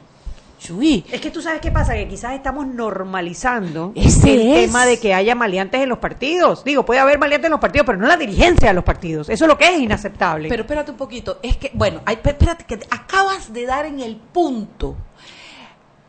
Chuy. 0.58 1.04
Es 1.10 1.22
que 1.22 1.30
tú 1.30 1.40
sabes 1.40 1.60
qué 1.62 1.70
pasa, 1.70 1.94
que 1.94 2.06
quizás 2.06 2.34
estamos 2.34 2.66
normalizando 2.66 3.92
Ese 3.94 4.34
el 4.34 4.40
es. 4.40 4.66
tema 4.66 4.84
de 4.84 5.00
que 5.00 5.14
haya 5.14 5.34
maleantes 5.34 5.80
en 5.80 5.88
los 5.88 5.98
partidos. 5.98 6.64
Digo, 6.64 6.84
puede 6.84 7.00
haber 7.00 7.18
maleantes 7.18 7.46
en 7.46 7.52
los 7.52 7.60
partidos, 7.60 7.86
pero 7.86 7.98
no 7.98 8.06
la 8.06 8.18
dirigencia 8.18 8.68
de 8.68 8.74
los 8.74 8.84
partidos. 8.84 9.30
Eso 9.30 9.44
es 9.44 9.48
lo 9.48 9.56
que 9.56 9.74
es 9.74 9.80
inaceptable. 9.80 10.48
Pero 10.50 10.62
espérate 10.64 10.90
un 10.90 10.98
poquito, 10.98 11.38
es 11.42 11.56
que, 11.56 11.70
bueno, 11.72 12.02
espérate, 12.06 12.64
que 12.64 12.74
acabas 12.90 13.54
de 13.54 13.64
dar 13.64 13.86
en 13.86 14.00
el 14.00 14.16
punto. 14.16 14.96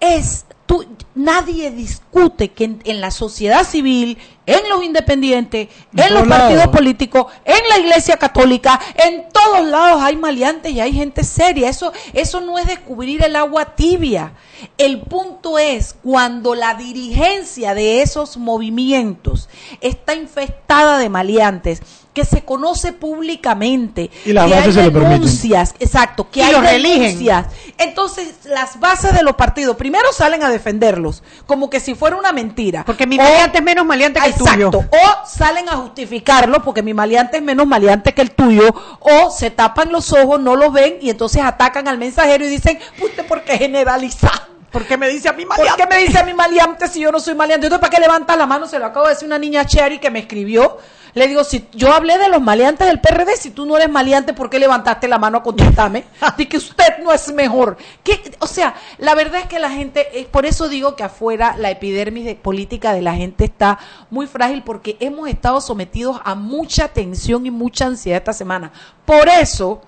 Es, 0.02 0.46
tú, 0.66 0.84
nadie 1.16 1.72
discute 1.72 2.52
que 2.52 2.66
en, 2.66 2.82
en 2.84 3.00
la 3.00 3.12
sociedad 3.12 3.64
civil, 3.64 4.18
en 4.52 4.70
los 4.70 4.84
independientes, 4.84 5.68
En 5.96 6.00
en 6.04 6.14
los 6.14 6.28
partidos 6.28 6.56
lados. 6.58 6.76
políticos, 6.76 7.26
en 7.46 7.70
la 7.70 7.80
iglesia 7.80 8.18
católica, 8.18 8.80
en 8.96 9.26
todos 9.32 9.66
lados 9.66 10.02
hay 10.02 10.16
maleantes 10.18 10.72
y 10.72 10.80
hay 10.80 10.94
gente 10.94 11.24
seria. 11.24 11.70
Eso, 11.70 11.92
eso 12.14 12.42
no 12.42 12.58
es 12.60 12.68
descubrir 12.68 13.24
el 13.24 13.36
agua 13.36 13.76
tibia. 13.76 14.34
El 14.78 15.02
punto 15.02 15.58
es 15.58 15.96
cuando 16.04 16.54
la 16.56 16.76
dirigencia 16.76 17.74
de 17.74 18.02
esos 18.02 18.38
movimientos 18.38 19.50
está 19.82 20.14
infestada 20.14 20.98
de 20.98 21.10
maleantes, 21.10 21.82
que 22.14 22.26
se 22.26 22.44
conoce 22.44 22.92
públicamente, 22.92 24.12
Y 24.26 24.34
las 24.34 24.46
que 24.48 24.54
bases 24.56 24.78
hay 24.78 24.90
denuncias, 24.90 25.74
exacto, 25.80 26.30
que 26.30 26.42
Y 26.42 26.44
hay 26.44 26.80
denuncias. 26.82 27.48
Entonces, 27.78 28.34
las 28.46 28.80
bases 28.80 29.14
de 29.14 29.24
los 29.24 29.36
partidos 29.36 29.78
primero 29.78 30.12
salen 30.12 30.44
a 30.44 30.50
defenderlos, 30.50 31.24
como 31.48 31.70
que 31.70 31.80
si 31.80 31.96
fuera 31.96 32.18
una 32.18 32.34
mentira. 32.34 32.84
Porque 32.86 33.08
mi 33.08 33.18
O- 33.18 33.22
maleante 33.24 33.60
es 33.60 33.64
menos 33.64 33.86
maleante 33.86 34.20
que 34.20 34.26
el 34.28 34.34
Exacto. 34.42 34.80
O 34.80 35.28
salen 35.28 35.70
a 35.70 35.78
justificarlo 35.78 36.62
porque 36.64 36.84
mi 36.84 36.94
maleante 36.94 37.38
es 37.38 37.44
menos 37.44 37.68
maleante 37.68 38.14
que 38.14 38.22
el 38.22 38.32
tuyo. 38.32 38.74
O 39.00 39.32
se 39.32 39.52
tapan 39.52 39.92
los 39.92 40.12
ojos, 40.14 40.40
no 40.40 40.56
los 40.56 40.74
ven 40.74 40.98
y 41.02 41.10
entonces 41.10 41.44
atacan 41.44 41.88
al 41.88 41.98
mensajero 41.98 42.46
y 42.46 42.50
dicen, 42.50 42.80
¿usted 43.02 43.26
por 43.26 43.44
qué 43.44 43.58
generaliza? 43.58 44.32
¿Por 44.72 44.86
qué 44.86 44.98
me 44.98 45.10
dice 45.10 45.28
a 45.28 45.34
mí 45.34 45.46
¿Por 45.46 45.76
qué 45.76 45.86
me 45.86 45.98
dice 45.98 46.18
a 46.20 46.24
mi 46.24 46.34
maleante 46.34 46.88
si 46.88 47.02
yo 47.02 47.12
no 47.12 47.20
soy 47.20 47.36
maleante? 47.36 47.68
Entonces, 47.68 47.82
¿para 47.82 47.94
qué 47.94 48.02
levantas 48.02 48.38
la 48.38 48.46
mano? 48.46 48.68
Se 48.68 48.80
lo 48.80 48.86
acabo 48.86 49.08
de 49.08 49.14
decir 49.14 49.28
una 49.28 49.38
niña 49.38 49.66
Cherry 49.66 50.00
que 50.00 50.10
me 50.10 50.20
escribió. 50.20 50.78
Le 51.14 51.28
digo, 51.28 51.44
si 51.44 51.68
yo 51.74 51.92
hablé 51.92 52.18
de 52.18 52.30
los 52.30 52.42
maleantes 52.42 52.88
del 52.88 53.02
PRD, 53.02 53.36
si 53.36 53.52
tú 53.52 53.66
no 53.66 53.76
eres 53.76 53.90
maleante, 53.90 54.34
¿por 54.34 54.50
qué 54.50 54.60
levantaste 54.60 55.08
la 55.08 55.18
mano 55.18 55.40
a 55.40 55.44
contestarme? 55.44 56.06
De 56.38 56.48
que 56.48 56.58
usted 56.58 57.00
no 57.04 57.12
es 57.12 57.32
mejor. 57.34 57.78
¿Qué? 58.04 58.20
O 58.40 58.48
sea, 58.48 58.76
la 58.98 59.14
verdad 59.16 59.42
es 59.42 59.48
que 59.48 59.60
la 59.60 59.70
gente, 59.70 60.20
eh, 60.20 60.28
por 60.30 60.46
eso 60.46 60.70
digo 60.70 60.96
que 60.96 61.04
afuera 61.04 61.56
la 61.58 61.70
epidermis 61.70 62.26
de 62.26 62.36
política 62.36 62.94
de 62.94 63.02
la 63.02 63.16
gente 63.16 63.46
está 63.46 63.80
muy 64.10 64.28
frágil 64.28 64.64
porque 64.64 64.98
hemos 65.00 65.28
estado 65.28 65.60
sometidos 65.60 66.20
a 66.24 66.36
mucha 66.36 66.88
tensión 66.90 67.46
y 67.46 67.52
mucha 67.52 67.86
ansiedad 67.86 68.20
esta 68.20 68.34
semana. 68.34 68.72
Por 69.06 69.28
eso, 69.28 69.82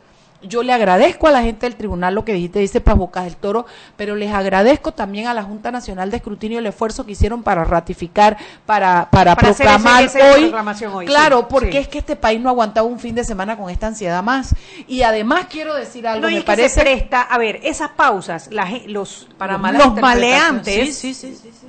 yo 0.48 0.64
le 0.64 0.74
agradezco 0.74 1.28
a 1.28 1.32
la 1.32 1.42
gente 1.42 1.66
del 1.66 1.76
tribunal 1.76 2.14
lo 2.16 2.26
que 2.26 2.34
dijiste, 2.34 2.60
dice 2.60 2.82
para 2.82 2.96
Boca 2.96 3.24
del 3.24 3.36
Toro, 3.36 3.66
pero 3.98 4.16
les 4.16 4.32
agradezco 4.34 4.92
también 4.92 5.28
a 5.28 5.34
la 5.34 5.44
Junta 5.44 5.72
Nacional 5.72 6.12
de 6.12 6.18
Escrutinio 6.18 6.60
el 6.60 6.66
esfuerzo 6.66 7.06
que 7.06 7.14
hicieron 7.14 7.44
para 7.44 7.64
ratificar, 7.64 8.38
para, 8.66 9.10
para, 9.10 9.36
Para 9.36 9.54
proclamar 9.54 10.04
ese- 10.06 10.22
hoy. 10.22 11.06
Claro, 11.06 11.40
sí, 11.42 11.46
porque 11.50 11.72
sí. 11.72 11.78
es 11.78 11.88
que 11.88 11.98
este 12.00 12.16
país 12.16 12.40
no 12.42 12.50
aguantaba 12.50 12.88
un 12.88 13.00
fin 13.00 13.16
de 13.16 13.24
semana 13.24 13.58
con 13.58 13.70
esta 13.70 13.88
ansiedad 13.88 14.22
más. 14.24 14.56
Y 14.88 15.02
además 15.04 15.46
quiero 15.50 15.74
decir 15.76 16.08
algo, 16.08 16.22
No, 16.22 16.28
me 16.28 16.38
es 16.40 16.44
que 16.44 16.52
se 16.52 16.58
parece 16.58 16.82
presta, 16.82 17.22
a 17.22 17.38
ver, 17.38 17.60
esas 17.64 17.90
pausas, 17.92 18.50
la 18.52 18.68
gen- 18.68 18.92
los, 18.94 19.28
Para 19.38 19.58
los, 19.58 19.78
los 19.78 19.96
maleantes, 20.02 20.98
sí. 20.98 21.16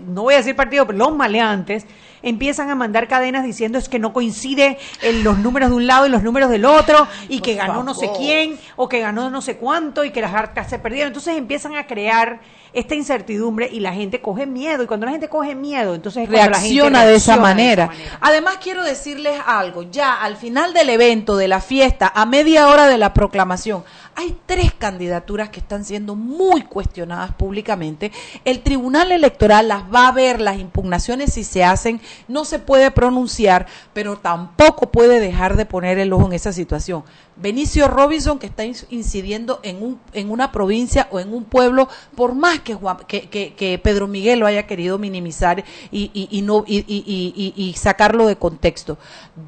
no 0.06 0.22
voy 0.22 0.34
a 0.34 0.38
decir 0.38 0.56
partido, 0.56 0.87
pero 0.87 0.98
los 0.98 1.14
maleantes 1.14 1.87
empiezan 2.24 2.70
a 2.70 2.74
mandar 2.74 3.06
cadenas 3.06 3.44
diciendo 3.44 3.78
es 3.78 3.88
que 3.88 3.98
no 3.98 4.12
coincide 4.12 4.78
en 5.02 5.22
los 5.22 5.38
números 5.38 5.70
de 5.70 5.76
un 5.76 5.87
lado 5.87 6.06
y 6.06 6.10
los 6.10 6.22
números 6.22 6.50
del 6.50 6.64
otro 6.64 7.06
y 7.28 7.40
que 7.40 7.54
ganó 7.54 7.82
no 7.82 7.94
sé 7.94 8.10
quién 8.16 8.58
o 8.76 8.88
que 8.88 9.00
ganó 9.00 9.30
no 9.30 9.42
sé 9.42 9.56
cuánto 9.56 10.04
y 10.04 10.10
que 10.10 10.20
las 10.20 10.34
arcas 10.34 10.68
se 10.68 10.78
perdieron. 10.78 11.08
Entonces 11.08 11.37
empiezan 11.37 11.76
a 11.76 11.87
crear 11.87 12.40
esta 12.74 12.94
incertidumbre 12.94 13.68
y 13.70 13.80
la 13.80 13.94
gente 13.94 14.20
coge 14.20 14.46
miedo 14.46 14.82
y 14.82 14.87
cuando 14.87 15.06
la 15.06 15.12
gente 15.12 15.28
coge 15.28 15.54
miedo, 15.54 15.94
entonces 15.94 16.28
la 16.28 16.42
gente 16.42 16.58
reacciona 16.58 17.06
de 17.06 17.14
esa 17.14 17.37
reacciona 17.37 17.54
manera. 17.54 17.90
Además, 18.20 18.58
quiero 18.62 18.82
decirles 18.82 19.38
algo. 19.46 19.82
Ya 19.84 20.20
al 20.20 20.37
final 20.37 20.74
del 20.74 20.90
evento, 20.90 21.37
de 21.37 21.48
la 21.48 21.60
fiesta, 21.60 22.12
a 22.14 22.26
media 22.26 22.68
hora 22.68 22.87
de 22.87 22.98
la 22.98 23.14
proclamación, 23.14 23.84
hay 24.16 24.37
tres 24.46 24.72
candidaturas 24.72 25.48
que 25.48 25.60
están 25.60 25.84
siendo 25.84 26.14
muy 26.14 26.62
cuestionadas 26.62 27.32
públicamente. 27.34 28.12
El 28.44 28.60
Tribunal 28.60 29.12
Electoral 29.12 29.68
las 29.68 29.82
va 29.92 30.08
a 30.08 30.12
ver, 30.12 30.40
las 30.40 30.58
impugnaciones 30.58 31.32
si 31.32 31.44
se 31.44 31.64
hacen, 31.64 32.00
no 32.28 32.44
se 32.44 32.58
puede 32.58 32.90
pronunciar, 32.90 33.66
pero 33.92 34.16
tampoco 34.16 34.90
puede 34.90 35.20
dejar 35.20 35.56
de 35.56 35.66
poner 35.66 35.98
el 35.98 36.12
ojo 36.12 36.26
en 36.26 36.32
esa 36.32 36.52
situación. 36.52 37.04
Benicio 37.37 37.88
Robinson, 37.88 38.38
que 38.38 38.46
está 38.46 38.64
incidiendo 38.64 39.58
en, 39.64 39.82
un, 39.82 40.00
en 40.12 40.30
una 40.30 40.52
provincia 40.52 41.08
o 41.10 41.18
en 41.18 41.34
un 41.34 41.44
pueblo, 41.44 41.88
por 42.14 42.34
más 42.34 42.60
que, 42.64 43.29
que, 43.29 43.55
que, 43.55 43.79
Pedro 43.79 44.09
Miguel 44.09 44.40
lo 44.40 44.46
haya 44.46 44.66
querido 44.66 44.98
minimizar 44.98 45.64
y, 45.92 46.11
y, 46.31 46.42
no, 46.42 46.64
y, 46.66 47.74
sacarlo 47.79 48.27
de 48.27 48.37
contexto. 48.37 48.98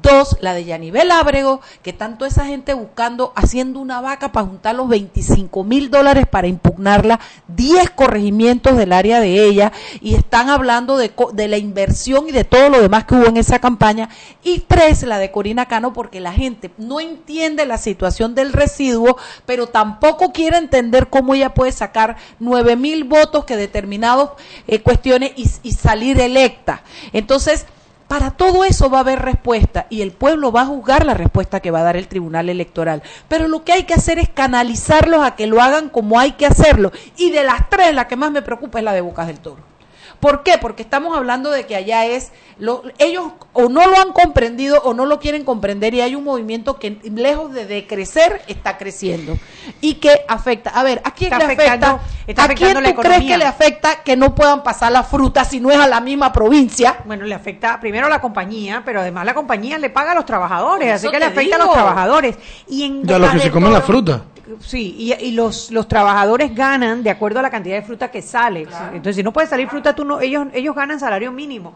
Dos, 0.01 0.37
la 0.41 0.53
de 0.53 0.65
Yanivel 0.65 1.11
Ábrego, 1.11 1.61
que 1.81 1.93
tanto 1.93 2.25
esa 2.25 2.45
gente 2.45 2.73
buscando, 2.73 3.33
haciendo 3.35 3.79
una 3.79 4.01
vaca 4.01 4.31
para 4.31 4.45
juntar 4.45 4.75
los 4.75 4.87
25 4.87 5.63
mil 5.63 5.89
dólares 5.89 6.27
para 6.27 6.47
impugnarla, 6.47 7.19
10 7.47 7.89
corregimientos 7.91 8.77
del 8.77 8.93
área 8.93 9.19
de 9.19 9.45
ella, 9.45 9.71
y 10.01 10.15
están 10.15 10.49
hablando 10.49 10.97
de, 10.97 11.11
de 11.33 11.47
la 11.47 11.57
inversión 11.57 12.29
y 12.29 12.31
de 12.31 12.43
todo 12.43 12.69
lo 12.69 12.81
demás 12.81 13.05
que 13.05 13.15
hubo 13.15 13.25
en 13.25 13.37
esa 13.37 13.59
campaña. 13.59 14.09
Y 14.43 14.59
tres, 14.59 15.03
la 15.03 15.19
de 15.19 15.31
Corina 15.31 15.65
Cano, 15.65 15.93
porque 15.93 16.19
la 16.19 16.31
gente 16.31 16.71
no 16.77 16.99
entiende 16.99 17.65
la 17.65 17.77
situación 17.77 18.35
del 18.35 18.53
residuo, 18.53 19.17
pero 19.45 19.67
tampoco 19.67 20.31
quiere 20.31 20.57
entender 20.57 21.07
cómo 21.09 21.33
ella 21.33 21.53
puede 21.53 21.71
sacar 21.71 22.17
9 22.39 22.75
mil 22.75 23.03
votos 23.07 23.45
que 23.45 23.57
determinados 23.57 24.31
eh, 24.67 24.81
cuestiones 24.81 25.31
y, 25.35 25.71
salir 25.71 26.19
electa. 26.19 26.81
Entonces, 27.13 27.65
para 28.07 28.31
todo 28.31 28.63
eso 28.63 28.89
va 28.89 28.99
a 28.99 29.01
haber 29.01 29.19
respuesta 29.19 29.85
y 29.89 30.01
el 30.01 30.11
pueblo 30.11 30.51
va 30.51 30.61
a 30.61 30.65
juzgar 30.65 31.05
la 31.05 31.13
respuesta 31.13 31.59
que 31.59 31.71
va 31.71 31.79
a 31.79 31.83
dar 31.83 31.97
el 31.97 32.07
Tribunal 32.07 32.49
Electoral. 32.49 33.03
Pero 33.27 33.47
lo 33.47 33.63
que 33.63 33.73
hay 33.73 33.83
que 33.83 33.93
hacer 33.93 34.17
es 34.19 34.29
canalizarlos 34.29 35.25
a 35.25 35.35
que 35.35 35.47
lo 35.47 35.61
hagan 35.61 35.89
como 35.89 36.19
hay 36.19 36.33
que 36.33 36.45
hacerlo. 36.45 36.91
Y 37.17 37.31
de 37.31 37.43
las 37.43 37.69
tres, 37.69 37.93
la 37.93 38.07
que 38.07 38.15
más 38.15 38.31
me 38.31 38.41
preocupa 38.41 38.79
es 38.79 38.85
la 38.85 38.93
de 38.93 39.01
Bocas 39.01 39.27
del 39.27 39.39
Toro. 39.39 39.76
¿Por 40.19 40.43
qué? 40.43 40.57
Porque 40.57 40.81
estamos 40.81 41.15
hablando 41.15 41.51
de 41.51 41.65
que 41.65 41.75
allá 41.75 42.05
es, 42.05 42.31
lo, 42.57 42.83
ellos 42.97 43.33
o 43.53 43.69
no 43.69 43.87
lo 43.87 43.97
han 43.97 44.13
comprendido 44.13 44.81
o 44.83 44.93
no 44.93 45.05
lo 45.05 45.19
quieren 45.19 45.43
comprender 45.43 45.93
y 45.93 46.01
hay 46.01 46.15
un 46.15 46.23
movimiento 46.23 46.79
que 46.79 46.97
lejos 47.03 47.53
de 47.53 47.65
decrecer 47.65 48.41
está 48.47 48.77
creciendo 48.77 49.37
y 49.79 49.95
que 49.95 50.21
afecta. 50.27 50.71
A 50.71 50.83
ver, 50.83 51.01
¿a 51.03 51.11
quién 51.11 51.29
le 51.37 51.43
afecta? 51.43 51.99
¿A 52.35 52.47
quién 52.49 52.83
tú 52.83 53.01
crees 53.01 53.23
que 53.25 53.37
le 53.37 53.45
afecta 53.45 54.03
que 54.03 54.17
no 54.17 54.33
puedan 54.33 54.63
pasar 54.63 54.91
la 54.91 55.03
fruta 55.03 55.45
si 55.45 55.59
no 55.59 55.69
es 55.69 55.77
a 55.77 55.87
la 55.87 56.01
misma 56.01 56.33
provincia? 56.33 56.97
Bueno, 57.05 57.25
le 57.25 57.35
afecta 57.35 57.79
primero 57.79 58.07
a 58.07 58.09
la 58.09 58.19
compañía, 58.19 58.81
pero 58.83 59.01
además 59.01 59.25
la 59.25 59.35
compañía 59.35 59.77
le 59.77 59.89
paga 59.89 60.13
a 60.13 60.15
los 60.15 60.25
trabajadores, 60.25 60.93
así 60.93 61.09
que 61.09 61.19
le 61.19 61.25
afecta 61.25 61.57
a 61.57 61.59
los 61.59 61.71
trabajadores. 61.71 62.37
Y 62.67 62.83
en 62.83 63.03
ya 63.03 63.19
los 63.19 63.31
que 63.31 63.39
se 63.39 63.51
comen 63.51 63.71
la 63.71 63.81
fruta. 63.81 64.23
Sí, 64.59 65.13
y, 65.19 65.31
los, 65.31 65.71
los 65.71 65.87
trabajadores 65.87 66.55
ganan 66.55 67.03
de 67.03 67.09
acuerdo 67.09 67.39
a 67.39 67.41
la 67.41 67.49
cantidad 67.49 67.75
de 67.75 67.81
fruta 67.81 68.09
que 68.09 68.21
sale. 68.21 68.67
Entonces, 68.93 69.17
si 69.17 69.23
no 69.23 69.33
puede 69.33 69.47
salir 69.47 69.67
fruta, 69.67 69.93
tú 69.95 70.05
no, 70.05 70.21
ellos, 70.21 70.47
ellos 70.53 70.75
ganan 70.75 70.99
salario 70.99 71.31
mínimo 71.31 71.73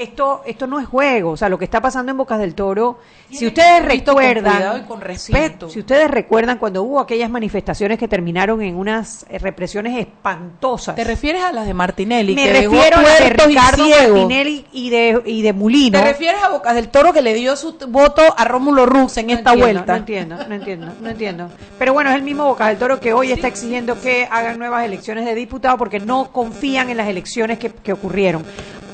esto, 0.00 0.42
esto 0.46 0.66
no 0.66 0.80
es 0.80 0.86
juego, 0.86 1.32
o 1.32 1.36
sea, 1.36 1.50
lo 1.50 1.58
que 1.58 1.66
está 1.66 1.80
pasando 1.80 2.10
en 2.10 2.16
Bocas 2.16 2.38
del 2.38 2.54
Toro, 2.54 2.98
si 3.30 3.46
ustedes 3.46 3.84
recuerdan, 3.84 4.84
con, 4.84 5.00
respeto. 5.00 5.68
si 5.68 5.80
ustedes 5.80 6.10
recuerdan 6.10 6.56
cuando 6.56 6.82
hubo 6.82 7.00
aquellas 7.00 7.28
manifestaciones 7.28 7.98
que 7.98 8.08
terminaron 8.08 8.62
en 8.62 8.76
unas 8.76 9.26
eh, 9.28 9.38
represiones 9.38 9.98
espantosas. 9.98 10.96
¿Te 10.96 11.04
refieres 11.04 11.42
a 11.42 11.52
las 11.52 11.66
de 11.66 11.74
Martinelli? 11.74 12.34
Me 12.34 12.50
refiero 12.50 12.96
a 12.96 13.02
las 13.02 13.18
de 13.18 13.30
Ricardo 13.30 13.84
Martinelli 13.88 14.64
y 14.72 14.88
de, 14.88 15.22
y 15.26 15.42
de 15.42 15.52
Mulino. 15.52 15.98
¿Te 15.98 16.04
refieres 16.04 16.42
a 16.42 16.48
Bocas 16.48 16.74
del 16.74 16.88
Toro 16.88 17.12
que 17.12 17.20
le 17.20 17.34
dio 17.34 17.54
su 17.54 17.76
voto 17.88 18.22
a 18.34 18.44
Rómulo 18.44 18.86
Rux 18.86 19.18
en 19.18 19.28
esta 19.28 19.54
vuelta? 19.54 19.84
No 19.92 19.96
entiendo, 19.96 20.36
no 20.48 20.54
entiendo, 20.54 20.92
no 20.98 21.10
entiendo. 21.10 21.50
Pero 21.78 21.92
bueno, 21.92 22.08
es 22.08 22.16
el 22.16 22.22
mismo 22.22 22.46
Bocas 22.46 22.68
del 22.68 22.78
Toro 22.78 23.00
que 23.00 23.12
hoy 23.12 23.32
está 23.32 23.48
exigiendo 23.48 24.00
que 24.00 24.26
hagan 24.30 24.58
nuevas 24.58 24.82
elecciones 24.82 25.26
de 25.26 25.34
diputados 25.34 25.78
porque 25.78 26.00
no 26.00 26.32
confían 26.32 26.88
en 26.88 26.96
las 26.96 27.08
elecciones 27.08 27.58
que, 27.58 27.70
que 27.70 27.92
ocurrieron 27.92 28.46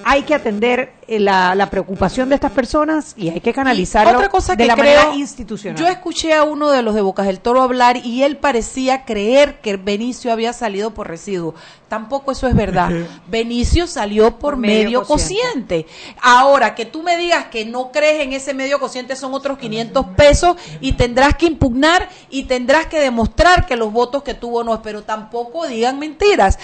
hay 0.09 0.23
que 0.23 0.37
atender 0.37 0.93
eh, 1.09 1.19
la, 1.19 1.69
preocupación 1.69 2.29
de 2.29 2.37
estas 2.37 2.53
personas 2.53 3.15
y 3.17 3.29
hay 3.29 3.41
que 3.41 3.53
canalizarlo 3.53 4.13
otra 4.13 4.29
cosa 4.29 4.55
de 4.55 4.65
la 4.65 4.77
manera 4.77 5.13
institucional. 5.17 5.77
Yo 5.77 5.89
escuché 5.89 6.33
a 6.33 6.45
uno 6.45 6.71
de 6.71 6.83
los 6.83 6.95
de 6.95 7.01
Bocas 7.01 7.27
del 7.27 7.41
Toro 7.41 7.61
hablar 7.61 7.97
y 7.97 8.23
él 8.23 8.37
parecía 8.37 9.05
creer 9.05 9.61
que 9.61 9.77
Benicio 9.77 10.31
había 10.31 10.53
salido 10.53 10.95
por 10.95 11.09
residuo. 11.09 11.55
Tampoco 11.89 12.31
eso 12.31 12.47
es 12.47 12.55
verdad. 12.55 12.91
Benicio 13.29 13.89
salió 13.89 14.39
por, 14.39 14.57
medio, 14.57 15.03
cociente. 15.03 15.87
Ahora, 16.23 16.77
que 16.77 16.85
tú 16.85 17.03
me 17.03 17.17
digas 17.17 17.47
que 17.47 17.65
no 17.65 17.91
crees 17.91 18.23
en 18.23 18.33
ese 18.33 18.55
medio 18.55 18.79
cociente 18.79 19.17
son 19.17 19.35
otros 19.35 19.59
500 19.59 20.07
pesos 20.17 20.57
y 20.81 20.93
tendrás 20.93 21.35
que 21.35 21.47
impugnar 21.47 22.09
y 22.31 22.45
tendrás 22.45 22.87
que 22.87 23.01
demostrar 23.01 23.67
que 23.67 23.75
los 23.75 23.93
votos 23.93 24.23
que 24.23 24.35
tuvo 24.35 24.63
no 24.63 24.73
es, 24.73 24.81
pero 24.85 25.03
tampoco 25.03 25.67
digan 25.67 25.99
mentiras. 25.99 26.61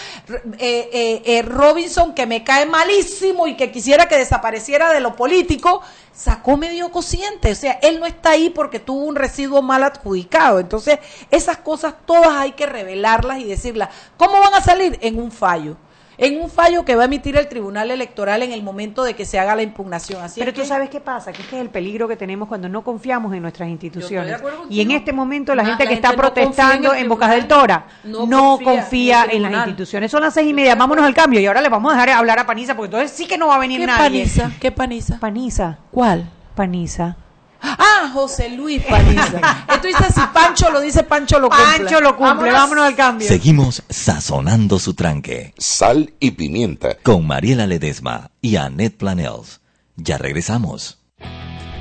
Eh, 0.59 0.89
eh, 0.93 1.23
eh, 1.25 1.43
Robinson, 1.43 2.15
que 2.15 2.27
me 2.27 2.45
cae 2.45 2.67
malísimo 2.67 3.32
y 3.47 3.57
que 3.57 3.71
quisiera 3.71 4.07
que 4.07 4.17
desapareciera 4.17 4.93
de 4.93 5.01
lo 5.01 5.17
político, 5.17 5.83
sacó 6.13 6.57
medio 6.57 6.91
cociente. 6.91 7.53
O 7.53 7.55
sea, 7.55 7.79
él 7.83 8.01
no 8.01 8.07
está 8.07 8.31
ahí 8.31 8.51
porque 8.51 8.79
tuvo 8.79 9.05
un 9.05 9.17
residuo 9.17 9.63
mal 9.63 9.83
adjudicado. 9.83 10.61
Entonces, 10.61 10.99
esas 11.31 11.59
cosas 11.59 11.95
todas 12.07 12.33
hay 12.33 12.53
que 12.53 12.67
revelarlas 12.67 13.41
y 13.41 13.45
decirlas. 13.45 13.89
¿Cómo 14.17 14.41
van 14.41 14.55
a 14.55 14.61
salir? 14.61 14.99
En 15.03 15.19
un 15.19 15.33
fallo 15.33 15.77
en 16.23 16.41
un 16.41 16.49
fallo 16.49 16.85
que 16.85 16.95
va 16.95 17.03
a 17.03 17.05
emitir 17.07 17.37
el 17.37 17.49
Tribunal 17.49 17.91
Electoral 17.91 18.43
en 18.45 18.53
el 18.53 18.63
momento 18.63 19.03
de 19.03 19.15
que 19.15 19.25
se 19.25 19.41
haga 19.41 19.57
la 19.57 19.63
impugnación. 19.63 20.23
Así 20.23 20.39
Pero 20.39 20.55
tú 20.55 20.65
sabes 20.65 20.89
qué 20.89 21.01
pasa, 21.01 21.33
que 21.33 21.43
este 21.43 21.57
es 21.57 21.63
el 21.63 21.69
peligro 21.69 22.07
que 22.07 22.15
tenemos 22.15 22.47
cuando 22.47 22.69
no 22.69 22.85
confiamos 22.85 23.35
en 23.35 23.43
nuestras 23.43 23.69
instituciones. 23.69 24.41
Y 24.71 24.81
en 24.81 24.93
este 24.93 25.13
momento 25.13 25.53
la, 25.57 25.65
gente 25.65 25.85
que 25.85 25.95
está 25.95 26.13
protestando 26.13 26.95
en, 26.95 27.09
Bocas 27.09 27.31
del 27.31 27.49
Tora 27.49 27.87
no, 28.05 28.59
confía, 28.63 29.27
en, 29.29 29.43
las 29.43 29.53
instituciones. 29.53 30.13
Son 30.13 30.23
las 30.23 30.33
seis 30.33 30.49
y 30.49 30.55
media, 30.55 30.77
vámonos 30.77 31.05
al 31.05 31.15
cambio 31.15 31.41
y 31.41 31.47
ahora 31.47 31.61
le 31.61 31.69
vamos 31.69 31.93
a 31.93 31.97
dejar 31.97 32.11
hablar 32.11 32.39
a 32.39 32.47
Paniza 32.47 32.77
porque 32.77 32.95
entonces 32.95 33.11
sí 33.11 33.27
que 33.27 33.37
no 33.37 33.49
va 33.49 33.57
a 33.57 33.59
venir 33.59 33.81
¿Qué 33.81 33.87
nadie. 33.87 34.21
Paniza? 34.21 34.53
¿Qué 34.61 34.71
Paniza? 34.71 35.19
Paniza. 35.19 35.79
¿Cuál? 35.91 36.31
Paniza. 36.55 37.17
Ah, 37.63 38.11
José 38.13 38.51
Luis 38.51 38.83
Paniza. 38.83 39.41
Esto 39.69 39.87
dice 39.87 40.13
si 40.13 40.21
Pancho 40.33 40.71
lo 40.71 40.81
dice, 40.81 41.05
Pancho 41.05 41.39
lo 41.39 41.49
cumple. 41.49 41.79
Pancho 41.79 42.01
lo 42.01 42.17
cumple, 42.17 42.51
vámonos, 42.51 42.85
al 42.85 42.97
cambio. 42.97 43.29
Seguimos 43.29 43.83
sazonando 43.89 44.79
su 44.79 44.95
tranque. 44.95 45.55
Sal 45.57 46.13
y 46.19 46.33
pimienta. 46.33 46.97
Con 47.03 47.27
Mariela 47.27 47.67
Ledesma 47.67 48.31
y 48.41 48.57
Annette 48.57 48.97
Planels. 48.97 49.61
Ya 49.97 50.19
regresamos. 50.19 50.99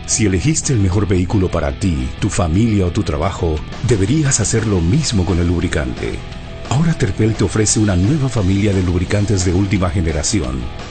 Si 0.06 0.26
elegiste 0.26 0.74
el 0.74 0.80
mejor 0.80 1.08
vehículo 1.08 1.50
para 1.50 1.80
ti, 1.80 2.10
tu 2.20 2.30
familia 2.30 2.86
o 2.86 2.92
tu 2.92 3.04
trabajo, 3.04 3.56
deberías 3.88 4.40
hacer 4.40 4.68
lo 4.68 4.82
mismo 4.82 5.26
con 5.26 5.40
el 5.40 5.48
lubricante. 5.48 6.20
Ahora 6.70 6.94
Terpel 6.94 7.36
te 7.36 7.44
ofrece 7.44 7.80
una 7.80 7.96
nueva 7.96 8.30
familia 8.30 8.74
de 8.74 8.84
lubricantes 8.84 9.46
de 9.46 9.54
última 9.54 9.90
generación 9.90 10.62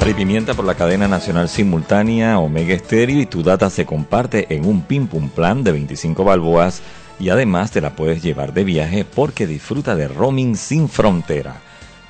Sal 0.00 0.08
y 0.08 0.14
pimienta 0.14 0.54
por 0.54 0.64
la 0.64 0.76
cadena 0.76 1.08
nacional 1.08 1.50
simultánea 1.50 2.38
Omega 2.38 2.74
Stereo 2.78 3.20
y 3.20 3.26
tu 3.26 3.42
data 3.42 3.68
se 3.68 3.84
comparte 3.84 4.46
en 4.48 4.64
un 4.64 4.80
pim 4.80 5.06
pum 5.06 5.28
plan 5.28 5.62
de 5.62 5.72
25 5.72 6.24
balboas 6.24 6.80
y 7.18 7.28
además 7.28 7.70
te 7.70 7.82
la 7.82 7.94
puedes 7.94 8.22
llevar 8.22 8.54
de 8.54 8.64
viaje 8.64 9.04
porque 9.04 9.46
disfruta 9.46 9.96
de 9.96 10.08
roaming 10.08 10.56
sin 10.56 10.88
frontera. 10.88 11.60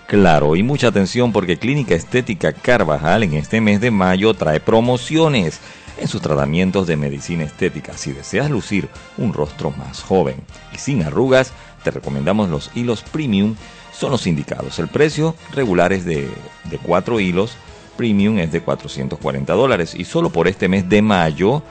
Claro, 0.07 0.55
y 0.55 0.63
mucha 0.63 0.87
atención 0.87 1.33
porque 1.33 1.59
Clínica 1.59 1.97
Estética 1.97 2.53
Carvajal 2.53 3.25
en 3.25 3.35
este 3.35 3.61
mes 3.61 3.81
de 3.81 3.91
mayo 3.91 4.35
trae 4.35 4.61
promociones 4.61 5.59
en 5.99 6.07
sus 6.07 6.23
tratamientos 6.23 6.87
de 6.87 6.97
medicina 6.97 7.43
estética. 7.43 7.99
Si 7.99 8.13
deseas 8.13 8.51
lucir 8.51 8.89
un 9.19 9.33
rostro 9.33 9.73
más 9.73 10.01
joven 10.01 10.37
y 10.73 10.79
sin 10.79 11.03
arrugas, 11.03 11.53
te 11.83 11.91
recomendamos 11.91 12.51
los 12.51 12.71
hilos 12.73 13.03
premium, 13.03 13.57
son 13.93 14.13
los 14.13 14.29
indicados. 14.29 14.79
El 14.79 14.87
precio 14.87 15.35
regular 15.53 15.93
es 15.93 16.05
de, 16.05 16.31
de 16.71 16.79
4 16.79 17.19
hilos 17.19 17.57
premium 18.01 18.39
es 18.39 18.51
de 18.51 18.63
440 18.63 19.53
dólares 19.53 19.95
y 19.95 20.07
solo 20.07 20.31
por 20.31 20.49
este 20.49 20.69
mes 20.69 20.89
de 20.89 21.03
mayo 21.03 21.63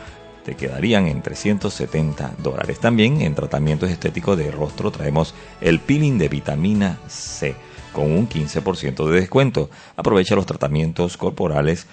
te 0.46 0.56
quedarían 0.56 1.08
en 1.08 1.24
370 1.24 2.36
dólares. 2.38 2.80
También 2.80 3.22
en 3.22 3.34
tratamientos 3.34 3.90
estéticos 3.90 4.38
de 4.38 4.52
rostro 4.52 4.92
traemos 4.92 5.34
el 5.60 5.80
peeling 5.80 6.20
de 6.20 6.30
vitamina 6.30 7.00
C 7.08 7.56
con 7.94 8.12
un 8.12 8.30
15% 8.30 9.10
de 9.10 9.22
descuento. 9.22 9.72
Aprovecha 9.96 10.36
los 10.36 10.46
tratamientos 10.46 11.18
corporales 11.18 11.88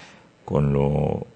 con 0.45 0.75
lo, 0.75 1.27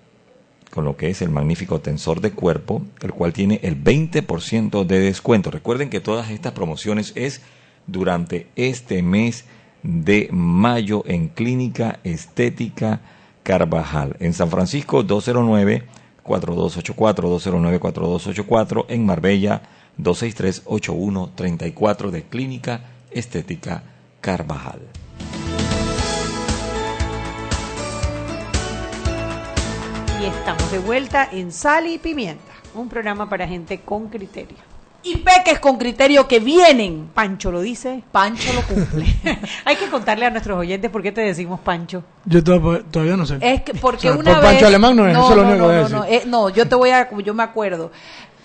con 0.71 0.85
lo 0.85 0.99
que 0.99 1.09
es 1.09 1.23
el 1.23 1.31
magnífico 1.31 1.81
tensor 1.81 2.21
de 2.21 2.33
cuerpo, 2.33 2.83
el 3.01 3.13
cual 3.13 3.33
tiene 3.33 3.61
el 3.63 3.83
20% 3.83 4.85
de 4.85 5.01
descuento. 5.01 5.51
Recuerden 5.51 5.89
que 5.89 6.01
todas 6.01 6.29
estas 6.29 6.53
promociones 6.53 7.15
es 7.15 7.41
durante 7.87 8.49
este 8.57 9.01
mes 9.03 9.47
de 9.83 10.29
mayo 10.33 11.03
en 11.07 11.29
Clínica 11.29 12.01
Estética 12.05 13.01
Carvajal. 13.43 14.17
En 14.21 14.35
San 14.35 14.51
Francisco 14.51 15.03
209-4284, 15.05 15.85
209-4284. 16.25 18.85
En 18.89 19.07
Marbella 19.07 19.63
263-8134 19.99 22.11
de 22.11 22.23
Clínica 22.25 22.83
Estética 23.11 23.83
Carvajal. 24.21 24.81
Y 30.21 30.25
estamos 30.27 30.71
de 30.71 30.81
vuelta 30.81 31.27
en 31.33 31.51
Sal 31.51 31.87
y 31.87 31.97
Pimienta, 31.99 32.53
un 32.75 32.91
programa 32.91 33.27
para 33.29 33.49
gente 33.49 33.81
con 33.81 34.09
criterio. 34.09 34.59
Y 35.03 35.17
peques 35.17 35.59
con 35.59 35.79
criterio 35.79 36.29
que 36.29 36.41
vienen. 36.41 37.09
Pancho 37.15 37.51
lo 37.51 37.61
dice. 37.63 38.03
Pancho 38.13 38.53
lo 38.53 38.61
cumple. 38.63 39.07
Hay 39.65 39.77
que 39.77 39.87
contarle 39.89 40.27
a 40.27 40.31
nuestros 40.31 40.59
oyentes 40.59 40.91
por 40.91 41.03
qué 41.03 41.11
te 41.11 41.23
decimos 41.23 41.59
Pancho. 41.61 42.05
Yo 42.27 42.45
to- 42.45 42.83
todavía 42.91 43.17
no 43.17 43.25
sé. 43.25 43.39
Es 43.41 43.63
que 43.63 43.73
porque 43.73 44.11
O 44.11 44.13
sea, 44.13 44.21
una 44.21 44.33
por 44.35 44.43
vez 44.43 44.51
Pancho 44.53 44.67
Alemán 44.67 44.97
no 44.97 45.07
es, 45.07 45.13
eso 45.17 45.31
es 45.31 45.37
lo 45.37 45.43
no, 45.45 45.51
único 45.51 45.67
no, 45.67 45.73
no, 45.73 45.89
no, 45.89 46.05
eh, 46.05 46.23
no, 46.27 46.49
yo 46.51 46.69
te 46.69 46.75
voy 46.75 46.91
a 46.91 47.09
yo 47.23 47.33
me 47.33 47.43
acuerdo. 47.43 47.91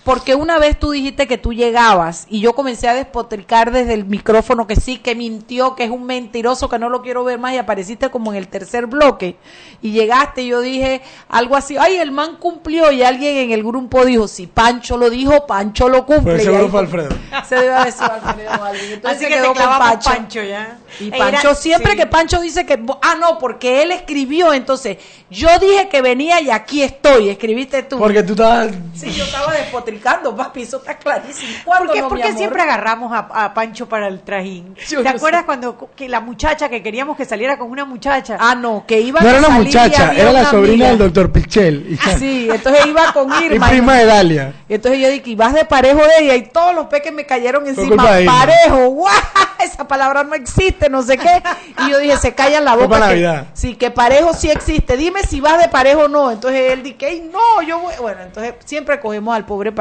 Porque 0.06 0.36
una 0.36 0.58
vez 0.60 0.78
tú 0.78 0.92
dijiste 0.92 1.26
que 1.26 1.36
tú 1.36 1.52
llegabas 1.52 2.26
y 2.30 2.38
yo 2.40 2.52
comencé 2.54 2.86
a 2.88 2.94
despotricar 2.94 3.72
desde 3.72 3.92
el 3.92 4.04
micrófono 4.04 4.68
que 4.68 4.76
sí, 4.76 4.98
que 4.98 5.16
mintió, 5.16 5.74
que 5.74 5.82
es 5.82 5.90
un 5.90 6.04
mentiroso, 6.04 6.68
que 6.68 6.78
no 6.78 6.88
lo 6.88 7.02
quiero 7.02 7.24
ver 7.24 7.40
más 7.40 7.54
y 7.54 7.58
apareciste 7.58 8.08
como 8.08 8.30
en 8.32 8.38
el 8.38 8.46
tercer 8.46 8.86
bloque 8.86 9.36
y 9.82 9.90
llegaste 9.90 10.42
y 10.42 10.46
yo 10.50 10.60
dije 10.60 11.02
algo 11.28 11.56
así, 11.56 11.76
ay, 11.76 11.96
el 11.96 12.12
man 12.12 12.36
cumplió 12.36 12.92
y 12.92 13.02
alguien 13.02 13.36
en 13.36 13.50
el 13.50 13.64
grupo 13.64 14.04
dijo, 14.04 14.28
si 14.28 14.46
Pancho 14.46 14.96
lo 14.96 15.10
dijo, 15.10 15.44
Pancho 15.44 15.88
lo 15.88 16.06
cumple. 16.06 16.34
Pues 16.34 16.42
Y 16.42 16.44
seguro 16.46 16.68
fue 16.68 16.80
Alfredo. 16.80 17.08
Se 17.48 17.56
debe 17.56 17.74
haber 17.74 17.92
sido 17.92 18.12
Alfredo 18.12 18.50
o 18.60 18.64
alguien. 18.64 18.92
Entonces 18.92 19.16
Así 19.18 19.24
se 19.24 19.28
que 19.28 19.34
quedó 19.42 19.52
te 19.54 19.60
con 19.60 19.68
Pancho. 19.78 20.10
Pancho 20.10 20.42
ya. 20.44 20.78
Y 21.00 21.08
Era- 21.08 21.18
Pancho, 21.18 21.54
siempre 21.56 21.92
sí. 21.92 21.98
que 21.98 22.06
Pancho 22.06 22.40
dice 22.40 22.64
que, 22.64 22.80
ah, 23.02 23.16
no, 23.18 23.38
porque 23.38 23.82
él 23.82 23.90
escribió, 23.90 24.52
entonces, 24.54 24.98
yo 25.30 25.48
dije 25.58 25.88
que 25.88 26.00
venía 26.00 26.40
y 26.40 26.50
aquí 26.50 26.82
estoy, 26.84 27.28
escribiste 27.28 27.82
tú. 27.82 27.98
Porque 27.98 28.22
tú 28.22 28.34
estabas... 28.34 28.68
Sí, 28.94 29.10
yo 29.10 29.24
estaba 29.24 29.52
despotricando, 29.52 29.95
papi, 30.00 30.62
eso 30.62 30.78
está 30.78 30.96
clarísimo. 30.98 31.52
¿Cuándo 31.64 31.86
¿Por 31.86 31.94
qué, 31.94 32.00
no, 32.00 32.08
por 32.08 32.16
mi 32.18 32.22
qué 32.22 32.28
amor? 32.28 32.38
siempre 32.38 32.62
agarramos 32.62 33.12
a, 33.12 33.18
a 33.44 33.54
Pancho 33.54 33.88
para 33.88 34.08
el 34.08 34.20
trajín? 34.20 34.74
Yo 34.88 34.98
¿Te 35.02 35.04
no 35.04 35.16
acuerdas 35.16 35.40
sé. 35.42 35.46
cuando 35.46 35.90
que 35.96 36.08
la 36.08 36.20
muchacha 36.20 36.68
que 36.68 36.82
queríamos 36.82 37.16
que 37.16 37.24
saliera 37.24 37.58
con 37.58 37.70
una 37.70 37.84
muchacha? 37.84 38.36
Ah, 38.40 38.54
no, 38.54 38.84
que 38.86 39.00
iba 39.00 39.20
No 39.20 39.26
a 39.28 39.30
era 39.30 39.38
una 39.40 39.48
salir 39.48 39.62
y 39.62 39.66
muchacha, 39.66 40.12
era 40.14 40.32
la 40.32 40.44
sobrina 40.44 40.72
amiga. 40.72 40.88
del 40.88 40.98
doctor 40.98 41.32
Pichel. 41.32 41.86
Y, 41.92 41.96
Sí, 42.18 42.48
entonces 42.50 42.86
iba 42.86 43.12
con 43.12 43.30
y 43.42 43.44
Irma. 43.46 43.68
prima 43.68 43.96
de 43.96 44.04
Dalia. 44.06 44.52
Y 44.68 44.74
entonces 44.74 45.00
yo 45.00 45.08
dije, 45.08 45.30
y 45.30 45.34
vas 45.34 45.52
de 45.54 45.64
parejo 45.64 46.00
de 46.00 46.24
ella, 46.24 46.34
y 46.36 46.42
todos 46.48 46.74
los 46.74 46.86
peques 46.86 47.12
me 47.12 47.26
cayeron 47.26 47.66
encima. 47.66 47.88
culpa 47.88 48.14
de 48.16 48.22
Irma. 48.22 48.38
Parejo, 48.40 48.88
¡guau! 48.90 49.12
Esa 49.62 49.88
palabra 49.88 50.22
no 50.22 50.34
existe, 50.34 50.88
no 50.90 51.02
sé 51.02 51.16
qué. 51.18 51.42
Y 51.86 51.90
yo 51.90 51.98
dije, 51.98 52.16
se 52.18 52.34
callan 52.34 52.64
la 52.64 52.74
boca. 52.74 52.88
para 52.88 53.06
que- 53.08 53.12
Navidad. 53.14 53.46
sí, 53.54 53.74
que 53.74 53.90
parejo 53.90 54.32
sí 54.34 54.50
existe. 54.50 54.96
Dime 54.96 55.22
si 55.22 55.40
vas 55.40 55.58
de 55.60 55.68
parejo 55.68 56.02
o 56.02 56.08
no. 56.08 56.30
Entonces 56.30 56.72
él 56.72 56.82
dice, 56.82 57.08
"Ey, 57.08 57.28
no, 57.32 57.62
yo 57.62 57.78
voy. 57.80 57.94
Bueno, 58.00 58.22
entonces 58.22 58.54
siempre 58.64 59.00
cogemos 59.00 59.34
al 59.34 59.44
pobre 59.46 59.72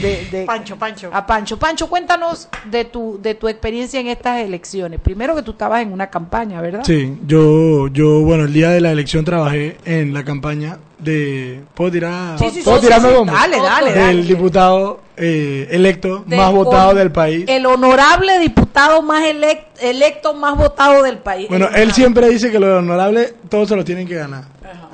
De, 0.00 0.24
de- 0.32 0.44
Pancho, 0.46 0.76
Pancho. 0.76 1.10
a 1.12 1.26
Pancho. 1.26 1.58
Pancho, 1.58 1.88
cuéntanos 1.88 2.48
de 2.70 2.84
tu, 2.86 3.20
de 3.22 3.34
tu 3.34 3.48
experiencia 3.48 4.00
en 4.00 4.08
estas 4.08 4.40
elecciones. 4.40 4.98
Primero 4.98 5.36
que 5.36 5.42
tú 5.42 5.52
estabas 5.52 5.82
en 5.82 5.92
una 5.92 6.08
campaña, 6.08 6.60
¿verdad? 6.62 6.82
Sí, 6.84 7.18
yo, 7.26 7.88
yo, 7.88 8.20
bueno, 8.20 8.44
el 8.44 8.52
día 8.52 8.70
de 8.70 8.80
la 8.80 8.90
elección 8.90 9.24
trabajé 9.26 9.76
en 9.84 10.14
la 10.14 10.24
campaña 10.24 10.78
de... 10.98 11.60
¿Puedo 11.74 11.92
tirar? 11.92 12.38
Sí, 12.38 12.46
sí, 12.50 12.62
¿Puedo 12.64 12.78
sí, 12.78 12.86
tirarme 12.86 13.08
sí, 13.08 13.12
sí. 13.12 13.18
bomba? 13.18 13.32
Dale, 13.34 13.56
dale, 13.60 13.92
Del 13.92 14.00
dale. 14.00 14.22
diputado 14.22 15.00
eh, 15.18 15.68
electo 15.70 16.24
De- 16.26 16.36
más 16.38 16.50
votado 16.50 16.88
con 16.88 16.98
del 16.98 17.12
país. 17.12 17.44
El 17.46 17.66
honorable 17.66 18.38
diputado 18.38 19.02
más 19.02 19.22
elec- 19.24 19.66
electo 19.80 20.32
más 20.34 20.56
votado 20.56 21.02
del 21.02 21.18
país. 21.18 21.48
Bueno, 21.50 21.66
Eh, 21.66 21.82
él 21.82 21.92
siempre 21.92 22.28
dice 22.30 22.50
que 22.50 22.58
lo 22.58 22.78
honorable 22.78 23.34
todos 23.50 23.68
se 23.68 23.76
lo 23.76 23.84
tienen 23.84 24.08
que 24.08 24.14
ganar. 24.14 24.44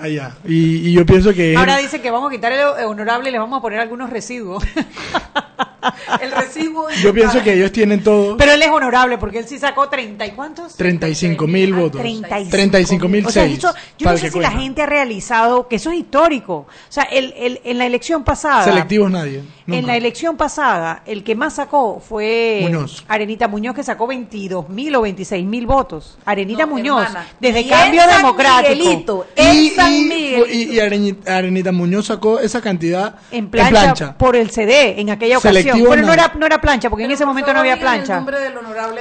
Allá. 0.01 0.33
Y, 0.47 0.89
y 0.89 0.93
yo 0.93 1.05
pienso 1.07 1.33
que... 1.35 1.57
Ahora 1.57 1.77
él- 1.77 1.83
dice 1.83 2.01
que 2.01 2.11
vamos 2.11 2.31
a 2.31 2.35
quitar 2.35 2.53
el 2.53 2.61
honorable 2.87 3.29
y 3.29 3.33
le 3.33 3.39
vamos 3.39 3.59
a 3.59 3.63
poner 3.63 3.81
algunos 3.81 4.11
residuos. 4.11 4.63
el 6.21 6.33
recibo. 6.33 6.87
yo 7.03 7.13
pienso 7.15 7.43
que 7.43 7.55
ellos 7.55 7.73
tienen 7.73 8.03
todo... 8.03 8.37
Pero 8.37 8.53
él 8.53 8.63
es 8.63 8.69
honorable 8.69 9.19
porque 9.19 9.39
él 9.39 9.47
sí 9.49 9.59
sacó 9.59 9.89
30 9.89 10.27
y 10.27 10.31
cuántos? 10.33 10.75
35 10.77 11.47
mil 11.47 11.73
votos. 11.75 12.01
35 12.01 12.51
35 12.51 13.09
mil 13.09 13.27
O 13.27 13.31
sea, 13.31 13.47
yo 13.47 13.71
no 14.01 14.17
sé 14.17 14.31
si 14.31 14.39
la 14.41 14.51
gente 14.51 14.83
ha 14.83 14.87
realizado 14.87 15.69
que 15.69 15.77
eso 15.77 15.91
es 15.91 15.99
histórico. 15.99 16.55
O 16.55 16.67
sea, 16.89 17.05
el, 17.05 17.33
el- 17.37 17.61
en 17.65 17.79
la 17.79 17.87
elección 17.87 18.25
pasada. 18.25 18.65
Selectivos 18.65 19.11
nadie. 19.11 19.43
En 19.67 19.87
la 19.87 19.97
elección 19.97 20.37
pasada, 20.37 21.03
el 21.07 21.23
que 21.23 21.37
más 21.37 21.55
sacó 21.55 22.01
fue 22.01 22.59
Muñoz. 22.63 23.05
Arenita 23.07 23.47
Muñoz, 23.47 23.75
que 23.77 23.85
sacó 23.85 24.09
22 24.09 24.69
mil 24.69 24.95
o 24.97 25.03
26 25.03 25.47
mil 25.47 25.65
votos. 25.67 26.19
Arenita 26.25 26.67
No, 26.67 26.73
Muñoz, 26.73 27.05
hermana. 27.07 27.27
desde 27.39 27.61
Y 27.61 27.69
Cambio 27.69 28.03
en 28.03 28.09
San 28.11 28.17
Democrático. 28.23 28.75
Miguelito, 28.75 29.27
en 29.37 29.57
Y, 29.57 29.71
San 29.71 29.95
y- 29.95 30.05
Miguel. 30.05 30.45
y- 30.51 30.63
y 30.75 30.81
Arenita, 30.81 31.37
Arenita 31.37 31.71
Muñoz 31.73 32.07
sacó 32.07 32.41
esa 32.41 32.61
cantidad 32.61 33.15
En 33.31 33.49
plancha, 33.49 34.19
por 34.19 34.35
el 34.35 34.51
CD 34.51 35.01
en 35.01 35.11
aquella 35.11 35.39
ocasión. 35.39 35.70
Selectivo 35.73 35.91
Pero 35.95 36.07
no 36.07 36.13
era, 36.13 36.33
no 36.39 36.47
era 36.47 36.61
plancha, 36.61 36.91
porque 36.91 37.05
en 37.05 37.11
ese 37.13 37.25
momento 37.27 37.53
no 37.53 37.61
había 37.61 37.79
plancha. 37.79 38.21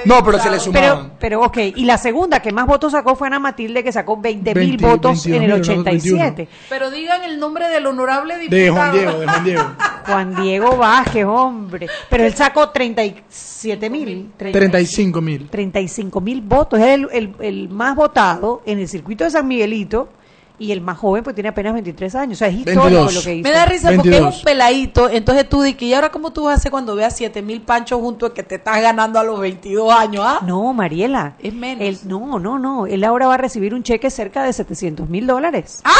No, 0.05 0.23
pero 0.23 0.37
se 0.39 0.49
le 0.49 0.57
Pero, 0.57 0.59
sumaban. 0.59 1.13
pero, 1.19 1.41
ok, 1.41 1.57
y 1.75 1.85
la 1.85 1.97
segunda 1.97 2.41
que 2.41 2.51
más 2.51 2.65
votos 2.67 2.91
sacó 2.91 3.15
fue 3.15 3.27
Ana 3.27 3.39
Matilde, 3.39 3.83
que 3.83 3.91
sacó 3.91 4.17
20 4.17 4.55
mil 4.55 4.77
20, 4.77 4.85
votos 4.85 5.25
en 5.25 5.43
el 5.43 5.51
22.000, 5.51 5.59
87. 5.79 6.47
Pero 6.69 6.89
digan 6.91 7.23
el 7.23 7.39
nombre 7.39 7.67
del 7.69 7.85
honorable 7.87 8.37
diputado. 8.37 8.61
de 8.61 8.69
Juan 8.71 8.91
Diego, 8.91 9.19
de 9.19 9.27
Juan 9.27 9.43
Diego. 9.43 9.63
Juan 10.05 10.35
Diego 10.35 10.77
Vázquez, 10.77 11.25
hombre. 11.25 11.87
Pero 12.09 12.23
él 12.25 12.33
sacó 12.33 12.69
37 12.69 13.89
mil. 13.89 14.31
35 14.37 15.21
mil. 15.21 15.49
35 15.49 16.21
mil 16.21 16.41
votos. 16.41 16.79
Es 16.79 16.87
el, 16.87 17.07
el- 17.11 17.35
el 17.39 17.69
más 17.69 17.95
votado 17.95 18.61
en 18.65 18.79
el 18.79 18.87
circuito 18.87 19.23
de 19.23 19.29
San 19.31 19.47
Miguelito 19.47 20.09
y 20.59 20.71
el 20.73 20.81
más 20.81 20.97
joven, 20.97 21.23
pues 21.23 21.33
tiene 21.35 21.49
apenas 21.49 21.73
23 21.73 22.15
años. 22.15 22.37
O 22.37 22.39
sea, 22.39 22.49
es 22.49 22.55
histórico 22.55 22.83
22. 22.83 23.15
lo 23.15 23.21
que 23.23 23.35
hizo. 23.35 23.49
Me 23.49 23.55
da 23.55 23.65
risa 23.65 23.87
porque 23.95 24.09
es 24.09 24.15
22. 24.19 24.37
un 24.37 24.43
peladito. 24.43 25.09
Entonces 25.09 25.49
tú 25.49 25.61
dices, 25.61 25.81
¿y 25.81 25.93
ahora 25.93 26.11
cómo 26.11 26.31
tú 26.31 26.43
vas 26.43 26.53
a 26.53 26.55
hacer 26.57 26.69
cuando 26.71 26.95
veas 26.95 27.15
7 27.15 27.41
mil 27.41 27.61
panchos 27.61 27.99
juntos 28.01 28.31
que 28.31 28.43
te 28.43 28.55
estás 28.55 28.81
ganando 28.81 29.19
a 29.19 29.23
los 29.23 29.39
22 29.39 29.91
años? 29.91 30.23
¿ah? 30.27 30.39
No, 30.45 30.71
Mariela. 30.73 31.33
Es 31.39 31.53
menos. 31.53 31.83
Él- 31.87 31.99
no, 32.05 32.37
no, 32.39 32.59
no. 32.59 32.85
Él 32.87 33.03
ahora 33.03 33.27
va 33.27 33.35
a 33.35 33.37
recibir 33.37 33.73
un 33.73 33.83
cheque 33.83 34.09
cerca 34.09 34.43
de 34.43 34.53
700 34.53 35.09
mil 35.09 35.25
dólares. 35.25 35.81
¡Ah! 35.85 35.91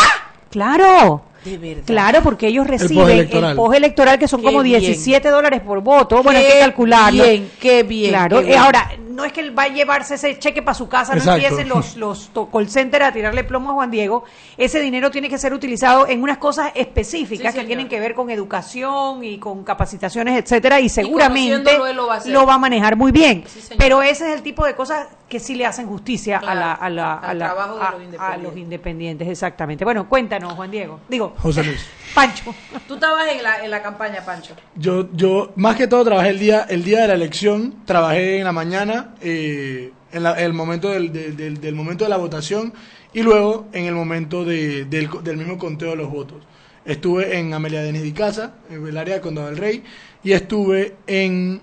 Claro. 0.50 1.22
De 1.46 1.58
verdad. 1.58 1.84
Claro, 1.86 2.22
porque 2.22 2.48
ellos 2.48 2.68
reciben 2.68 3.30
el 3.32 3.56
postelectoral 3.56 4.20
que 4.20 4.28
son 4.28 4.42
Qué 4.42 4.46
como 4.48 4.62
bien. 4.62 4.80
17 4.82 5.30
dólares 5.30 5.62
por 5.62 5.82
voto. 5.82 6.22
Bueno, 6.24 6.40
hay 6.40 6.46
Qué 6.46 6.52
que 6.54 6.60
calcularlo. 6.60 7.24
bien, 7.24 7.52
qué 7.60 7.84
bien, 7.84 8.10
Claro. 8.12 8.38
qué 8.40 8.44
Eh, 8.44 8.48
bien. 8.48 8.60
ahora, 8.60 8.92
no 9.10 9.26
es 9.26 9.34
que 9.34 9.42
él 9.42 9.58
va 9.58 9.64
a 9.64 9.68
llevarse 9.68 10.16
ese 10.16 10.40
cheque 10.40 10.62
para 10.62 10.74
su 10.76 10.88
casa, 10.88 11.14
Exacto. 11.14 11.32
no 11.32 11.36
empiecen 11.46 11.68
los, 11.70 11.98
los 11.98 12.30
call 12.52 12.70
centers 12.70 13.06
a 13.06 13.12
tirarle 13.12 13.44
plomo 13.44 13.72
a 13.72 13.74
Juan 13.74 13.92
Diego. 13.92 14.24
Ese 14.58 14.80
dinero 14.80 15.12
tiene 15.12 15.28
que 15.30 15.38
ser 15.38 15.54
utilizado 15.54 16.08
en 16.08 16.24
unas 16.24 16.38
cosas 16.38 16.72
específicas 16.76 17.38
Sí, 17.38 17.44
que 17.48 17.52
señor. 17.52 17.68
tienen 17.68 17.90
que 17.90 18.00
ver 18.00 18.14
con 18.14 18.30
educación 18.30 19.24
y 19.24 19.38
con 19.38 19.64
capacitaciones, 19.64 20.38
etcétera, 20.42 20.80
y 20.80 20.88
seguramente 20.90 21.78
lo 21.94 22.08
va 22.08 22.16
a 22.16 22.18
hacer. 22.18 22.32
lo 22.32 22.46
va 22.46 22.54
a 22.54 22.58
manejar 22.60 22.96
muy 22.96 23.12
bien. 23.12 23.44
Sí. 23.48 23.74
Pero 23.78 24.02
ese 24.02 24.28
es 24.30 24.36
el 24.36 24.42
tipo 24.42 24.66
de 24.66 24.76
cosas 24.76 25.08
que 25.28 25.40
sí 25.40 25.54
le 25.56 25.66
hacen 25.66 25.86
justicia 25.88 26.40
a, 26.40 26.56
la, 26.56 26.74
a, 26.74 26.90
la, 26.90 27.14
a, 27.16 27.34
la- 27.34 28.38
los 28.42 28.58
independientes, 28.58 29.28
exactamente. 29.28 29.84
Bueno, 29.86 30.08
cuéntanos, 30.10 30.54
Juan 30.54 30.72
Diego. 30.72 31.00
Digo, 31.08 31.29
José 31.38 31.64
Luis. 31.64 31.86
Pancho. 32.14 32.54
Tú 32.88 32.96
estabas 32.96 33.28
en 33.30 33.44
la, 33.44 33.64
en 33.64 33.70
la 33.72 33.82
campaña, 33.82 34.24
Pancho. 34.26 34.56
Yo, 34.76 35.10
yo, 35.14 35.52
más 35.56 35.76
que 35.76 35.88
todo, 35.88 36.04
trabajé 36.04 36.30
el 36.30 36.40
día, 36.40 36.66
el 36.70 36.84
día 36.84 37.02
de 37.02 37.08
la 37.10 37.14
elección, 37.14 37.76
trabajé 37.86 38.40
en 38.40 38.44
la 38.46 38.52
mañana, 38.52 39.16
eh, 39.22 39.92
en 40.12 40.24
la- 40.24 40.34
el 40.40 40.54
momento 40.54 40.90
del, 40.90 41.14
del- 41.14 41.38
del- 41.38 41.62
del 41.62 41.76
momento 41.76 42.04
de 42.06 42.10
la 42.10 42.18
votación 42.18 42.74
y 43.14 43.22
luego 43.22 43.68
en 43.74 43.86
el 43.86 43.94
momento 43.94 44.44
de- 44.44 44.86
del, 44.86 45.10
del 45.24 45.38
mismo 45.38 45.58
conteo 45.58 45.92
de 45.92 45.96
los 45.98 46.10
votos. 46.10 46.38
Estuve 46.86 47.38
en 47.38 47.54
Amelia 47.54 47.82
Denis 47.84 48.02
de 48.04 48.14
Casa, 48.14 48.54
en 48.72 48.88
el 48.88 48.98
área 48.98 49.16
de 49.16 49.22
Condado 49.22 49.48
del 49.48 49.58
Rey, 49.58 49.84
y 50.24 50.32
estuve 50.32 50.96
en, 51.06 51.62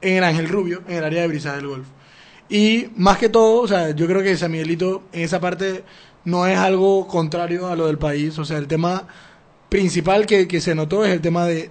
en 0.00 0.16
el 0.16 0.24
Ángel 0.24 0.48
Rubio, 0.48 0.82
en 0.88 0.96
el 0.96 1.04
área 1.04 1.20
de 1.22 1.28
Brisa 1.28 1.54
del 1.56 1.66
Golf. 1.66 1.86
Y 2.48 2.86
más 2.96 3.18
que 3.18 3.28
todo, 3.28 3.60
o 3.62 3.68
sea, 3.68 3.90
yo 3.90 4.06
creo 4.06 4.22
que 4.22 4.36
San 4.36 4.52
Miguelito 4.52 5.02
en 5.12 5.22
esa 5.22 5.40
parte 5.40 5.82
no 6.26 6.46
es 6.46 6.58
algo 6.58 7.06
contrario 7.06 7.68
a 7.68 7.76
lo 7.76 7.86
del 7.86 7.96
país. 7.98 8.38
O 8.38 8.44
sea, 8.44 8.58
el 8.58 8.66
tema 8.66 9.06
principal 9.70 10.26
que, 10.26 10.46
que 10.46 10.60
se 10.60 10.74
notó 10.74 11.04
es 11.04 11.12
el 11.12 11.22
tema 11.22 11.46
de, 11.46 11.70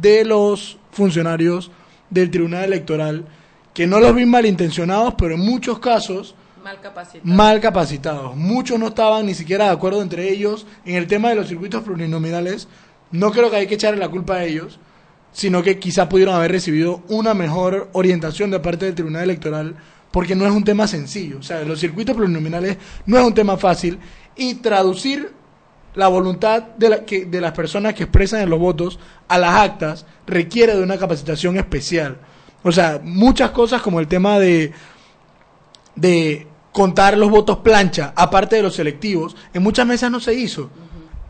de 0.00 0.24
los 0.24 0.78
funcionarios 0.92 1.72
del 2.10 2.30
Tribunal 2.30 2.64
Electoral, 2.64 3.24
que 3.74 3.86
no 3.86 3.98
los 3.98 4.14
vi 4.14 4.26
malintencionados, 4.26 5.14
pero 5.18 5.34
en 5.34 5.40
muchos 5.40 5.78
casos 5.80 6.34
Mal 6.62 6.80
capacitado. 6.80 7.34
mal 7.34 7.60
capacitados. 7.60 8.36
Muchos 8.36 8.78
no 8.78 8.88
estaban 8.88 9.24
ni 9.24 9.34
siquiera 9.34 9.66
de 9.66 9.70
acuerdo 9.70 10.02
entre 10.02 10.28
ellos 10.30 10.66
en 10.84 10.96
el 10.96 11.06
tema 11.06 11.30
de 11.30 11.36
los 11.36 11.48
circuitos 11.48 11.82
plurinominales. 11.82 12.68
No 13.10 13.30
creo 13.30 13.50
que 13.50 13.56
hay 13.56 13.66
que 13.66 13.76
echarle 13.76 14.00
la 14.00 14.10
culpa 14.10 14.34
a 14.34 14.44
ellos, 14.44 14.78
sino 15.32 15.62
que 15.62 15.78
quizá 15.78 16.08
pudieron 16.08 16.34
haber 16.34 16.52
recibido 16.52 17.02
una 17.08 17.32
mejor 17.32 17.88
orientación 17.92 18.50
de 18.50 18.60
parte 18.60 18.84
del 18.84 18.94
Tribunal 18.94 19.22
Electoral, 19.22 19.76
porque 20.18 20.34
no 20.34 20.44
es 20.44 20.50
un 20.50 20.64
tema 20.64 20.88
sencillo. 20.88 21.38
O 21.38 21.42
sea, 21.44 21.60
los 21.62 21.78
circuitos 21.78 22.16
plurinominales 22.16 22.76
no 23.06 23.16
es 23.16 23.24
un 23.24 23.32
tema 23.34 23.56
fácil 23.56 24.00
y 24.34 24.54
traducir 24.54 25.30
la 25.94 26.08
voluntad 26.08 26.60
de, 26.76 26.88
la- 26.88 27.04
que- 27.04 27.24
de 27.26 27.40
las 27.40 27.52
personas 27.52 27.94
que 27.94 28.02
expresan 28.02 28.40
en 28.40 28.50
los 28.50 28.58
votos 28.58 28.98
a 29.28 29.38
las 29.38 29.54
actas 29.54 30.06
requiere 30.26 30.74
de 30.74 30.82
una 30.82 30.98
capacitación 30.98 31.56
especial. 31.56 32.16
O 32.64 32.72
sea, 32.72 33.00
muchas 33.00 33.52
cosas 33.52 33.80
como 33.80 34.00
el 34.00 34.08
tema 34.08 34.40
de 34.40 34.72
de 35.94 36.48
contar 36.72 37.16
los 37.16 37.30
votos 37.30 37.58
plancha, 37.58 38.12
aparte 38.16 38.56
de 38.56 38.62
los 38.62 38.74
selectivos, 38.74 39.36
en 39.54 39.62
muchas 39.62 39.86
mesas 39.86 40.10
no 40.10 40.18
se 40.18 40.34
hizo. 40.34 40.68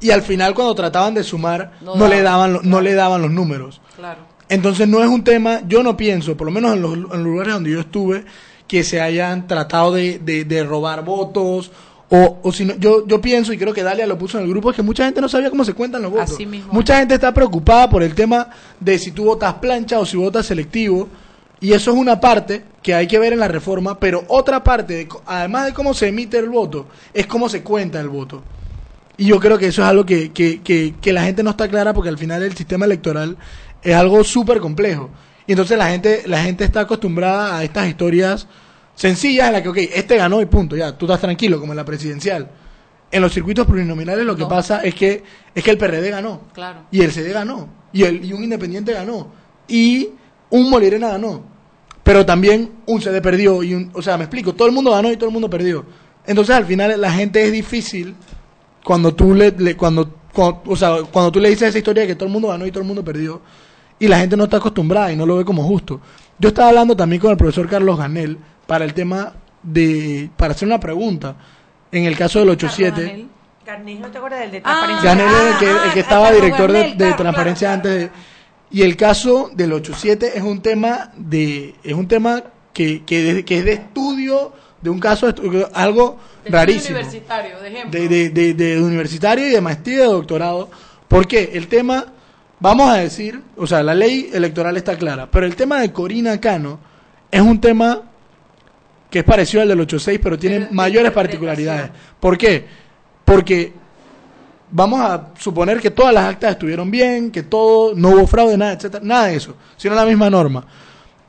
Y 0.00 0.12
al 0.12 0.22
final 0.22 0.54
cuando 0.54 0.74
trataban 0.74 1.12
de 1.12 1.24
sumar, 1.24 1.72
No 1.82 1.94
no, 1.94 2.08
le 2.08 2.22
daban, 2.22 2.54
lo- 2.54 2.62
no 2.62 2.80
le 2.80 2.94
daban 2.94 3.20
los 3.20 3.30
números. 3.30 3.82
Claro. 3.96 4.20
Entonces 4.50 4.88
no 4.88 5.02
es 5.02 5.08
un 5.10 5.24
tema, 5.24 5.60
yo 5.68 5.82
no 5.82 5.94
pienso, 5.94 6.34
por 6.34 6.46
lo 6.46 6.52
menos 6.52 6.72
en 6.74 6.80
los, 6.80 6.92
en 6.94 7.02
los 7.10 7.18
lugares 7.18 7.52
donde 7.52 7.70
yo 7.70 7.80
estuve, 7.80 8.24
que 8.68 8.84
se 8.84 9.00
hayan 9.00 9.46
tratado 9.48 9.92
de, 9.92 10.18
de- 10.20 10.44
de 10.44 10.62
robar 10.62 11.04
votos. 11.04 11.70
O, 12.10 12.38
o 12.42 12.52
si 12.52 12.64
no, 12.64 12.74
yo, 12.76 13.06
yo 13.06 13.20
pienso, 13.20 13.52
y 13.52 13.58
creo 13.58 13.74
que 13.74 13.82
Dalia 13.82 14.06
lo 14.06 14.16
puso 14.16 14.38
en 14.38 14.44
el 14.44 14.50
grupo, 14.50 14.70
es 14.70 14.76
que 14.76 14.82
mucha 14.82 15.04
gente 15.04 15.20
no 15.20 15.28
sabía 15.28 15.50
cómo 15.50 15.64
se 15.64 15.74
cuentan 15.74 16.00
los 16.02 16.10
votos. 16.12 16.30
Así 16.32 16.46
mismo. 16.46 16.72
Mucha 16.72 16.96
gente 16.98 17.14
está 17.14 17.34
preocupada 17.34 17.90
por 17.90 18.02
el 18.02 18.14
tema 18.14 18.48
de 18.80 18.98
si 18.98 19.10
tú 19.10 19.24
votas 19.24 19.54
plancha 19.54 19.98
o 19.98 20.06
si 20.06 20.16
votas 20.16 20.46
selectivo. 20.46 21.08
Y 21.60 21.72
eso 21.72 21.90
es 21.90 21.96
una 21.98 22.20
parte 22.20 22.62
que 22.82 22.94
hay 22.94 23.06
que 23.08 23.18
ver 23.18 23.32
en 23.32 23.40
la 23.40 23.48
reforma, 23.48 23.98
pero 23.98 24.24
otra 24.28 24.62
parte, 24.62 24.94
de 24.94 25.08
además 25.26 25.66
de 25.66 25.72
cómo 25.74 25.92
se 25.92 26.06
emite 26.06 26.38
el 26.38 26.48
voto, 26.48 26.86
es 27.12 27.26
cómo 27.26 27.48
se 27.48 27.62
cuenta 27.64 28.00
el 28.00 28.08
voto. 28.08 28.42
Y 29.16 29.24
yo 29.26 29.40
creo 29.40 29.58
que 29.58 29.66
eso 29.66 29.82
es 29.82 29.88
algo 29.88 30.06
que, 30.06 30.30
que, 30.30 30.60
que, 30.62 30.94
que 31.00 31.12
la 31.12 31.24
gente 31.24 31.42
no 31.42 31.50
está 31.50 31.66
clara 31.68 31.92
porque 31.92 32.08
al 32.10 32.16
final 32.16 32.42
el 32.44 32.56
sistema 32.56 32.84
electoral 32.84 33.36
es 33.82 33.94
algo 33.96 34.22
súper 34.22 34.60
complejo. 34.60 35.10
Y 35.48 35.52
entonces 35.52 35.76
la 35.76 35.88
gente, 35.88 36.22
la 36.26 36.42
gente 36.44 36.62
está 36.62 36.80
acostumbrada 36.82 37.58
a 37.58 37.64
estas 37.64 37.88
historias 37.88 38.46
sencillas 38.94 39.48
en 39.48 39.52
las 39.54 39.62
que, 39.62 39.68
ok, 39.70 39.76
este 39.94 40.16
ganó 40.16 40.40
y 40.40 40.46
punto, 40.46 40.76
ya, 40.76 40.96
tú 40.96 41.06
estás 41.06 41.20
tranquilo, 41.20 41.58
como 41.58 41.72
en 41.72 41.76
la 41.78 41.84
presidencial. 41.84 42.48
En 43.10 43.22
los 43.22 43.32
circuitos 43.32 43.66
plurinominales 43.66 44.24
lo 44.26 44.36
que 44.36 44.42
No. 44.42 44.48
pasa 44.48 44.82
es 44.82 44.94
que, 44.94 45.24
es 45.54 45.64
que 45.64 45.70
el 45.70 45.78
PRD 45.78 46.10
ganó. 46.10 46.42
Claro. 46.52 46.80
Y 46.90 47.00
el 47.00 47.10
CD 47.10 47.32
ganó. 47.32 47.68
Y, 47.92 48.02
el, 48.04 48.24
y 48.24 48.32
un 48.34 48.44
independiente 48.44 48.92
ganó. 48.92 49.28
Y 49.66 50.10
un 50.50 50.68
Molirena 50.68 51.08
ganó. 51.08 51.42
Pero 52.02 52.26
también 52.26 52.70
un 52.86 53.00
CD 53.00 53.22
perdió. 53.22 53.62
Y 53.62 53.72
un, 53.74 53.90
o 53.94 54.02
sea, 54.02 54.18
me 54.18 54.24
explico. 54.24 54.54
Todo 54.54 54.68
el 54.68 54.74
mundo 54.74 54.90
ganó 54.90 55.10
y 55.10 55.16
todo 55.16 55.26
el 55.28 55.32
mundo 55.32 55.48
perdió. 55.48 55.86
Entonces 56.26 56.54
al 56.54 56.66
final 56.66 57.00
la 57.00 57.10
gente 57.10 57.42
es 57.42 57.50
difícil 57.52 58.14
cuando 58.84 59.14
tú 59.14 59.34
le, 59.34 59.52
le- 59.52 59.76
cuando, 59.76 60.14
cuando- 60.34 60.62
o 60.66 60.76
sea, 60.76 60.96
cuando 61.10 61.32
tú 61.32 61.40
le 61.40 61.48
dices 61.48 61.70
esa 61.70 61.78
historia 61.78 62.02
de 62.02 62.08
que 62.08 62.14
todo 62.14 62.26
el 62.26 62.32
mundo 62.32 62.48
ganó 62.48 62.66
y 62.66 62.70
todo 62.70 62.80
el 62.82 62.86
mundo 62.86 63.02
perdió. 63.02 63.40
Y 64.00 64.06
la 64.08 64.18
gente 64.18 64.36
no 64.36 64.44
está 64.44 64.58
acostumbrada 64.58 65.12
y 65.12 65.16
no 65.16 65.26
lo 65.26 65.36
ve 65.36 65.44
como 65.44 65.62
justo. 65.64 66.00
Yo 66.38 66.48
estaba 66.50 66.68
hablando 66.68 66.96
también 66.96 67.20
con 67.20 67.30
el 67.32 67.36
profesor 67.36 67.68
Carlos 67.68 67.98
Ganel 67.98 68.38
para 68.66 68.84
el 68.84 68.94
tema 68.94 69.32
de, 69.62 70.30
para 70.36 70.52
hacer 70.52 70.68
una 70.68 70.78
pregunta. 70.78 71.34
En 71.90 72.04
el 72.04 72.16
caso 72.16 72.38
del 72.38 72.50
87. 72.50 73.26
Carnés, 73.64 74.00
¿no 74.00 74.08
te 74.10 74.18
acuerdas 74.18 74.40
del 74.40 74.50
de 74.52 74.58
Ah, 74.58 74.62
transparencia? 74.62 75.10
Ganel 75.10 75.26
era 75.26 75.50
el 75.52 75.58
que, 75.58 75.86
el 75.88 75.92
que 75.94 76.00
estaba 76.00 76.30
director 76.32 76.72
de, 76.72 76.82
Garnel, 76.90 77.16
transparencia 77.16 77.72
antes 77.72 77.92
de, 77.92 78.10
y 78.70 78.82
el 78.82 78.96
caso 78.96 79.50
del 79.54 79.72
87 79.72 80.32
es 80.38 80.42
un 80.42 80.60
tema 80.62 81.10
de 81.16 81.74
es 81.82 81.94
un 81.94 82.06
tema 82.06 82.42
que, 82.72 83.04
que, 83.04 83.22
de- 83.34 83.44
que 83.44 83.58
es 83.58 83.64
de 83.64 83.72
estudio 83.72 84.52
de 84.80 84.90
un 84.90 85.00
caso 85.00 85.26
algo 85.74 86.18
De 86.44 86.50
rarísimo 86.50 86.98
Universitario, 86.98 87.58
de 87.60 87.68
ejemplo. 87.68 88.00
de, 88.00 88.08
de, 88.08 88.30
de, 88.30 88.54
de 88.54 88.80
universitario 88.82 89.46
y 89.46 89.50
de 89.50 89.60
maestría 89.60 89.94
y 89.96 89.98
de 89.98 90.04
doctorado 90.04 90.70
porque 91.08 91.50
el 91.54 91.66
tema 91.68 92.06
vamos 92.60 92.90
a 92.90 92.96
decir 92.96 93.40
o 93.56 93.66
sea 93.66 93.82
la 93.82 93.94
ley 93.94 94.30
electoral 94.32 94.76
está 94.76 94.96
clara 94.96 95.28
pero 95.30 95.46
el 95.46 95.56
tema 95.56 95.80
de 95.80 95.92
Corina 95.92 96.40
Cano 96.40 96.78
es 97.30 97.40
un 97.40 97.60
tema 97.60 98.02
que 99.10 99.20
es 99.20 99.24
parecido 99.24 99.62
al 99.62 99.68
del 99.68 99.80
86 99.80 100.20
pero 100.22 100.38
tiene 100.38 100.60
Pero 100.60 100.72
mayores 100.72 101.12
particularidades 101.12 101.90
¿por 102.20 102.36
qué? 102.36 102.66
porque 103.24 103.74
vamos 104.70 105.00
a 105.00 105.32
suponer 105.38 105.80
que 105.80 105.90
todas 105.90 106.14
las 106.14 106.24
actas 106.24 106.52
estuvieron 106.52 106.90
bien, 106.90 107.30
que 107.30 107.42
todo, 107.42 107.94
no 107.94 108.10
hubo 108.10 108.26
fraude, 108.26 108.56
nada, 108.56 108.72
etcétera, 108.72 109.04
nada 109.04 109.26
de 109.26 109.36
eso, 109.36 109.54
sino 109.76 109.94
la 109.94 110.04
misma 110.04 110.30
norma. 110.30 110.66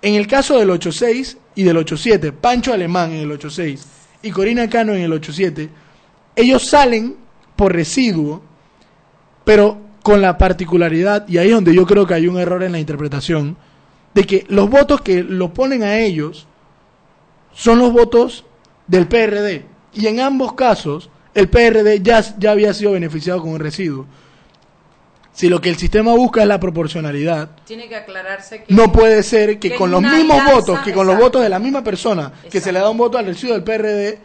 En 0.02 0.16
el 0.16 0.28
caso 0.28 0.58
del 0.58 0.70
86 0.70 1.38
y 1.56 1.64
del 1.64 1.78
87, 1.78 2.32
Pancho 2.32 2.74
Alemán 2.74 3.12
en 3.12 3.20
el 3.20 3.32
86 3.32 3.86
y 4.22 4.32
Corina 4.32 4.70
Cano 4.70 4.94
en 4.94 5.02
el 5.02 5.12
87, 5.12 5.70
ellos 6.36 6.70
salen 6.70 7.18
por 7.56 7.74
residuo, 7.74 8.42
pero 9.44 9.78
con 10.04 10.22
la 10.22 10.38
particularidad, 10.38 11.28
y 11.28 11.38
ahí 11.38 11.50
es 11.50 11.56
donde 11.56 11.74
yo 11.74 11.86
creo 11.86 12.08
que 12.08 12.14
hay 12.14 12.28
un 12.28 12.40
error 12.40 12.64
en 12.64 12.72
la 12.72 12.80
interpretación, 12.80 13.58
de 14.14 14.24
que 14.24 14.46
los 14.50 14.70
votos 14.70 15.02
que 15.02 15.24
lo 15.24 15.54
ponen 15.54 15.84
a 15.84 16.00
ellos 16.00 16.48
son 17.54 17.80
los 17.80 17.92
votos 17.92 18.46
del 18.88 19.08
PRD. 19.08 19.66
Y 19.94 20.08
en 20.08 20.20
ambos 20.20 20.54
casos, 20.54 21.10
el 21.34 21.50
PRD 21.50 22.02
ya, 22.02 22.24
ya 22.38 22.52
había 22.52 22.74
sido 22.74 22.92
beneficiado 22.94 23.42
con 23.42 23.52
un 23.52 23.60
residuo. 23.60 24.06
Si 25.32 25.48
lo 25.48 25.62
que 25.62 25.70
el 25.70 25.78
sistema 25.78 26.14
busca 26.14 26.42
es 26.42 26.48
la 26.48 26.60
proporcionalidad, 26.60 27.52
Tiene 27.66 27.88
que 27.88 27.96
aclararse 27.96 28.64
que... 28.64 28.74
no 28.74 28.92
puede 28.92 29.24
ser 29.24 29.60
que 29.60 29.72
que 29.72 29.76
con 29.76 29.92
los 29.92 30.02
mismos 30.02 30.44
votos, 30.44 30.80
que 30.80 30.92
con 30.92 31.08
los 31.08 31.18
votos 31.18 31.42
de 31.42 31.50
la 31.50 31.60
misma 31.60 31.84
persona, 31.84 32.34
que 32.50 32.60
se 32.60 32.72
le 32.72 32.80
da 32.80 32.90
un 32.90 32.98
voto 32.98 33.18
al 33.18 33.26
residuo 33.26 33.54
del 33.54 33.64
PRD, 33.64 34.20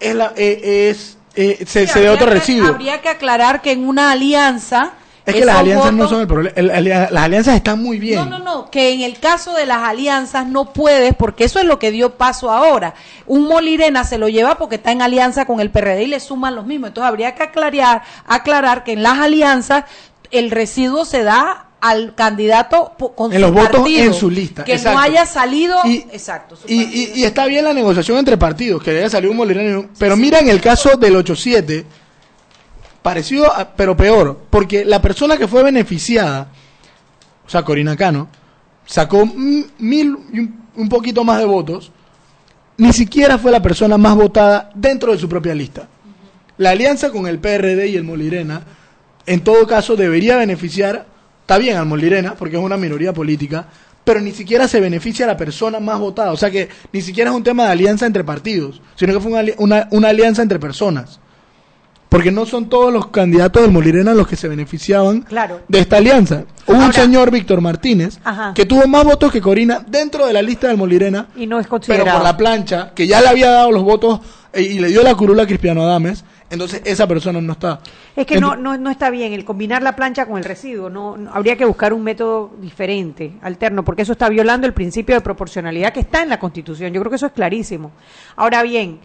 es 0.00 0.14
la, 0.14 0.32
eh, 0.36 0.88
es, 0.90 1.17
eh, 1.34 1.64
se, 1.66 1.86
Sí, 1.86 1.92
se 1.92 2.08
otro 2.08 2.26
que- 2.26 2.34
residuo. 2.34 2.68
Habría 2.68 3.00
que 3.00 3.08
aclarar 3.08 3.62
que 3.62 3.72
en 3.72 3.86
una 3.86 4.10
alianza... 4.12 4.92
Es 5.26 5.34
que 5.34 5.44
las 5.44 5.56
alianzas 5.56 5.92
no 5.92 6.08
son 6.08 6.22
el 6.22 6.26
problema. 6.26 6.54
El- 6.56 6.84
las 6.88 7.12
alianzas 7.22 7.54
están 7.54 7.82
muy 7.82 7.98
bien. 7.98 8.16
No, 8.18 8.24
no, 8.24 8.38
no, 8.38 8.70
que 8.70 8.92
en 8.94 9.02
el 9.02 9.18
caso 9.20 9.52
de 9.52 9.66
las 9.66 9.82
alianzas 9.82 10.46
no 10.46 10.72
puedes, 10.72 11.14
porque 11.14 11.44
eso 11.44 11.58
es 11.58 11.66
lo 11.66 11.78
que 11.78 11.90
dio 11.90 12.14
paso 12.16 12.50
ahora. 12.50 12.94
Un 13.26 13.42
Molirena 13.46 14.04
se 14.04 14.16
lo 14.16 14.28
lleva 14.30 14.56
porque 14.56 14.76
está 14.76 14.90
en 14.90 15.02
alianza 15.02 15.44
con 15.44 15.60
el 15.60 15.70
PRD 15.70 16.04
y 16.04 16.06
le 16.06 16.20
suman 16.20 16.54
los 16.54 16.64
mismos. 16.64 16.88
Entonces 16.88 17.08
habría 17.08 17.34
que 17.34 17.42
aclarar, 17.42 18.02
aclarar 18.26 18.84
que 18.84 18.92
en 18.94 19.02
las 19.02 19.18
alianzas 19.18 19.84
el 20.30 20.50
residuo 20.50 21.04
se 21.04 21.22
da 21.24 21.66
al 21.80 22.14
candidato 22.14 22.92
con 23.16 23.32
En 23.32 23.38
su 23.38 23.46
los 23.46 23.52
votos 23.52 23.88
en 23.88 24.12
su 24.14 24.28
lista, 24.30 24.64
Que 24.64 24.72
exacto. 24.72 24.98
no 24.98 25.02
haya 25.02 25.24
salido... 25.26 25.76
Y- 25.84 26.04
exacto. 26.10 26.56
Y, 26.66 26.74
y- 26.82 27.12
y 27.16 27.24
está 27.24 27.46
bien 27.46 27.64
la 27.64 27.72
negociación 27.72 28.18
entre 28.18 28.36
partidos, 28.36 28.82
que 28.82 28.90
haya 28.90 29.08
salido 29.10 29.32
un 29.32 29.38
un- 29.40 29.90
Pero 29.98 30.16
mira 30.16 30.40
en 30.40 30.48
el 30.48 30.60
caso 30.60 30.96
del 30.96 31.14
8-7, 31.16 31.84
parecido, 33.02 33.52
a- 33.52 33.68
pero 33.76 33.96
peor, 33.96 34.40
porque 34.50 34.84
la 34.84 35.00
persona 35.00 35.36
que 35.36 35.46
fue 35.48 35.62
beneficiada, 35.62 36.48
o 37.46 37.48
sea, 37.50 37.62
Corina 37.62 37.96
Cano, 37.96 38.28
sacó 38.84 39.24
mil 39.26 40.18
y 40.32 40.40
un, 40.40 40.60
un 40.76 40.88
poquito 40.88 41.22
más 41.24 41.38
de 41.38 41.44
votos, 41.44 41.92
ni 42.76 42.92
siquiera 42.92 43.38
fue 43.38 43.50
la 43.52 43.62
persona 43.62 43.96
más 43.98 44.14
votada 44.16 44.70
dentro 44.74 45.12
de 45.12 45.18
su 45.18 45.28
propia 45.28 45.54
lista. 45.54 45.88
La 46.58 46.70
alianza 46.70 47.10
con 47.10 47.26
el 47.26 47.38
PRD 47.38 47.86
y 47.88 47.96
el 47.96 48.04
Molirena, 48.04 48.62
en 49.26 49.40
todo 49.44 49.66
caso, 49.66 49.94
debería 49.96 50.36
beneficiar, 50.36 51.06
está 51.48 51.56
bien 51.56 51.78
al 51.78 51.86
Molirena, 51.86 52.34
porque 52.34 52.56
es 52.58 52.62
una 52.62 52.76
minoría 52.76 53.14
política, 53.14 53.64
pero 54.04 54.20
ni 54.20 54.32
siquiera 54.32 54.68
se 54.68 54.80
beneficia 54.80 55.24
a 55.24 55.28
la 55.28 55.36
persona 55.38 55.80
más 55.80 55.98
votada. 55.98 56.30
O 56.32 56.36
sea 56.36 56.50
que 56.50 56.68
ni 56.92 57.00
siquiera 57.00 57.30
es 57.30 57.36
un 57.36 57.42
tema 57.42 57.64
de 57.64 57.70
alianza 57.72 58.04
entre 58.04 58.22
partidos, 58.22 58.82
sino 58.96 59.14
que 59.14 59.20
fue 59.20 59.32
una, 59.32 59.42
una, 59.56 59.88
una 59.90 60.08
alianza 60.10 60.42
entre 60.42 60.58
personas. 60.58 61.20
Porque 62.10 62.30
no 62.30 62.44
son 62.44 62.68
todos 62.68 62.92
los 62.92 63.06
candidatos 63.08 63.62
del 63.62 63.70
Molirena 63.72 64.12
los 64.12 64.28
que 64.28 64.36
se 64.36 64.46
beneficiaban 64.46 65.22
Claro. 65.22 65.62
de 65.68 65.78
esta 65.78 65.96
alianza. 65.96 66.44
Hubo 66.66 66.76
un 66.84 66.92
señor, 66.92 67.30
Víctor 67.30 67.62
Martínez, 67.62 68.18
Ajá. 68.24 68.52
que 68.54 68.66
tuvo 68.66 68.86
más 68.86 69.04
votos 69.04 69.32
que 69.32 69.40
Corina 69.40 69.82
dentro 69.88 70.26
de 70.26 70.34
la 70.34 70.42
lista 70.42 70.68
del 70.68 70.76
Molirena, 70.76 71.28
Y 71.34 71.46
no 71.46 71.58
es 71.58 71.64
pero 71.66 71.70
considerado. 71.70 72.12
por 72.18 72.22
la 72.24 72.36
plancha, 72.36 72.92
que 72.94 73.06
ya 73.06 73.22
le 73.22 73.28
había 73.28 73.50
dado 73.50 73.72
los 73.72 73.82
votos 73.84 74.20
eh, 74.52 74.60
y 74.62 74.78
le 74.80 74.88
dio 74.88 75.02
la 75.02 75.14
curula 75.14 75.44
a 75.44 75.46
Cristiano 75.46 75.82
Adames, 75.82 76.24
entonces 76.50 76.80
esa 76.84 77.06
persona 77.06 77.40
no 77.40 77.52
está. 77.52 77.80
Es 78.16 78.26
que 78.26 78.40
no, 78.40 78.56
no, 78.56 78.76
no 78.78 78.90
está 78.90 79.10
bien 79.10 79.32
el 79.32 79.44
combinar 79.44 79.82
la 79.82 79.94
plancha 79.96 80.26
con 80.26 80.38
el 80.38 80.44
residuo. 80.44 80.88
No, 80.90 81.16
no- 81.16 81.30
habría 81.32 81.56
que 81.56 81.64
buscar 81.64 81.92
un 81.92 82.02
método 82.02 82.50
diferente, 82.60 83.32
alterno, 83.42 83.84
porque 83.84 84.02
eso 84.02 84.12
está 84.12 84.28
violando 84.28 84.66
el 84.66 84.72
principio 84.74 85.14
de 85.14 85.20
proporcionalidad 85.20 85.92
que 85.92 86.00
está 86.00 86.22
en 86.22 86.28
la 86.30 86.38
Constitución. 86.38 86.92
Yo 86.92 87.00
creo 87.00 87.10
que 87.10 87.16
eso 87.16 87.26
es 87.26 87.32
clarísimo. 87.32 87.90
Ahora 88.36 88.62
bien, 88.62 88.98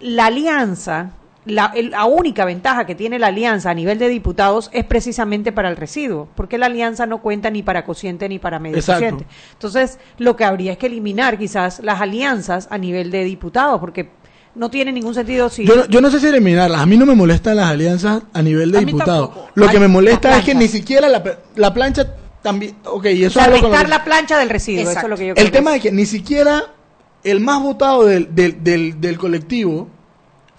la 0.00 0.26
alianza, 0.26 1.10
la, 1.44 1.72
el- 1.74 1.90
la 1.92 2.04
única 2.04 2.44
ventaja 2.44 2.84
que 2.84 2.94
tiene 2.94 3.18
la 3.18 3.28
alianza 3.28 3.70
a 3.70 3.74
nivel 3.74 3.98
de 3.98 4.08
diputados 4.08 4.68
es 4.72 4.84
precisamente 4.84 5.50
para 5.52 5.70
el 5.70 5.76
residuo, 5.76 6.28
porque 6.34 6.58
la 6.58 6.66
alianza 6.66 7.06
no 7.06 7.18
cuenta 7.18 7.50
ni 7.50 7.62
para 7.62 7.84
cociente 7.84 8.28
ni 8.28 8.38
para 8.38 8.58
medio 8.58 8.76
Exacto. 8.76 9.00
cociente. 9.04 9.26
Entonces, 9.54 9.98
lo 10.18 10.36
que 10.36 10.44
habría 10.44 10.72
es 10.72 10.78
que 10.78 10.86
eliminar 10.86 11.38
quizás 11.38 11.80
las 11.82 12.00
alianzas 12.02 12.68
a 12.70 12.76
nivel 12.76 13.10
de 13.10 13.24
diputados, 13.24 13.80
porque 13.80 14.10
no 14.58 14.70
tiene 14.70 14.92
ningún 14.92 15.14
sentido 15.14 15.48
si... 15.48 15.64
Yo, 15.64 15.76
no- 15.76 15.86
yo 15.86 16.00
no 16.00 16.10
sé 16.10 16.20
si 16.20 16.26
eliminarlas. 16.26 16.80
A 16.80 16.86
mí 16.86 16.96
no 16.96 17.06
me 17.06 17.14
molestan 17.14 17.56
las 17.56 17.70
alianzas 17.70 18.22
a 18.32 18.42
nivel 18.42 18.70
de 18.72 18.78
A 18.78 18.80
tampoco. 18.84 19.48
Lo 19.54 19.68
que 19.68 19.78
me 19.78 19.88
molesta 19.88 20.36
es 20.38 20.44
que 20.44 20.54
ni 20.54 20.68
siquiera 20.68 21.08
la, 21.08 21.22
la 21.56 21.72
plancha 21.72 22.06
también. 22.42 22.76
Ok, 22.84 23.06
y 23.06 23.24
o 23.24 23.28
eso 23.28 23.40
sea, 23.40 23.54
es 23.54 23.62
lo 23.62 23.70
que- 23.70 23.88
la 23.88 24.04
plancha 24.04 24.38
del 24.38 24.50
residuo, 24.50 24.90
eso 24.90 25.00
es 25.00 25.08
lo 25.08 25.16
que 25.16 25.26
yo 25.28 25.34
creo 25.34 25.44
El 25.46 25.50
que 25.52 25.56
tema 25.58 25.70
es. 25.70 25.76
es 25.76 25.82
que 25.84 25.92
ni 25.92 26.04
siquiera 26.06 26.64
el 27.24 27.40
más 27.40 27.62
votado 27.62 28.04
del, 28.04 28.34
del, 28.34 28.62
del, 28.62 29.00
del 29.00 29.16
colectivo 29.18 29.88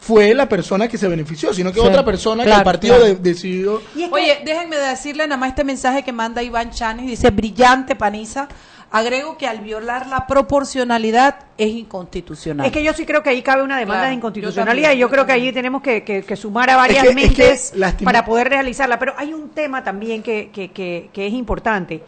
fue 0.02 0.34
la 0.34 0.48
persona 0.48 0.88
que 0.88 0.98
se 0.98 1.08
benefició, 1.10 1.54
sino 1.54 1.74
que 1.74 1.82
Sí, 1.82 1.86
otra 1.86 2.06
persona 2.06 2.46
que 2.46 2.52
el 2.52 2.64
partido 2.64 2.96
claro. 2.96 3.14
de- 3.14 3.20
decidió. 3.20 3.82
Oye, 4.12 4.40
déjenme 4.46 4.78
decirle 4.78 5.28
nada 5.28 5.38
más 5.38 5.50
este 5.50 5.66
mensaje 5.66 6.04
que 6.04 6.14
manda 6.14 6.42
Iván 6.42 6.72
Chanes, 6.72 7.06
dice, 7.06 7.32
brillante 7.32 7.96
paniza, 7.98 8.48
agrego 8.92 9.38
que 9.38 9.48
al 9.48 9.60
violar 9.60 10.08
la 10.08 10.26
proporcionalidad 10.28 11.36
es 11.58 11.70
inconstitucional. 11.70 12.66
Es 12.66 12.72
que 12.72 12.84
yo 12.84 12.94
sí 12.94 13.06
creo 13.06 13.22
que 13.24 13.30
ahí 13.30 13.42
cabe 13.42 13.64
una 13.64 13.78
demanda 13.78 14.02
Claro, 14.02 14.10
de 14.10 14.14
yo 14.16 14.18
inconstitucionalidad 14.18 14.84
también, 14.90 14.98
y 14.98 15.02
yo, 15.02 15.08
yo 15.08 15.12
creo 15.12 15.26
que 15.26 15.32
allí 15.34 15.52
tenemos 15.52 15.82
que, 15.82 16.04
que- 16.04 16.24
que 16.24 16.36
sumar 16.36 16.70
a 16.70 16.76
varias 16.78 17.04
Es 17.06 17.16
que- 17.16 17.22
es 17.22 17.32
que, 17.34 17.44
mentes 17.44 17.74
para 18.04 18.26
poder 18.26 18.50
realizarla. 18.50 18.98
Pero 19.00 19.14
hay 19.18 19.34
un 19.34 19.50
tema 19.50 19.84
también 19.84 20.24
que, 20.24 20.50
que, 20.52 20.72
que, 20.72 21.10
que 21.14 21.28
es 21.28 21.34
importante. 21.34 22.04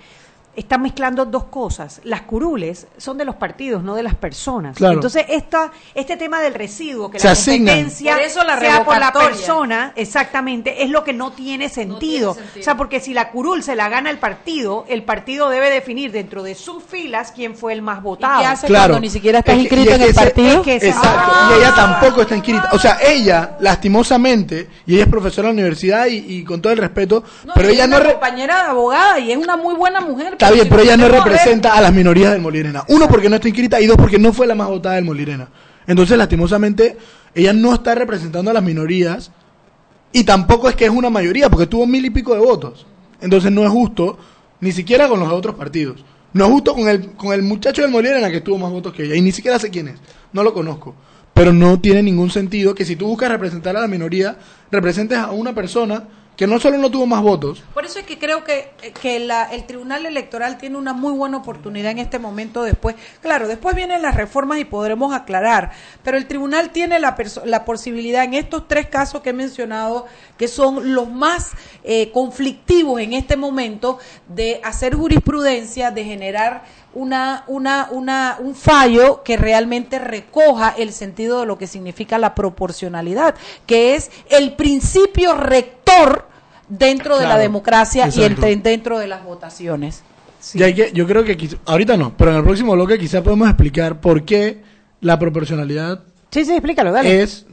Están 0.54 0.82
mezclando 0.82 1.26
dos 1.26 1.46
cosas. 1.46 2.02
Las 2.04 2.24
curules 2.24 2.86
son 2.98 3.18
de 3.18 3.24
los 3.24 3.36
partidos, 3.36 3.84
no 3.84 3.96
de 3.96 4.04
las 4.04 4.16
personas. 4.16 4.76
Claro. 4.76 4.96
Entonces, 4.96 5.26
esta, 5.30 5.72
este 5.96 6.18
tema 6.18 6.42
del 6.42 6.54
residuo, 6.54 7.10
que 7.10 7.20
Se 7.20 7.28
la 7.30 7.36
competencia 7.36 8.14
Por 8.16 8.22
eso 8.22 8.44
la 8.44 8.60
sea 8.60 8.84
por 8.84 9.00
la 9.00 9.14
persona, 9.14 9.94
exactamente, 9.96 10.84
es 10.84 10.90
lo 10.90 11.04
que 11.06 11.14
no 11.14 11.32
tiene 11.32 11.70
sentido. 11.70 12.32
O 12.32 12.62
sea, 12.64 12.76
porque 12.76 13.00
si 13.00 13.14
la 13.14 13.30
curul 13.32 13.64
se 13.64 13.76
la 13.78 13.88
gana 13.88 14.10
el 14.10 14.18
partido, 14.18 14.84
el 14.90 15.04
partido 15.04 15.48
debe 15.50 15.70
definir 15.70 16.12
dentro 16.12 16.44
de 16.44 16.54
sus 16.56 16.84
filas 16.84 17.32
quién 17.32 17.56
fue 17.56 17.72
el 17.74 17.82
más 17.82 18.02
votado. 18.04 18.42
qué 18.42 18.46
hace 18.46 18.68
Claro. 18.68 18.94
cuando 18.94 19.00
ni 19.02 19.10
siquiera 19.10 19.40
estás 19.40 19.54
Es 19.56 19.58
que- 19.70 19.76
inscrito 19.76 19.90
y 19.90 19.94
es 19.94 19.96
en 19.96 20.00
que 20.00 20.04
el 20.06 20.12
ese- 20.12 20.20
partido? 20.26 20.48
es 20.58 20.62
que 20.62 20.76
ese- 20.76 20.88
Exacto. 20.90 21.32
Ah. 21.34 21.50
Y 21.54 21.60
ella 21.60 21.76
tampoco 21.76 22.22
está 22.24 22.36
inscrita. 22.36 22.70
O 22.74 22.80
sea, 22.80 22.98
ella, 23.02 23.58
lastimosamente, 23.62 24.70
y 24.86 24.96
ella 24.96 25.04
es 25.04 25.10
profesora 25.10 25.48
de 25.48 25.54
la 25.54 25.62
universidad 25.62 26.06
y, 26.08 26.18
y 26.18 26.44
con 26.44 26.62
todo 26.62 26.74
el 26.74 26.80
respeto, 26.80 27.24
No, 27.46 27.54
pero 27.54 27.70
y 27.70 27.74
ella 27.74 27.84
es 27.86 27.90
no. 27.90 27.96
una 27.98 28.06
re- 28.06 28.12
compañera 28.14 28.64
de 28.64 28.70
abogada 28.70 29.20
y 29.20 29.32
es 29.32 29.38
una 29.38 29.58
muy 29.58 29.76
buena 29.76 30.02
mujer. 30.02 30.36
Está 30.42 30.56
bien, 30.56 30.68
pero 30.70 30.82
ella 30.82 30.98
no 30.98 31.08
representa 31.08 31.78
a 31.78 31.82
las 31.82 31.94
minorías 31.94 32.32
del 32.32 32.42
Molirena. 32.42 32.84
Uno, 32.88 33.08
porque 33.08 33.30
no 33.30 33.36
está 33.36 33.48
inscrita 33.48 33.80
y 33.80 33.86
dos, 33.86 33.96
porque 33.96 34.18
no 34.18 34.34
fue 34.34 34.48
la 34.48 34.56
más 34.56 34.70
votada 34.70 34.96
del 34.96 35.06
Molirena. 35.06 35.50
Entonces, 35.86 36.18
lastimosamente, 36.18 36.98
ella 37.36 37.54
no 37.54 37.76
está 37.76 37.94
representando 37.94 38.50
a 38.50 38.54
las 38.56 38.64
minorías 38.64 39.32
y 40.12 40.24
tampoco 40.24 40.68
es 40.68 40.76
que 40.76 40.86
es 40.86 40.90
una 40.90 41.12
mayoría, 41.12 41.48
porque 41.48 41.68
tuvo 41.68 41.86
mil 41.86 42.04
y 42.04 42.10
pico 42.10 42.34
de 42.34 42.40
votos. 42.40 42.88
Entonces, 43.22 43.52
no 43.52 43.64
es 43.64 43.70
justo, 43.70 44.18
ni 44.62 44.72
siquiera 44.72 45.08
con 45.08 45.20
los 45.20 45.32
otros 45.32 45.54
partidos. 45.54 46.04
No 46.34 46.46
es 46.46 46.52
justo 46.52 46.74
con 46.74 46.88
el, 46.90 47.12
con 47.12 47.34
el 47.34 47.44
muchacho 47.44 47.84
del 47.84 47.92
Molirena 47.92 48.32
que 48.32 48.42
tuvo 48.42 48.58
más 48.58 48.72
votos 48.72 48.94
que 48.94 49.04
ella. 49.04 49.16
Y 49.16 49.22
ni 49.22 49.32
siquiera 49.32 49.60
sé 49.60 49.70
quién 49.70 49.90
es. 49.90 50.00
No 50.34 50.42
lo 50.42 50.56
conozco. 50.56 50.96
Pero 51.36 51.54
no 51.54 51.80
tiene 51.80 52.02
ningún 52.02 52.32
sentido 52.32 52.74
que 52.74 52.84
si 52.84 52.96
tú 52.96 53.06
buscas 53.06 53.30
representar 53.30 53.78
a 53.78 53.82
la 53.82 53.88
minoría, 53.88 54.40
representes 54.72 55.20
a 55.20 55.30
una 55.30 55.54
persona 55.54 56.08
que 56.38 56.48
no 56.48 56.60
solo 56.60 56.78
no 56.80 56.90
tuvo 56.90 57.06
más 57.06 57.22
votos, 57.22 57.64
Por 57.74 57.86
eso 57.86 58.00
es 58.00 58.06
que 58.06 58.18
creo 58.18 58.44
que, 58.44 58.72
que 59.00 59.20
la- 59.20 59.52
el 59.54 59.66
Tribunal 59.66 60.06
Electoral 60.08 60.58
tiene 60.58 60.78
una 60.78 60.92
muy 60.94 61.12
buena 61.14 61.38
oportunidad 61.38 61.92
en 61.92 62.00
este 62.00 62.18
momento 62.18 62.64
después. 62.64 62.96
Claro, 63.22 63.48
después 63.48 63.76
vienen 63.76 64.02
las 64.02 64.16
reformas 64.16 64.58
y 64.58 64.66
podremos 64.66 65.14
aclarar, 65.14 65.72
pero 66.04 66.18
el 66.18 66.26
Tribunal 66.28 66.72
tiene 66.72 67.00
la, 67.00 67.16
la 67.46 67.64
posibilidad 67.66 68.24
en 68.24 68.34
estos 68.34 68.68
tres 68.68 68.88
casos 68.88 69.22
que 69.22 69.30
he 69.32 69.34
mencionado, 69.34 70.08
que 70.38 70.48
son 70.48 70.96
los 70.96 71.10
más 71.12 71.52
eh, 71.84 72.10
conflictivos 72.12 73.00
en 73.02 73.14
este 73.14 73.38
momento, 73.38 74.00
de 74.28 74.62
hacer 74.64 74.96
jurisprudencia, 74.96 75.92
de 75.92 76.04
generar 76.06 76.64
una, 76.94 77.44
una, 77.48 77.88
una, 77.92 78.38
un 78.40 78.54
fallo 78.56 79.22
que 79.24 79.38
realmente 79.38 79.98
recoja 80.00 80.70
el 80.78 80.92
sentido 80.92 81.42
de 81.42 81.46
lo 81.46 81.58
que 81.58 81.68
significa 81.68 82.18
la 82.18 82.36
proporcionalidad, 82.36 83.36
que 83.66 83.96
es 83.96 84.12
el 84.30 84.54
principio 84.56 85.34
rector 85.36 86.28
dentro 86.68 87.18
de 87.18 87.28
la 87.28 87.38
democracia 87.38 88.10
y 88.14 88.24
entre- 88.24 88.56
dentro 88.58 89.00
de 89.00 89.08
las 89.08 89.24
votaciones. 89.24 90.04
Y 90.54 90.64
hay 90.64 90.74
que, 90.74 90.92
yo 90.94 91.06
creo 91.06 91.24
que 91.24 91.38
quizá- 91.38 91.58
ahorita 91.66 91.98
no, 91.98 92.16
pero 92.18 92.32
en 92.32 92.38
el 92.38 92.44
próximo 92.44 92.74
bloque 92.74 92.98
quizá 92.98 93.22
podemos 93.22 93.48
explicar 93.48 94.00
por 94.02 94.24
qué 94.26 94.62
la 95.00 95.18
proporcionalidad 95.20 96.04
Sí, 96.32 96.46
sí, 96.46 96.52
explícalo, 96.54 96.92
dale. 96.92 97.22
es... 97.22 97.46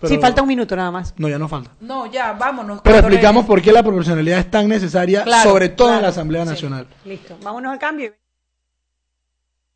pero- 0.00 0.14
sí, 0.14 0.20
falta 0.20 0.42
un 0.42 0.48
minuto 0.48 0.76
nada 0.76 0.90
más. 0.90 1.12
No, 1.16 1.28
ya 1.28 1.38
no 1.38 1.48
falta. 1.48 1.70
No, 1.80 2.06
ya, 2.06 2.32
vámonos. 2.34 2.80
Pero 2.84 2.98
explicamos 2.98 3.42
Reyes. 3.42 3.48
por 3.48 3.62
qué 3.62 3.72
la 3.72 3.82
proporcionalidad 3.82 4.38
es 4.38 4.50
tan 4.50 4.68
necesaria, 4.68 5.24
Claro, 5.24 5.50
sobre 5.50 5.70
todo 5.70 5.94
en 5.96 6.02
la 6.02 6.08
Asamblea 6.08 6.44
sí. 6.44 6.50
Nacional. 6.50 6.86
Listo, 7.04 7.36
vámonos 7.42 7.72
al 7.72 7.78
cambio. 7.78 8.12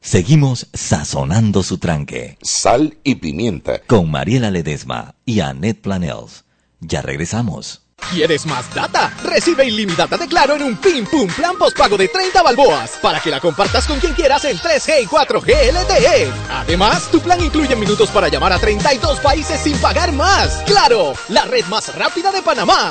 Seguimos 0.05 0.67
sazonando 0.75 1.63
su 1.63 1.79
tranque 1.79 2.37
Sal 2.43 2.99
y 3.05 3.15
pimienta. 3.15 3.79
con 3.87 4.11
Mariela 4.11 4.51
Ledesma 4.51 5.15
y 5.25 5.39
Annette 5.41 5.81
Planels. 5.81 6.45
Ya 6.81 7.03
regresamos. 7.03 7.83
¿Quieres 8.11 8.45
más 8.47 8.75
data? 8.75 9.15
Recibe 9.23 9.65
ilimitada 9.65 10.17
de 10.19 10.27
Claro 10.27 10.57
en 10.57 10.63
un 10.65 10.77
Pim 10.77 11.07
Pum 11.07 11.29
Plan 11.29 11.57
postpago 11.57 11.97
de 11.97 12.09
30 12.09 12.43
balboas 12.43 12.99
para 13.01 13.21
que 13.21 13.31
la 13.31 13.39
compartas 13.39 13.87
con 13.87 14.01
quien 14.01 14.13
quieras 14.15 14.45
en 14.45 14.59
3G 14.59 15.05
y 15.05 15.07
4G 15.07 15.73
LTE. 15.73 16.33
Además, 16.51 17.09
tu 17.13 17.21
plan 17.21 17.41
incluye 17.41 17.77
minutos 17.77 18.11
para 18.11 18.27
llamar 18.27 18.53
a 18.55 18.59
32 18.59 19.21
países 19.21 19.61
sin 19.61 19.79
pagar 19.79 20.11
más. 20.13 20.65
¡Claro! 20.67 21.13
La 21.29 21.45
red 21.45 21.65
más 21.67 21.95
rápida 21.95 22.33
de 22.33 22.43
Panamá. 22.43 22.91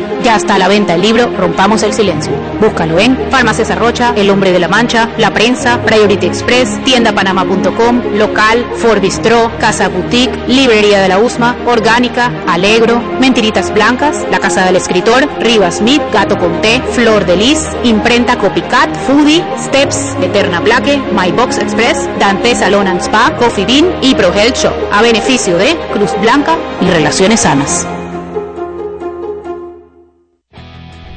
Ya 0.23 0.35
está 0.35 0.55
a 0.55 0.59
la 0.59 0.67
venta 0.67 0.93
el 0.93 1.01
libro 1.01 1.31
Rompamos 1.35 1.81
el 1.81 1.93
Silencio. 1.93 2.31
Búscalo 2.59 2.99
en 2.99 3.17
Farmacias 3.31 3.71
Arrocha, 3.71 4.13
El 4.15 4.29
Hombre 4.29 4.51
de 4.51 4.59
la 4.59 4.67
Mancha, 4.67 5.09
La 5.17 5.33
Prensa, 5.33 5.81
Priority 5.83 6.27
Express, 6.27 6.83
tiendapanama.com, 6.83 8.01
Local, 8.15 8.65
Ford 8.75 9.01
Bistro, 9.01 9.51
Casa 9.59 9.87
Boutique, 9.89 10.37
Librería 10.47 11.01
de 11.01 11.07
la 11.07 11.17
Usma, 11.17 11.55
Orgánica, 11.65 12.31
Alegro, 12.47 13.01
Mentiritas 13.19 13.73
Blancas, 13.73 14.25
La 14.29 14.39
Casa 14.39 14.63
del 14.65 14.75
Escritor, 14.75 15.27
Rivas 15.39 15.77
Smith, 15.77 16.01
Gato 16.13 16.37
con 16.37 16.61
Té, 16.61 16.81
Flor 16.91 17.25
de 17.25 17.37
Lis, 17.37 17.67
Imprenta 17.83 18.37
Copycat, 18.37 18.95
Foodie, 19.07 19.43
Steps, 19.57 20.15
Eterna 20.21 20.59
Blaque, 20.59 21.01
My 21.13 21.31
Box 21.31 21.57
Express, 21.57 22.07
Dante 22.19 22.55
Salon 22.55 22.87
and 22.87 23.01
Spa, 23.01 23.35
Coffee 23.37 23.65
Bean 23.65 23.91
y 24.01 24.13
Pro 24.13 24.31
Health 24.31 24.55
Shop, 24.55 24.73
a 24.91 25.01
beneficio 25.01 25.57
de 25.57 25.75
Cruz 25.91 26.11
Blanca 26.21 26.55
y 26.79 26.85
Relaciones 26.85 27.41
Sanas. 27.41 27.87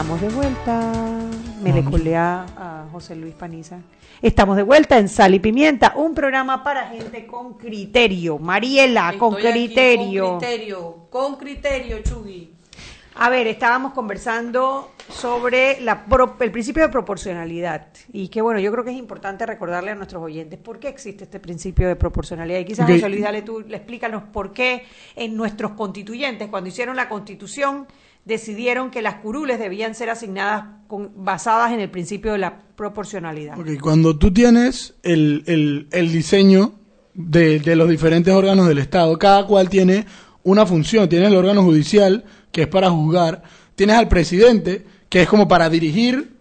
Estamos 0.00 0.20
de 0.20 0.28
vuelta. 0.28 0.92
Me 1.60 1.72
le 1.72 1.82
colé 1.82 2.16
a, 2.16 2.42
a 2.56 2.86
José 2.92 3.16
Luis 3.16 3.34
Paniza. 3.34 3.78
Estamos 4.22 4.56
de 4.56 4.62
vuelta 4.62 4.96
en 4.96 5.08
Sal 5.08 5.34
y 5.34 5.40
Pimienta, 5.40 5.94
un 5.96 6.14
programa 6.14 6.62
para 6.62 6.86
gente 6.86 7.26
con 7.26 7.54
criterio. 7.54 8.38
Mariela, 8.38 9.14
con 9.18 9.34
Estoy 9.34 9.50
criterio. 9.50 10.28
con 10.28 10.38
criterio, 10.38 10.96
con 11.10 11.34
criterio, 11.36 11.98
Chugui. 12.04 12.52
A 13.16 13.28
ver, 13.28 13.48
estábamos 13.48 13.92
conversando 13.92 14.92
sobre 15.10 15.80
la 15.80 16.04
pro- 16.04 16.36
el 16.38 16.52
principio 16.52 16.84
de 16.84 16.90
proporcionalidad 16.90 17.88
y 18.12 18.28
que 18.28 18.40
bueno, 18.40 18.60
yo 18.60 18.70
creo 18.70 18.84
que 18.84 18.92
es 18.92 18.96
importante 18.96 19.46
recordarle 19.46 19.90
a 19.90 19.94
nuestros 19.96 20.22
oyentes 20.22 20.60
por 20.60 20.78
qué 20.78 20.86
existe 20.86 21.24
este 21.24 21.40
principio 21.40 21.88
de 21.88 21.96
proporcionalidad. 21.96 22.60
Y 22.60 22.64
quizás. 22.66 22.88
José 22.88 23.08
Luis, 23.08 23.22
dale 23.22 23.42
tú, 23.42 23.64
le 23.66 23.78
explícanos 23.78 24.22
por 24.32 24.52
qué 24.52 24.84
en 25.16 25.34
nuestros 25.36 25.72
constituyentes, 25.72 26.46
cuando 26.46 26.68
hicieron 26.68 26.94
la 26.94 27.08
constitución, 27.08 27.88
decidieron 28.28 28.90
que 28.90 29.02
las 29.02 29.16
curules 29.16 29.58
debían 29.58 29.94
ser 29.96 30.10
asignadas 30.10 30.64
con- 30.86 31.10
basadas 31.16 31.72
en 31.72 31.80
el 31.80 31.90
principio 31.90 32.30
de 32.32 32.38
la 32.38 32.60
proporcionalidad. 32.76 33.58
Ok, 33.58 33.80
cuando 33.80 34.16
tú 34.18 34.32
tienes 34.32 34.94
el, 35.02 35.42
el- 35.46 35.88
el 35.90 36.12
diseño 36.12 36.74
de, 37.14 37.58
de 37.58 37.74
los 37.74 37.88
diferentes 37.88 38.32
órganos 38.32 38.68
del 38.68 38.78
Estado, 38.78 39.18
cada 39.18 39.44
cual 39.46 39.68
tiene 39.68 40.06
una 40.44 40.64
función. 40.66 41.08
Tienes 41.08 41.28
el 41.30 41.36
órgano 41.36 41.62
judicial, 41.64 42.24
que 42.52 42.62
es 42.62 42.68
para 42.68 42.90
juzgar. 42.90 43.42
Tienes 43.74 43.96
al 43.96 44.08
presidente, 44.08 44.84
que 45.08 45.22
es 45.22 45.28
como 45.28 45.48
para 45.48 45.68
dirigir, 45.70 46.36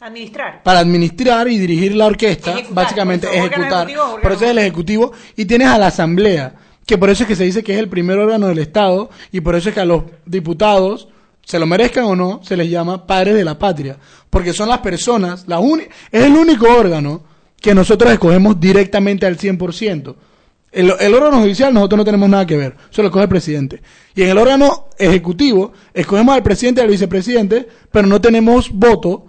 Administrar. 0.00 0.62
para 0.62 0.80
administrar 0.80 1.48
y 1.48 1.58
dirigir 1.58 1.94
la 1.94 2.06
orquesta, 2.06 2.52
Ejecutar, 2.52 2.74
básicamente 2.74 3.26
por 3.26 3.36
eso, 3.36 3.44
órgano 3.44 3.64
ejecutar. 3.82 4.20
Por 4.22 4.32
eso 4.32 4.44
es 4.44 4.50
el 4.50 4.58
ejecutivo. 4.58 5.12
Y 5.36 5.44
tienes 5.46 5.68
a 5.68 5.78
la 5.78 5.86
asamblea, 5.88 6.54
que 6.86 6.98
por 6.98 7.10
eso 7.10 7.22
es 7.24 7.28
que 7.28 7.36
se 7.36 7.44
dice 7.44 7.62
que 7.62 7.72
es 7.74 7.78
el 7.78 7.88
primer 7.88 8.18
órgano 8.18 8.46
del 8.48 8.58
Estado, 8.58 9.10
y 9.32 9.40
por 9.40 9.54
eso 9.54 9.68
es 9.68 9.74
que 9.74 9.80
a 9.80 9.84
los 9.84 10.04
diputados, 10.26 11.08
se 11.46 11.60
lo 11.60 11.66
merezcan 11.66 12.04
o 12.06 12.16
no, 12.16 12.40
se 12.42 12.56
les 12.56 12.68
llama 12.68 13.06
padres 13.06 13.36
de 13.36 13.44
la 13.44 13.56
patria. 13.56 13.96
Porque 14.28 14.52
son 14.52 14.68
las 14.68 14.80
personas, 14.80 15.44
la 15.46 15.60
es 16.10 16.24
el 16.24 16.32
único 16.32 16.66
órgano 16.66 17.22
que 17.60 17.72
nosotros 17.72 18.12
escogemos 18.12 18.58
directamente 18.58 19.26
al 19.26 19.38
100%. 19.38 20.16
El, 20.72 20.92
el 20.98 21.14
órgano 21.14 21.42
judicial 21.42 21.72
nosotros 21.72 21.98
no 21.98 22.04
tenemos 22.04 22.28
nada 22.28 22.44
que 22.44 22.56
ver, 22.56 22.76
eso 22.90 23.00
lo 23.00 23.08
escoge 23.08 23.22
el 23.22 23.28
presidente. 23.28 23.80
Y 24.16 24.22
en 24.22 24.30
el 24.30 24.38
órgano 24.38 24.88
ejecutivo 24.98 25.72
escogemos 25.94 26.34
al 26.34 26.42
presidente 26.42 26.80
y 26.80 26.84
al 26.84 26.90
vicepresidente, 26.90 27.68
pero 27.92 28.08
no 28.08 28.20
tenemos 28.20 28.72
voto 28.72 29.26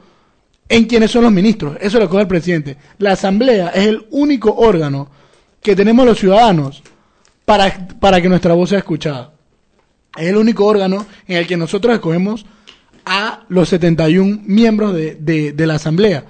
en 0.68 0.86
quiénes 0.86 1.11
son 1.11 1.24
los 1.24 1.32
ministros, 1.32 1.78
eso 1.80 1.99
lo 1.99 2.05
escoge 2.05 2.24
el 2.24 2.28
presidente. 2.28 2.78
La 2.97 3.11
asamblea 3.11 3.70
es 3.70 3.86
el 3.86 4.07
único 4.09 4.55
órgano 4.55 5.11
que 5.61 5.76
tenemos 5.76 6.03
los 6.03 6.18
ciudadanos 6.18 6.82
para, 7.45 7.88
para 7.99 8.20
que 8.20 8.28
nuestra 8.28 8.55
voz 8.55 8.70
sea 8.70 8.80
escuchada. 8.80 9.37
Es 10.18 10.28
el 10.30 10.38
único 10.38 10.65
órgano 10.65 11.05
en 11.28 11.38
el 11.38 11.47
que 11.47 11.57
nosotros 11.57 11.93
escogemos 11.93 12.45
a 13.05 13.45
los 13.49 13.70
71 13.70 14.41
miembros 14.45 14.93
de, 14.93 15.15
de, 15.15 15.53
de 15.53 15.68
la 15.68 15.76
asamblea. 15.76 16.26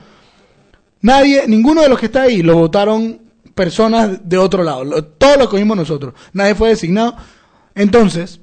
Nadie, 1.02 1.44
ninguno 1.48 1.82
de 1.82 1.90
los 1.90 2.00
que 2.00 2.08
está 2.08 2.24
ahí 2.24 2.42
lo 2.42 2.56
votaron 2.56 3.22
personas 3.56 4.20
de 4.30 4.38
otro 4.38 4.64
lado. 4.64 4.84
Lo- 4.84 5.04
todos 5.04 5.38
lo 5.38 5.44
escogimos 5.44 5.76
nosotros. 5.78 6.14
Nadie 6.34 6.56
fue 6.56 6.70
designado. 6.70 7.16
Entonces, 7.76 8.40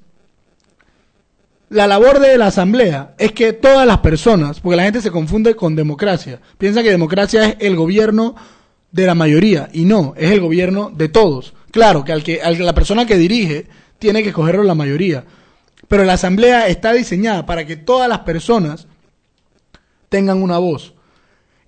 la 1.71 1.87
labor 1.87 2.21
de 2.21 2.37
la 2.39 2.49
asamblea 2.49 3.15
es 3.19 3.33
que 3.33 3.53
todas 3.53 3.87
las 3.87 3.99
personas, 3.99 4.61
porque 4.61 4.77
la 4.77 4.85
gente 4.85 5.01
se 5.01 5.11
confunde 5.11 5.57
con 5.57 5.75
democracia, 5.75 6.41
piensa 6.59 6.83
que 6.83 6.91
democracia 6.91 7.49
es 7.49 7.57
el 7.61 7.75
gobierno 7.77 8.35
de 8.93 9.07
la 9.07 9.15
mayoría 9.15 9.69
y 9.73 9.85
no, 9.85 10.15
es 10.17 10.31
el 10.31 10.41
gobierno 10.41 10.93
de 10.95 11.09
todos. 11.09 11.55
Claro 11.73 12.05
que 12.05 12.13
al 12.13 12.23
que 12.23 12.41
la 12.59 12.75
persona 12.75 13.07
que 13.07 13.17
dirige 13.17 13.67
tiene 14.05 14.23
que 14.23 14.29
escogerlo 14.29 14.63
la 14.65 14.75
mayoría, 14.75 15.25
pero 15.89 16.05
la 16.05 16.13
asamblea 16.13 16.69
está 16.69 16.93
diseñada 16.93 17.47
para 17.47 17.65
que 17.65 17.77
todas 17.77 18.07
las 18.07 18.19
personas 18.19 18.87
tengan 20.11 20.43
una 20.43 20.59
voz. 20.59 20.93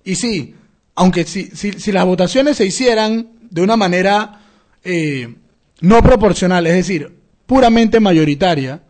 Y 0.03 0.13
sí, 0.13 0.53
aunque 0.93 1.23
si, 1.23 1.45
si, 1.45 1.71
si 1.71 1.91
las 1.91 2.05
votaciones 2.05 2.57
se 2.57 2.67
hicieran 2.67 3.29
de 3.49 3.61
una 3.63 3.75
manera 3.75 4.41
eh, 4.83 5.33
no 5.81 6.03
proporcional, 6.03 6.67
es 6.67 6.75
decir, 6.75 7.11
puramente 7.47 7.99
mayoritaria, 7.99 8.83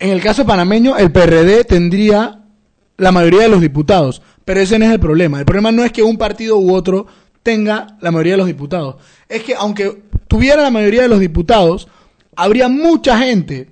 en 0.00 0.10
el 0.10 0.20
caso 0.20 0.44
panameño, 0.44 0.96
el 0.96 1.12
PRD 1.12 1.62
tendría 1.62 2.42
la 2.96 3.12
mayoría 3.12 3.42
de 3.42 3.50
los 3.50 3.60
diputados, 3.60 4.20
pero 4.44 4.58
ese 4.58 4.80
no 4.80 4.84
es 4.84 4.90
el 4.90 4.98
problema. 4.98 5.38
El 5.38 5.44
problema 5.44 5.70
no 5.70 5.84
es 5.84 5.92
que 5.92 6.02
un 6.02 6.18
partido 6.18 6.58
u 6.58 6.74
otro 6.74 7.06
tenga 7.44 7.96
la 8.00 8.10
mayoría 8.10 8.32
de 8.32 8.38
los 8.38 8.46
diputados. 8.48 8.96
Es 9.28 9.44
que 9.44 9.54
aunque 9.54 10.09
tuviera 10.30 10.62
la 10.62 10.70
mayoría 10.70 11.02
de 11.02 11.08
los 11.08 11.18
diputados, 11.18 11.88
habría 12.36 12.68
mucha 12.68 13.18
gente 13.18 13.68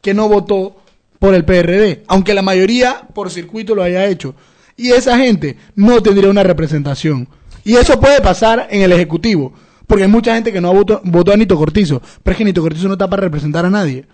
que 0.00 0.14
no 0.14 0.30
votó 0.30 0.76
por 1.18 1.34
el 1.34 1.44
PRD, 1.44 2.04
aunque 2.08 2.32
la 2.32 2.40
mayoría 2.40 3.02
por 3.12 3.30
circuito 3.30 3.74
lo 3.74 3.82
haya 3.82 4.06
hecho. 4.06 4.34
Y 4.78 4.92
esa 4.92 5.18
gente 5.18 5.58
no 5.74 6.02
tendría 6.02 6.30
una 6.30 6.42
representación. 6.42 7.28
Y 7.64 7.76
eso 7.76 8.00
puede 8.00 8.22
pasar 8.22 8.66
en 8.70 8.80
el 8.80 8.92
Ejecutivo, 8.92 9.52
porque 9.86 10.04
hay 10.04 10.10
mucha 10.10 10.34
gente 10.34 10.50
que 10.50 10.62
no 10.62 10.72
votó, 10.72 11.02
votó 11.04 11.34
a 11.34 11.36
Nito 11.36 11.54
Cortizo, 11.58 12.00
pero 12.22 12.32
es 12.32 12.38
que 12.38 12.44
Nito 12.46 12.62
Cortizo 12.62 12.88
no 12.88 12.94
está 12.94 13.10
para 13.10 13.24
representar 13.24 13.66
a 13.66 13.70
nadie. 13.70 14.06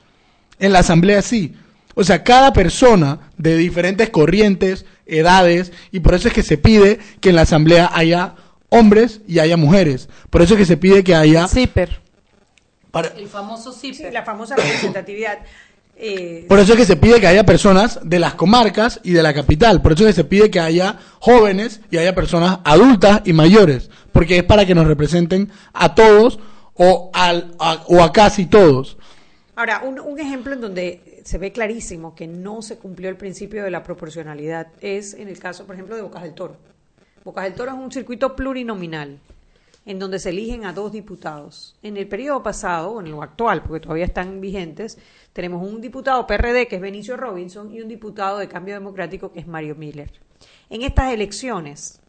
En 0.58 0.72
la 0.72 0.80
asamblea 0.80 1.22
sí. 1.22 1.54
O 1.94 2.02
sea, 2.02 2.24
cada 2.24 2.52
persona 2.52 3.30
de 3.38 3.56
diferentes 3.56 4.10
corrientes, 4.10 4.86
edades, 5.06 5.70
y 5.92 6.00
por 6.00 6.14
eso 6.14 6.26
es 6.26 6.34
que 6.34 6.42
se 6.42 6.58
pide 6.58 6.98
que 7.20 7.28
en 7.28 7.36
la 7.36 7.42
asamblea 7.42 7.92
haya 7.94 8.34
hombres 8.68 9.20
y 9.26 9.38
haya 9.38 9.56
mujeres. 9.56 10.08
Por 10.30 10.42
eso 10.42 10.54
es 10.54 10.58
que 10.60 10.66
se 10.66 10.76
pide 10.76 11.04
que 11.04 11.14
haya... 11.14 11.46
Zipper. 11.48 12.00
Para- 12.90 13.08
El 13.08 13.28
famoso 13.28 13.72
Sí, 13.72 13.94
zipper. 13.94 14.12
la 14.12 14.22
famosa 14.24 14.56
representatividad. 14.56 15.38
Eh, 15.98 16.44
Por 16.48 16.58
eso 16.58 16.72
es 16.74 16.78
que 16.78 16.84
se 16.84 16.96
pide 16.96 17.20
que 17.20 17.26
haya 17.26 17.44
personas 17.46 17.98
de 18.02 18.18
las 18.18 18.34
comarcas 18.34 19.00
y 19.02 19.12
de 19.12 19.22
la 19.22 19.32
capital. 19.32 19.80
Por 19.80 19.92
eso 19.92 20.02
es 20.06 20.14
que 20.14 20.22
se 20.22 20.24
pide 20.24 20.50
que 20.50 20.60
haya 20.60 20.98
jóvenes 21.20 21.80
y 21.90 21.96
haya 21.96 22.14
personas 22.14 22.58
adultas 22.64 23.22
y 23.24 23.32
mayores. 23.32 23.88
Porque 24.12 24.36
es 24.38 24.44
para 24.44 24.66
que 24.66 24.74
nos 24.74 24.86
representen 24.86 25.50
a 25.72 25.94
todos 25.94 26.38
o, 26.74 27.10
al, 27.14 27.54
a, 27.58 27.82
o 27.88 28.02
a 28.02 28.12
casi 28.12 28.44
todos. 28.46 28.98
Ahora, 29.54 29.80
un, 29.84 29.98
un 29.98 30.20
ejemplo 30.20 30.52
en 30.52 30.60
donde 30.60 31.22
se 31.24 31.38
ve 31.38 31.50
clarísimo 31.50 32.14
que 32.14 32.26
no 32.26 32.60
se 32.60 32.76
cumplió 32.76 33.08
el 33.08 33.16
principio 33.16 33.64
de 33.64 33.70
la 33.70 33.82
proporcionalidad 33.82 34.68
es 34.82 35.14
en 35.14 35.28
el 35.28 35.38
caso, 35.38 35.64
por 35.64 35.76
ejemplo, 35.76 35.96
de 35.96 36.02
Bocas 36.02 36.22
del 36.24 36.34
Toro. 36.34 36.56
Bocas 37.26 37.42
del 37.42 37.54
Toro 37.54 37.72
es 37.72 37.78
un 37.78 37.90
circuito 37.90 38.36
plurinominal. 38.36 39.18
en 39.84 39.98
donde 39.98 40.20
se 40.20 40.30
eligen 40.30 40.64
a 40.64 40.72
dos 40.72 40.92
diputados. 40.92 41.76
En 41.82 41.96
el 41.96 42.08
periodo 42.08 42.42
pasado, 42.42 42.90
o 42.90 43.00
en 43.00 43.10
lo 43.10 43.22
actual, 43.22 43.62
porque 43.62 43.80
todavía 43.80 44.04
están 44.04 44.40
vigentes, 44.40 44.98
tenemos 45.32 45.62
un 45.62 45.80
diputado 45.80 46.26
PRD 46.26 46.66
que 46.66 46.76
es 46.76 46.82
Benicio 46.82 47.16
Robinson 47.16 47.72
y 47.72 47.80
un 47.80 47.88
diputado 47.88 48.38
de 48.38 48.48
Cambio 48.48 48.74
Democrático 48.74 49.32
que 49.32 49.40
es 49.40 49.46
Mario 49.46 49.76
Miller. 49.76 50.12
En 50.70 50.82
estas 50.82 51.12
elecciones, 51.12 52.00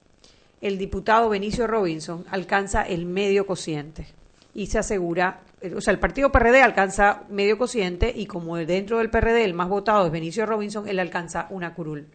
el 0.62 0.80
diputado 0.80 1.30
Benicio 1.30 1.68
Robinson 1.68 2.26
alcanza 2.32 2.82
el 2.82 3.06
medio 3.06 3.46
cociente 3.46 4.08
y 4.56 4.68
se 4.68 4.80
asegura, 4.80 5.42
eh, 5.62 5.74
o 5.76 5.82
sea, 5.82 5.94
el 5.94 6.00
partido 6.00 6.32
PRD 6.32 6.62
alcanza 6.62 7.24
medio 7.30 7.60
cociente 7.60 8.12
y 8.16 8.26
como 8.26 8.58
dentro 8.58 9.00
del 9.00 9.12
PRD 9.12 9.46
el 9.46 9.54
más 9.54 9.70
votado 9.70 10.06
es 10.08 10.12
Benicio 10.12 10.48
Robinson, 10.48 10.88
él 10.88 11.00
alcanza 11.00 11.48
una 11.52 11.74
curul. 11.74 12.08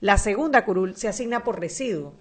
La 0.00 0.18
segunda 0.18 0.64
curul 0.64 0.96
se 0.96 1.08
asigna 1.08 1.44
por 1.44 1.60
residuo 1.60 2.14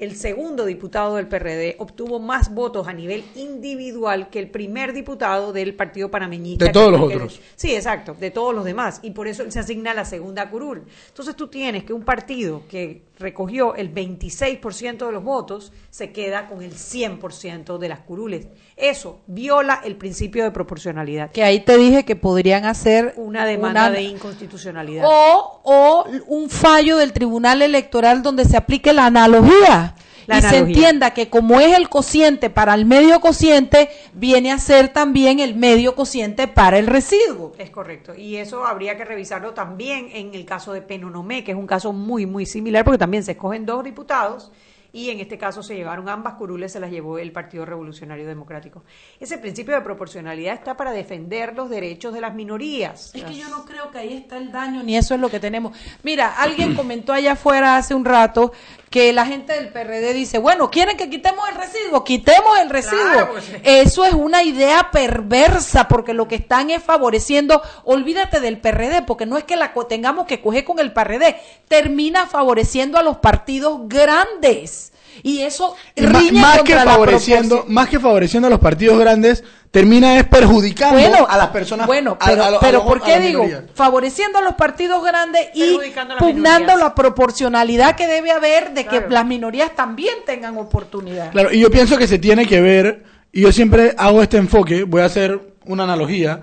el 0.00 0.16
segundo 0.16 0.64
diputado 0.64 1.16
del 1.16 1.28
PRD 1.28 1.76
obtuvo 1.78 2.18
más 2.18 2.52
votos 2.54 2.88
a 2.88 2.92
nivel 2.92 3.24
individual 3.34 4.30
que 4.30 4.38
el 4.38 4.50
primer 4.50 4.92
diputado 4.92 5.52
del 5.52 5.74
Partido 5.74 6.10
Panameñista. 6.10 6.64
De 6.64 6.72
todos 6.72 6.90
los 6.90 7.00
otros. 7.00 7.40
Sí, 7.56 7.74
exacto, 7.74 8.16
de 8.18 8.30
todos 8.30 8.54
los 8.54 8.64
demás. 8.64 9.00
Y 9.02 9.10
por 9.10 9.28
eso 9.28 9.42
él 9.42 9.52
se 9.52 9.60
asigna 9.60 9.94
la 9.94 10.04
segunda 10.04 10.48
curul. 10.50 10.84
Entonces 11.08 11.36
tú 11.36 11.48
tienes 11.48 11.84
que 11.84 11.92
un 11.92 12.04
partido 12.04 12.62
que 12.68 13.02
recogió 13.18 13.74
el 13.74 13.94
26% 13.94 15.06
de 15.06 15.12
los 15.12 15.22
votos 15.22 15.72
se 15.90 16.10
queda 16.10 16.48
con 16.48 16.62
el 16.62 16.72
100% 16.72 17.78
de 17.78 17.88
las 17.88 18.00
curules. 18.00 18.48
Eso 18.76 19.20
viola 19.26 19.82
el 19.84 19.96
principio 19.96 20.42
de 20.42 20.50
proporcionalidad. 20.50 21.30
Que 21.30 21.44
ahí 21.44 21.60
te 21.60 21.76
dije 21.76 22.04
que 22.04 22.16
podrían 22.16 22.64
hacer 22.64 23.12
una 23.16 23.44
demanda 23.44 23.90
de 23.90 24.02
inconstitucionalidad. 24.02 25.04
O, 25.06 25.60
o 25.62 26.06
un 26.28 26.48
fallo 26.48 26.96
del 26.96 27.12
Tribunal 27.12 27.60
Electoral 27.60 28.22
donde 28.22 28.46
se 28.46 28.56
aplique 28.56 28.92
la 28.92 29.06
analogía. 29.06 29.89
Y 30.38 30.42
se 30.42 30.56
entienda 30.58 31.12
que 31.12 31.28
como 31.28 31.60
es 31.60 31.76
el 31.76 31.88
cociente 31.88 32.50
para 32.50 32.74
el 32.74 32.84
medio 32.84 33.20
cociente, 33.20 33.90
viene 34.12 34.52
a 34.52 34.58
ser 34.58 34.88
también 34.88 35.40
el 35.40 35.54
medio 35.54 35.94
cociente 35.94 36.48
para 36.48 36.78
el 36.78 36.86
residuo. 36.86 37.52
Es 37.58 37.70
correcto. 37.70 38.14
Y 38.14 38.36
eso 38.36 38.64
habría 38.64 38.96
que 38.96 39.04
revisarlo 39.04 39.54
también 39.54 40.10
en 40.12 40.34
el 40.34 40.44
caso 40.44 40.72
de 40.72 40.82
Penonomé, 40.82 41.44
que 41.44 41.52
es 41.52 41.56
un 41.56 41.66
caso 41.66 41.92
muy, 41.92 42.26
muy 42.26 42.46
similar, 42.46 42.84
porque 42.84 42.98
también 42.98 43.22
se 43.22 43.32
escogen 43.32 43.66
dos 43.66 43.84
diputados 43.84 44.50
y 44.92 45.10
en 45.10 45.20
este 45.20 45.38
caso 45.38 45.62
se 45.62 45.76
llevaron 45.76 46.08
ambas 46.08 46.34
curules, 46.34 46.72
se 46.72 46.80
las 46.80 46.90
llevó 46.90 47.18
el 47.18 47.32
Partido 47.32 47.64
Revolucionario 47.64 48.26
Democrático. 48.26 48.82
Ese 49.18 49.38
principio 49.38 49.74
de 49.74 49.80
proporcionalidad 49.80 50.54
está 50.54 50.76
para 50.76 50.92
defender 50.92 51.54
los 51.54 51.70
derechos 51.70 52.12
de 52.12 52.20
las 52.20 52.34
minorías. 52.34 53.10
Es 53.14 53.24
que 53.24 53.36
yo 53.36 53.48
no 53.48 53.64
creo 53.64 53.90
que 53.90 53.98
ahí 53.98 54.14
está 54.14 54.36
el 54.36 54.50
daño, 54.50 54.82
ni 54.82 54.96
eso 54.96 55.14
es 55.14 55.20
lo 55.20 55.30
que 55.30 55.40
tenemos. 55.40 55.76
Mira, 56.02 56.34
alguien 56.38 56.74
comentó 56.74 57.12
allá 57.12 57.32
afuera 57.32 57.76
hace 57.76 57.94
un 57.94 58.04
rato 58.04 58.52
que 58.90 59.12
la 59.12 59.24
gente 59.24 59.52
del 59.52 59.68
PRD 59.68 60.12
dice, 60.12 60.38
bueno, 60.38 60.68
quieren 60.68 60.96
que 60.96 61.08
quitemos 61.08 61.48
el 61.48 61.54
residuo, 61.54 62.02
quitemos 62.02 62.58
el 62.58 62.70
residuo. 62.70 63.28
Pues, 63.30 63.52
eso 63.62 64.04
es 64.04 64.14
una 64.14 64.42
idea 64.42 64.90
perversa, 64.90 65.86
porque 65.86 66.12
lo 66.12 66.26
que 66.26 66.34
están 66.34 66.70
es 66.70 66.82
favoreciendo, 66.82 67.62
olvídate 67.84 68.40
del 68.40 68.60
PRD, 68.60 69.02
porque 69.02 69.26
no 69.26 69.38
es 69.38 69.44
que 69.44 69.54
la 69.54 69.72
tengamos 69.88 70.26
que 70.26 70.40
coger 70.40 70.64
con 70.64 70.80
el 70.80 70.92
PRD, 70.92 71.36
termina 71.68 72.26
favoreciendo 72.26 72.98
a 72.98 73.02
los 73.02 73.18
partidos 73.18 73.82
grandes. 73.84 74.79
Y 75.22 75.40
eso 75.40 75.74
riñe 75.96 76.40
más, 76.40 76.62
que 76.62 76.74
favoreciendo, 76.74 77.64
más 77.68 77.88
que 77.88 77.98
favoreciendo 77.98 78.46
a 78.46 78.50
los 78.50 78.60
partidos 78.60 78.98
grandes, 78.98 79.44
termina 79.70 80.18
es 80.18 80.24
perjudicando 80.24 81.28
a 81.28 81.36
las 81.36 81.48
personas. 81.48 81.86
Bueno, 81.86 82.18
pero, 82.24 82.58
pero 82.60 82.84
¿por 82.84 83.02
qué 83.02 83.20
digo? 83.20 83.46
Favoreciendo 83.74 84.38
a 84.38 84.42
los 84.42 84.54
partidos 84.54 85.02
grandes 85.04 85.48
y 85.54 85.78
pugnando 86.18 86.76
la 86.76 86.94
proporcionalidad 86.94 87.96
que 87.96 88.06
debe 88.06 88.32
haber 88.32 88.72
de 88.72 88.86
que 88.86 89.04
las 89.08 89.26
minorías 89.26 89.74
también 89.74 90.14
tengan 90.26 90.56
oportunidad. 90.58 91.30
Claro, 91.30 91.52
y 91.52 91.60
yo 91.60 91.70
pienso 91.70 91.96
que 91.96 92.08
se 92.08 92.18
tiene 92.18 92.46
que 92.46 92.60
ver, 92.60 93.04
y 93.32 93.42
yo 93.42 93.52
siempre 93.52 93.94
hago 93.96 94.22
este 94.22 94.38
enfoque, 94.38 94.84
voy 94.84 95.02
a 95.02 95.06
hacer 95.06 95.40
una 95.66 95.84
analogía, 95.84 96.40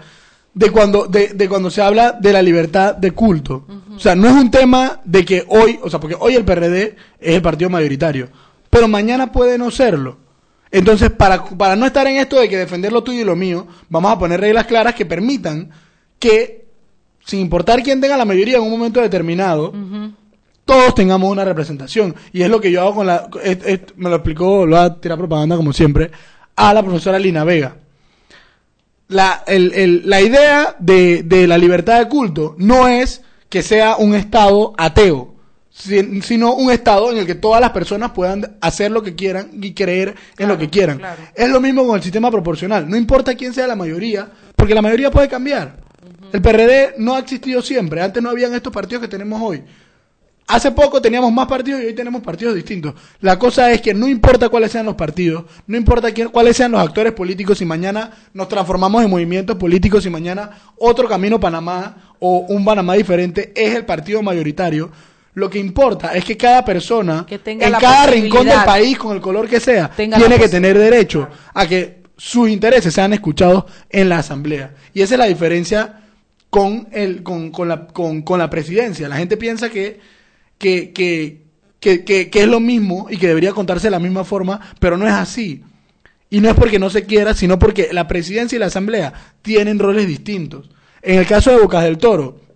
de 0.53 0.71
cuando, 0.71 1.05
de, 1.05 1.27
de 1.35 1.47
cuando 1.47 1.69
se 1.69 1.83
habla 1.83 2.13
de 2.13 2.33
la 2.33 2.41
libertad 2.41 2.95
de 2.95 3.11
culto. 3.11 3.65
O 3.95 3.99
sea, 3.99 4.15
no 4.15 4.27
es 4.27 4.33
un 4.33 4.49
tema 4.49 5.01
de 5.03 5.23
que 5.23 5.45
hoy, 5.49 5.79
o 5.83 5.89
sea, 5.89 5.99
porque 5.99 6.15
hoy 6.19 6.33
el 6.33 6.45
PRD 6.45 6.95
es 7.19 7.35
el 7.35 7.41
partido 7.43 7.69
mayoritario 7.69 8.29
pero 8.69 8.87
mañana 8.87 9.31
puede 9.31 9.57
no 9.57 9.71
serlo. 9.71 10.17
Entonces, 10.71 11.09
para, 11.11 11.43
para 11.43 11.75
no 11.75 11.85
estar 11.85 12.07
en 12.07 12.17
esto 12.17 12.39
de 12.39 12.49
que 12.49 12.57
defender 12.57 12.91
lo 12.91 13.03
tuyo 13.03 13.21
y 13.21 13.25
lo 13.25 13.35
mío, 13.35 13.67
vamos 13.89 14.11
a 14.11 14.19
poner 14.19 14.41
reglas 14.41 14.67
claras 14.67 14.95
que 14.95 15.05
permitan 15.05 15.69
que, 16.19 16.65
sin 17.25 17.39
importar 17.39 17.81
quién 17.83 18.01
tenga 18.01 18.17
la 18.17 18.25
mayoría 18.25 18.57
en 18.57 18.63
un 18.63 18.71
momento 18.71 19.01
determinado, 19.01 19.73
todos 20.65 20.95
tengamos 20.95 21.31
una 21.31 21.45
representación. 21.45 22.15
Y 22.33 22.41
es 22.41 22.49
lo 22.49 22.59
que 22.59 22.71
yo 22.71 22.81
hago 22.81 22.95
con 22.95 23.07
la... 23.07 23.29
me 23.95 24.09
lo 24.09 24.15
explicó, 24.15 24.65
lo 24.65 24.75
va 24.75 24.83
a 24.83 24.99
tirar 24.99 25.17
propaganda 25.17 25.55
como 25.55 25.71
siempre, 25.71 26.11
a 26.55 26.73
la 26.73 26.83
profesora 26.83 27.17
Lina 27.17 27.43
Vega. 27.43 27.77
La, 29.07 29.45
la 29.47 30.21
idea 30.21 30.75
de, 30.79 31.23
de 31.23 31.47
la 31.47 31.57
libertad 31.57 31.99
de 31.99 32.09
culto 32.09 32.55
no 32.57 32.89
es 32.89 33.21
que 33.47 33.63
sea 33.63 33.95
un 33.95 34.15
Estado 34.15 34.73
ateo 34.77 35.36
sino 35.77 36.55
un 36.55 36.71
estado 36.71 37.11
en 37.11 37.17
el 37.17 37.25
que 37.25 37.35
todas 37.35 37.61
las 37.61 37.71
personas 37.71 38.11
puedan 38.11 38.57
hacer 38.61 38.91
lo 38.91 39.03
que 39.03 39.15
quieran 39.15 39.51
y 39.61 39.73
creer 39.73 40.15
en 40.37 40.47
lo 40.47 40.57
que 40.57 40.69
quieran. 40.69 41.01
Es 41.35 41.49
lo 41.49 41.61
mismo 41.61 41.85
con 41.85 41.97
el 41.97 42.03
sistema 42.03 42.31
proporcional. 42.31 42.89
No 42.89 42.97
importa 42.97 43.35
quién 43.35 43.53
sea 43.53 43.67
la 43.67 43.75
mayoría, 43.75 44.29
porque 44.55 44.73
la 44.73 44.81
mayoría 44.81 45.11
puede 45.11 45.27
cambiar. 45.27 45.77
El 46.33 46.41
PRD 46.41 46.95
no 46.97 47.15
ha 47.15 47.19
existido 47.19 47.61
siempre. 47.61 48.01
Antes 48.01 48.21
no 48.23 48.29
habían 48.29 48.53
estos 48.53 48.73
partidos 48.73 49.03
que 49.03 49.07
tenemos 49.07 49.39
hoy. 49.41 49.63
Hace 50.47 50.71
poco 50.71 51.01
teníamos 51.01 51.31
más 51.33 51.45
partidos 51.45 51.81
y 51.81 51.87
hoy 51.87 51.93
tenemos 51.93 52.21
partidos 52.21 52.55
distintos. 52.55 52.95
La 53.19 53.37
cosa 53.37 53.69
es 53.71 53.81
que 53.81 53.93
no 53.93 54.07
importa 54.07 54.47
cuáles 54.47 54.71
sean 54.71 54.85
los 54.85 54.95
partidos, 54.95 55.43
no 55.67 55.75
importa 55.75 56.13
quién, 56.13 56.29
cuáles 56.29 56.55
sean 56.55 56.71
los 56.71 56.79
actores 56.79 57.11
políticos, 57.11 57.57
si 57.57 57.65
mañana 57.65 58.11
nos 58.33 58.47
transformamos 58.47 59.03
en 59.03 59.09
movimientos 59.09 59.57
políticos, 59.57 60.03
si 60.03 60.09
mañana 60.09 60.51
otro 60.77 61.09
camino 61.09 61.37
Panamá 61.37 62.15
o 62.19 62.45
un 62.47 62.63
Panamá 62.63 62.93
diferente 62.93 63.51
es 63.53 63.75
el 63.75 63.85
partido 63.85 64.23
mayoritario, 64.23 64.89
lo 65.37 65.51
que 65.51 65.59
importa 65.59 66.15
es 66.15 66.25
que 66.25 66.35
cada 66.35 66.65
persona, 66.65 67.23
en 67.29 67.71
cada 67.73 68.07
rincón 68.07 68.47
del 68.47 68.63
país, 68.65 68.97
con 68.97 69.15
el 69.15 69.21
color 69.21 69.47
que 69.47 69.59
sea, 69.59 69.87
tiene 69.87 70.39
que 70.39 70.49
tener 70.49 70.75
derecho 70.75 71.29
a 71.53 71.67
que 71.67 72.01
sus 72.17 72.49
intereses 72.49 72.91
sean 72.91 73.13
escuchados 73.13 73.65
en 73.87 74.09
la 74.09 74.17
asamblea. 74.17 74.73
Y 74.95 75.03
esa 75.03 75.13
es 75.13 75.19
la 75.19 75.25
diferencia 75.25 76.01
con, 76.49 76.87
el, 76.91 77.21
con, 77.21 77.51
con, 77.51 77.67
la, 77.67 77.85
con, 77.85 78.23
con 78.23 78.39
la 78.39 78.49
presidencia. 78.49 79.07
La 79.07 79.17
gente 79.17 79.37
piensa 79.37 79.69
que, 79.69 79.99
que, 80.57 80.91
que, 80.91 81.43
que, 81.79 82.03
que, 82.31 82.41
es 82.41 82.47
lo 82.47 82.59
mismo 82.59 83.05
y 83.07 83.17
que 83.17 83.27
debería 83.27 83.51
contarse 83.51 83.85
de 83.85 83.91
la 83.91 83.99
misma 83.99 84.23
forma, 84.23 84.59
pero 84.79 84.97
no 84.97 85.05
es 85.05 85.13
así. 85.13 85.61
Y 86.31 86.41
no 86.41 86.49
es 86.49 86.55
porque 86.55 86.79
no 86.79 86.89
se 86.89 87.05
quiera, 87.05 87.35
sino 87.35 87.59
porque 87.59 87.89
la 87.91 88.07
presidencia 88.07 88.55
y 88.55 88.59
la 88.59 88.65
asamblea 88.65 89.13
tienen 89.43 89.77
roles 89.77 90.07
distintos. 90.07 90.67
En 91.03 91.19
el 91.19 91.27
caso 91.27 91.51
de 91.51 91.57
Bocas 91.57 91.83
del 91.83 91.99
Toro, 91.99 92.46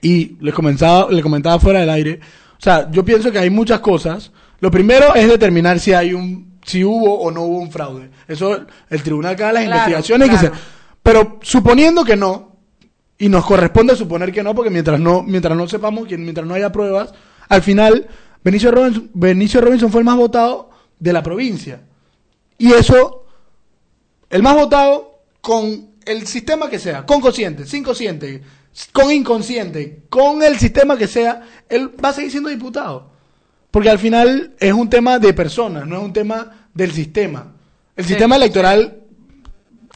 y 0.00 0.36
les 0.40 0.54
comentaba, 0.54 1.10
les 1.10 1.22
comentaba 1.22 1.58
fuera 1.58 1.80
del 1.80 1.90
aire, 1.90 2.20
o 2.58 2.62
sea, 2.62 2.88
yo 2.90 3.04
pienso 3.04 3.32
que 3.32 3.40
hay 3.40 3.50
muchas 3.50 3.80
cosas. 3.80 4.30
Lo 4.60 4.70
primero 4.70 5.16
es 5.16 5.28
determinar 5.28 5.80
si 5.80 5.92
hay 5.92 6.14
un, 6.14 6.60
si 6.64 6.84
hubo 6.84 7.20
o 7.20 7.30
no 7.32 7.42
hubo 7.42 7.58
un 7.58 7.72
fraude. 7.72 8.08
Eso 8.28 8.66
el 8.88 9.02
tribunal 9.02 9.34
que 9.34 9.42
haga 9.42 9.54
las 9.54 9.64
investigaciones. 9.64 10.30
Que 10.30 10.52
pero 11.02 11.40
suponiendo 11.42 12.04
que 12.04 12.16
no, 12.16 12.56
y 13.18 13.28
nos 13.28 13.44
corresponde 13.44 13.96
suponer 13.96 14.30
que 14.32 14.44
no, 14.44 14.54
porque 14.54 14.70
mientras 14.70 15.00
no, 15.00 15.24
mientras 15.24 15.56
no 15.56 15.66
sepamos, 15.66 16.08
mientras 16.08 16.46
no 16.46 16.54
haya 16.54 16.70
pruebas, 16.70 17.12
al 17.48 17.62
final 17.62 18.06
Benicio 18.44 18.70
Robinson, 18.70 19.10
Benicio 19.12 19.60
Robinson 19.60 19.90
fue 19.90 20.00
el 20.00 20.04
más 20.04 20.16
votado 20.16 20.70
de 20.98 21.12
la 21.12 21.22
provincia. 21.22 21.82
Y 22.58 22.72
eso, 22.72 23.26
el 24.30 24.42
más 24.42 24.54
votado 24.54 25.24
con 25.40 25.90
el 26.04 26.26
sistema 26.28 26.70
que 26.70 26.78
sea, 26.78 27.04
con 27.04 27.20
cociente, 27.20 27.66
sin 27.66 27.82
cociente, 27.82 28.42
con 28.92 29.10
inconsciente, 29.10 30.02
con 30.08 30.42
el 30.42 30.58
sistema 30.58 30.96
que 30.96 31.06
sea, 31.06 31.42
él 31.68 31.90
va 32.02 32.10
a 32.10 32.12
seguir 32.12 32.30
siendo 32.30 32.48
diputado. 32.48 33.10
Porque 33.70 33.90
al 33.90 33.98
final 33.98 34.54
es 34.58 34.72
un 34.72 34.88
tema 34.90 35.18
de 35.18 35.32
personas, 35.32 35.86
no 35.86 35.96
es 35.96 36.02
un 36.02 36.12
tema 36.12 36.68
del 36.74 36.92
sistema. 36.92 37.52
El 37.96 38.04
sistema 38.04 38.36
electoral, 38.36 39.02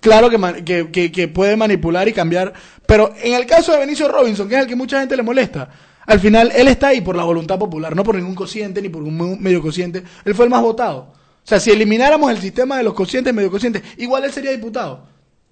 claro 0.00 0.30
que, 0.30 0.88
que, 0.92 1.12
que, 1.12 1.28
puede 1.28 1.56
manipular 1.56 2.08
y 2.08 2.12
cambiar, 2.12 2.52
pero 2.86 3.14
en 3.22 3.34
el 3.34 3.46
caso 3.46 3.72
de 3.72 3.78
Benicio 3.78 4.08
Robinson, 4.08 4.48
que 4.48 4.54
es 4.54 4.62
el 4.62 4.66
que 4.66 4.76
mucha 4.76 5.00
gente 5.00 5.16
le 5.16 5.22
molesta, 5.22 5.68
al 6.06 6.20
final 6.20 6.52
él 6.54 6.68
está 6.68 6.88
ahí 6.88 7.00
por 7.00 7.16
la 7.16 7.24
voluntad 7.24 7.58
popular, 7.58 7.96
no 7.96 8.04
por 8.04 8.14
ningún 8.14 8.34
cociente 8.34 8.80
ni 8.80 8.88
por 8.88 9.02
un 9.02 9.42
medio 9.42 9.60
cociente. 9.60 10.02
Él 10.24 10.34
fue 10.34 10.44
el 10.44 10.50
más 10.50 10.62
votado. 10.62 11.12
O 11.46 11.48
sea, 11.48 11.60
si 11.60 11.70
elimináramos 11.70 12.30
el 12.30 12.38
sistema 12.38 12.76
de 12.78 12.82
los 12.82 12.94
cocientes 12.94 13.32
y 13.32 13.36
medio 13.36 13.50
cocientes, 13.50 13.82
igual 13.98 14.24
él 14.24 14.32
sería 14.32 14.52
diputado. 14.52 15.06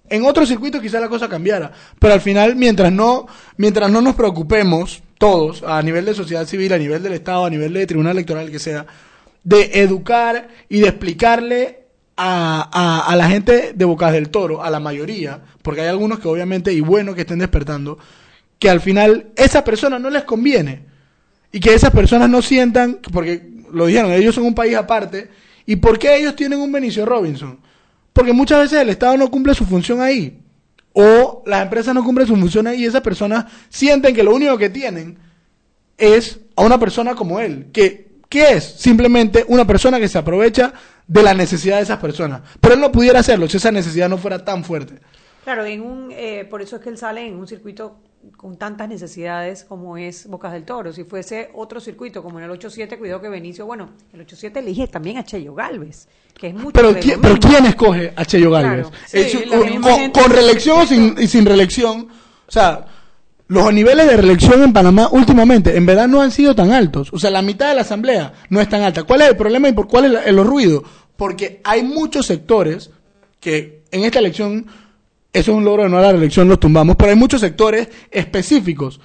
En 0.09 0.25
otro 0.25 0.45
circuito 0.45 0.81
quizá 0.81 0.99
la 0.99 1.09
cosa 1.09 1.27
cambiara, 1.27 1.71
pero 1.99 2.13
al 2.13 2.21
final 2.21 2.55
mientras 2.55 2.91
no 2.91 3.27
mientras 3.57 3.89
no 3.91 4.01
nos 4.01 4.15
preocupemos 4.15 5.01
todos 5.17 5.63
a 5.63 5.81
nivel 5.81 6.05
de 6.05 6.13
sociedad 6.13 6.45
civil, 6.45 6.73
a 6.73 6.77
nivel 6.77 7.01
del 7.01 7.13
Estado, 7.13 7.45
a 7.45 7.49
nivel 7.49 7.73
de 7.73 7.87
tribunal 7.87 8.13
electoral 8.13 8.51
que 8.51 8.59
sea, 8.59 8.85
de 9.43 9.81
educar 9.81 10.49
y 10.69 10.79
de 10.79 10.89
explicarle 10.89 11.85
a, 12.17 13.03
a, 13.07 13.15
la 13.15 13.27
gente 13.27 13.73
de 13.75 13.85
Bocas 13.85 14.13
del 14.13 14.29
Toro, 14.29 14.63
a 14.63 14.69
la 14.69 14.79
mayoría, 14.79 15.41
porque 15.61 15.81
hay 15.81 15.87
algunos 15.87 16.19
que 16.19 16.27
obviamente, 16.27 16.71
y 16.71 16.79
bueno 16.79 17.13
que 17.13 17.21
estén 17.21 17.39
despertando, 17.39 17.97
que 18.57 18.69
al 18.69 18.79
final 18.79 19.31
esa 19.35 19.63
persona 19.63 19.99
no 19.99 20.09
les 20.09 20.23
conviene. 20.23 20.83
Y 21.51 21.59
que 21.59 21.73
esas 21.73 21.91
personas 21.91 22.29
no 22.29 22.41
sientan, 22.41 22.99
porque 23.11 23.49
lo 23.71 23.85
dijeron, 23.85 24.11
ellos 24.11 24.35
son 24.35 24.45
un 24.45 24.55
país 24.55 24.75
aparte, 24.75 25.29
¿Y 25.65 25.77
por 25.77 25.97
qué 25.97 26.17
ellos 26.17 26.35
tienen 26.35 26.59
un 26.59 26.71
Benicio 26.71 27.05
Robinson? 27.05 27.59
Porque 28.15 28.31
muchas 28.31 28.59
veces 28.59 28.79
el 28.79 28.87
Estado 28.87 29.17
no 29.17 29.29
cumple 29.29 29.53
su 29.53 29.65
función 29.65 29.99
ahí. 29.99 30.41
O 30.93 31.43
las 31.45 31.63
empresas 31.63 31.93
no 31.93 32.01
cumplen 32.01 32.25
su 32.25 32.37
función 32.37 32.65
ahí 32.65 32.83
y 32.83 32.85
esas 32.85 33.01
personas 33.01 33.43
sienten 33.67 34.15
que 34.15 34.23
lo 34.23 34.33
único 34.33 34.57
que 34.57 34.69
tienen 34.69 35.17
es 35.97 36.39
a 36.55 36.61
una 36.61 36.79
persona 36.79 37.13
como 37.13 37.41
él. 37.41 37.67
Que, 37.73 38.07
¿Qué 38.29 38.53
es? 38.53 38.63
Simplemente 38.63 39.43
una 39.49 39.67
persona 39.67 39.99
que 39.99 40.07
se 40.07 40.17
aprovecha 40.17 40.71
de 41.05 41.23
la 41.23 41.33
necesidad 41.33 41.75
de 41.75 41.83
esas 41.83 41.99
personas. 41.99 42.39
Pero 42.61 42.75
él 42.75 42.79
no 42.79 42.89
pudiera 42.89 43.19
hacerlo 43.19 43.49
si 43.49 43.57
esa 43.57 43.73
necesidad 43.73 44.07
no 44.07 44.17
fuera 44.17 44.45
tan 44.45 44.63
fuerte. 44.63 45.01
Claro, 45.43 45.65
en 45.65 45.81
un, 45.81 46.13
eh, 46.13 46.47
por 46.49 46.61
eso 46.61 46.77
es 46.77 46.81
que 46.81 46.87
él 46.87 46.97
sale 46.97 47.27
en 47.27 47.35
un 47.35 47.49
circuito 47.49 47.99
con 48.37 48.57
tantas 48.57 48.87
necesidades 48.89 49.63
como 49.63 49.97
es 49.97 50.27
Bocas 50.27 50.51
del 50.53 50.63
Toro. 50.63 50.91
Si 50.93 51.03
fuese 51.03 51.49
otro 51.53 51.79
circuito 51.79 52.21
como 52.23 52.39
en 52.39 52.45
el 52.45 52.51
8-7, 52.51 52.97
cuidado 52.97 53.21
que 53.21 53.29
Benicio, 53.29 53.65
bueno, 53.65 53.89
el 54.13 54.25
8-7 54.25 54.57
elige 54.57 54.87
también 54.87 55.17
a 55.17 55.23
Cheyo 55.23 55.53
Galvez, 55.53 56.07
que 56.33 56.47
es 56.47 56.53
mucho 56.53 56.71
Pero, 56.73 56.93
de 56.93 56.99
¿quién, 56.99 57.21
pero. 57.21 57.37
¿quién 57.39 57.65
escoge 57.65 58.13
a 58.15 58.25
Cheyo 58.25 58.51
Galvez? 58.51 58.87
Claro. 58.87 58.97
Sí, 59.07 60.11
con, 60.11 60.29
reelección 60.31 60.79
o 60.79 60.85
sin, 60.85 61.15
y 61.19 61.27
sin 61.27 61.45
reelección. 61.45 62.07
O 62.47 62.51
sea, 62.51 62.85
los 63.47 63.73
niveles 63.73 64.07
de 64.07 64.17
reelección 64.17 64.63
en 64.63 64.73
Panamá 64.73 65.09
últimamente 65.11 65.77
en 65.77 65.85
verdad 65.85 66.07
no 66.07 66.21
han 66.21 66.31
sido 66.31 66.55
tan 66.55 66.71
altos. 66.71 67.09
O 67.13 67.19
sea, 67.19 67.29
la 67.31 67.41
mitad 67.41 67.69
de 67.69 67.75
la 67.75 67.81
asamblea 67.81 68.33
no 68.49 68.59
es 68.61 68.67
tan 68.69 68.81
alta. 68.81 69.03
¿Cuál 69.03 69.21
es 69.21 69.29
el 69.29 69.37
problema 69.37 69.69
y 69.69 69.73
por 69.73 69.87
cuál 69.87 70.05
es 70.05 70.11
la- 70.11 70.23
el 70.23 70.43
ruido? 70.43 70.83
Porque 71.15 71.61
hay 71.63 71.83
muchos 71.83 72.25
sectores 72.25 72.89
que 73.39 73.83
en 73.91 74.03
esta 74.03 74.19
elección, 74.19 74.65
eso 75.35 75.51
es 75.51 75.57
un 75.57 75.65
logro 75.65 75.83
de 75.83 75.89
no 75.89 75.99
la 75.99 76.13
reelección, 76.13 76.47
los 76.47 76.61
tumbamos, 76.61 76.95
pero 76.95 77.11
hay 77.11 77.17
muchos 77.17 77.41
sectores 77.41 77.89
específicos 78.09 79.01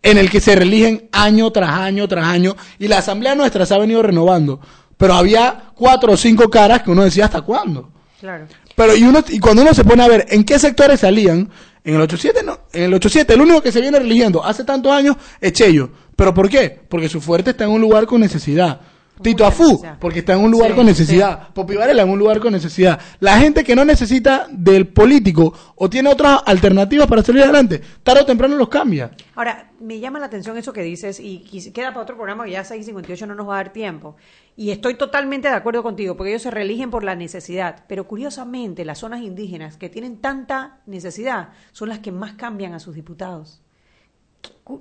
en 0.00 0.16
el 0.16 0.30
que 0.30 0.40
se 0.40 0.54
reeligen 0.54 1.08
año 1.10 1.50
tras 1.50 1.70
año 1.70 2.06
tras 2.06 2.24
año 2.24 2.54
y 2.78 2.86
la 2.86 2.98
asamblea 2.98 3.34
nuestra 3.34 3.66
se 3.66 3.74
ha 3.74 3.78
venido 3.78 4.00
renovando. 4.00 4.60
Pero 4.96 5.14
había 5.14 5.72
cuatro 5.74 6.12
o 6.12 6.16
cinco 6.16 6.48
caras 6.48 6.82
que 6.82 6.90
uno 6.92 7.02
decía 7.02 7.24
hasta 7.24 7.40
cuándo. 7.40 7.90
Claro. 8.20 8.46
Pero 8.76 8.94
y 8.94 9.02
uno 9.02 9.24
y 9.28 9.40
cuando 9.40 9.62
uno 9.62 9.74
se 9.74 9.82
pone 9.82 10.04
a 10.04 10.08
ver 10.08 10.26
en 10.30 10.44
qué 10.44 10.56
sectores 10.60 11.00
salían, 11.00 11.50
en 11.82 11.94
el 11.96 12.00
87 12.02 12.44
no, 12.44 12.60
en 12.72 12.84
el 12.84 12.94
87 12.94 13.34
el 13.34 13.40
único 13.40 13.60
que 13.60 13.72
se 13.72 13.80
viene 13.80 13.98
religiendo 13.98 14.44
hace 14.44 14.62
tantos 14.62 14.92
años 14.92 15.16
es 15.40 15.52
Cheyo. 15.52 15.90
¿Pero 16.14 16.32
por 16.32 16.48
qué? 16.48 16.80
Porque 16.88 17.08
su 17.08 17.20
fuerte 17.20 17.50
está 17.50 17.64
en 17.64 17.70
un 17.70 17.80
lugar 17.80 18.06
con 18.06 18.20
necesidad. 18.20 18.80
Tito 19.22 19.46
Afú, 19.46 19.80
porque 20.00 20.20
está 20.20 20.34
en 20.34 20.40
un 20.40 20.50
lugar 20.50 20.70
Sí, 20.70 20.76
con 20.76 20.86
necesidad. 20.86 21.48
Popi 21.52 21.76
Varela 21.76 22.02
en 22.02 22.10
un 22.10 22.18
lugar 22.18 22.40
con 22.40 22.52
necesidad. 22.52 23.00
La 23.20 23.38
gente 23.38 23.64
que 23.64 23.76
no 23.76 23.84
necesita 23.84 24.46
del 24.50 24.88
político 24.88 25.54
o 25.76 25.88
tiene 25.88 26.10
otras 26.10 26.40
alternativas 26.44 27.06
para 27.06 27.22
salir 27.22 27.42
adelante, 27.42 27.80
tarde 28.02 28.22
o 28.22 28.26
temprano 28.26 28.56
los 28.56 28.68
cambia. 28.68 29.10
Ahora, 29.34 29.72
me 29.82 29.98
llama 29.98 30.18
la 30.18 30.26
atención 30.26 30.56
eso 30.56 30.72
que 30.72 30.82
dices 30.82 31.18
y, 31.20 31.40
queda 31.72 31.90
para 31.90 32.02
otro 32.02 32.16
programa 32.16 32.44
que 32.44 32.52
ya 32.52 32.62
6.58 32.62 33.26
no 33.26 33.34
nos 33.34 33.48
va 33.48 33.54
a 33.54 33.56
dar 33.56 33.72
tiempo. 33.72 34.16
Y 34.56 34.70
estoy 34.70 34.94
totalmente 34.94 35.48
de 35.48 35.54
acuerdo 35.54 35.82
contigo, 35.82 36.16
porque 36.16 36.30
ellos 36.30 36.42
se 36.42 36.50
reeligen 36.50 36.90
por 36.90 37.04
la 37.04 37.14
necesidad. 37.14 37.84
Pero 37.88 38.06
curiosamente, 38.06 38.84
las 38.84 38.98
zonas 38.98 39.22
indígenas 39.22 39.76
que 39.76 39.88
tienen 39.88 40.18
tanta 40.18 40.80
necesidad 40.86 41.50
son 41.72 41.88
las 41.88 41.98
que 41.98 42.12
más 42.12 42.34
cambian 42.34 42.74
a 42.74 42.80
sus 42.80 42.94
diputados. 42.94 43.62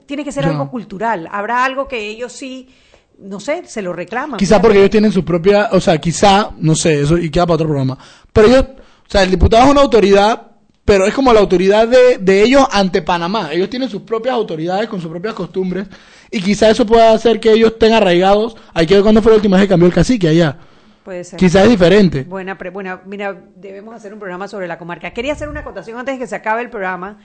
Tiene 0.06 0.24
que 0.24 0.32
ser 0.32 0.46
algo 0.46 0.70
cultural. 0.70 1.28
Habrá 1.32 1.64
algo 1.64 1.88
que 1.88 2.10
ellos 2.10 2.32
sí, 2.32 2.70
no 3.22 3.40
sé, 3.40 3.64
se 3.66 3.82
lo 3.82 3.94
reclaman. 3.94 4.38
Quizá 4.38 4.56
Fíjate. 4.56 4.62
porque 4.64 4.78
ellos 4.80 4.90
tienen 4.90 5.12
su 5.12 5.24
propia, 5.24 5.70
o 5.72 5.80
sea, 5.80 5.98
quizá, 6.00 6.52
no 6.60 6.76
sé, 6.76 7.02
eso 7.02 7.18
y 7.18 7.30
queda 7.30 7.46
para 7.46 7.56
otro 7.56 7.68
programa. 7.68 7.98
Pero 8.34 8.48
ellos, 8.48 8.66
o 9.08 9.10
sea, 9.12 9.24
el 9.24 9.32
diputado 9.32 9.66
es 9.66 9.72
una 9.72 9.82
autoridad, 9.82 10.48
pero 10.84 11.06
es 11.06 11.14
como 11.14 11.32
la 11.32 11.40
autoridad 11.40 11.88
de, 11.88 12.18
de 12.20 12.42
ellos 12.44 12.66
ante 12.72 13.02
Panamá. 13.02 13.50
Ellos 13.54 13.70
tienen 13.70 13.90
sus 13.90 14.02
propias 14.02 14.34
autoridades 14.34 14.90
con 14.90 15.00
sus 15.00 15.10
propias 15.12 15.34
costumbres 15.36 15.88
y 16.30 16.42
quizá 16.42 16.70
eso 16.70 16.86
pueda 16.86 17.12
hacer 17.14 17.40
que 17.40 17.52
ellos 17.52 17.74
estén 17.74 17.94
arraigados. 17.94 18.56
Hay 18.74 18.86
que 18.88 18.96
ver 18.96 19.04
cuándo 19.04 19.22
fue 19.22 19.32
la 19.32 19.36
última 19.38 19.58
vez 19.58 19.66
que 19.66 19.70
cambió 19.70 19.88
el 19.88 19.94
cacique 19.94 20.28
allá. 20.28 20.58
Puede 21.04 21.24
ser. 21.24 21.40
Quizá 21.40 21.64
es 21.64 21.70
diferente. 21.70 22.24
Buena, 22.24 22.58
pre- 22.58 22.70
buena, 22.70 23.02
mira, 23.08 23.36
debemos 23.56 23.96
hacer 23.96 24.14
un 24.14 24.20
programa 24.20 24.48
sobre 24.48 24.68
la 24.68 24.78
comarca. 24.78 25.12
Quería 25.12 25.34
hacer 25.34 25.50
una 25.50 25.62
acotación 25.62 25.98
antes 25.98 26.16
de 26.16 26.20
que 26.20 26.28
se 26.28 26.36
acabe 26.36 26.62
el 26.62 26.70
programa. 26.70 27.18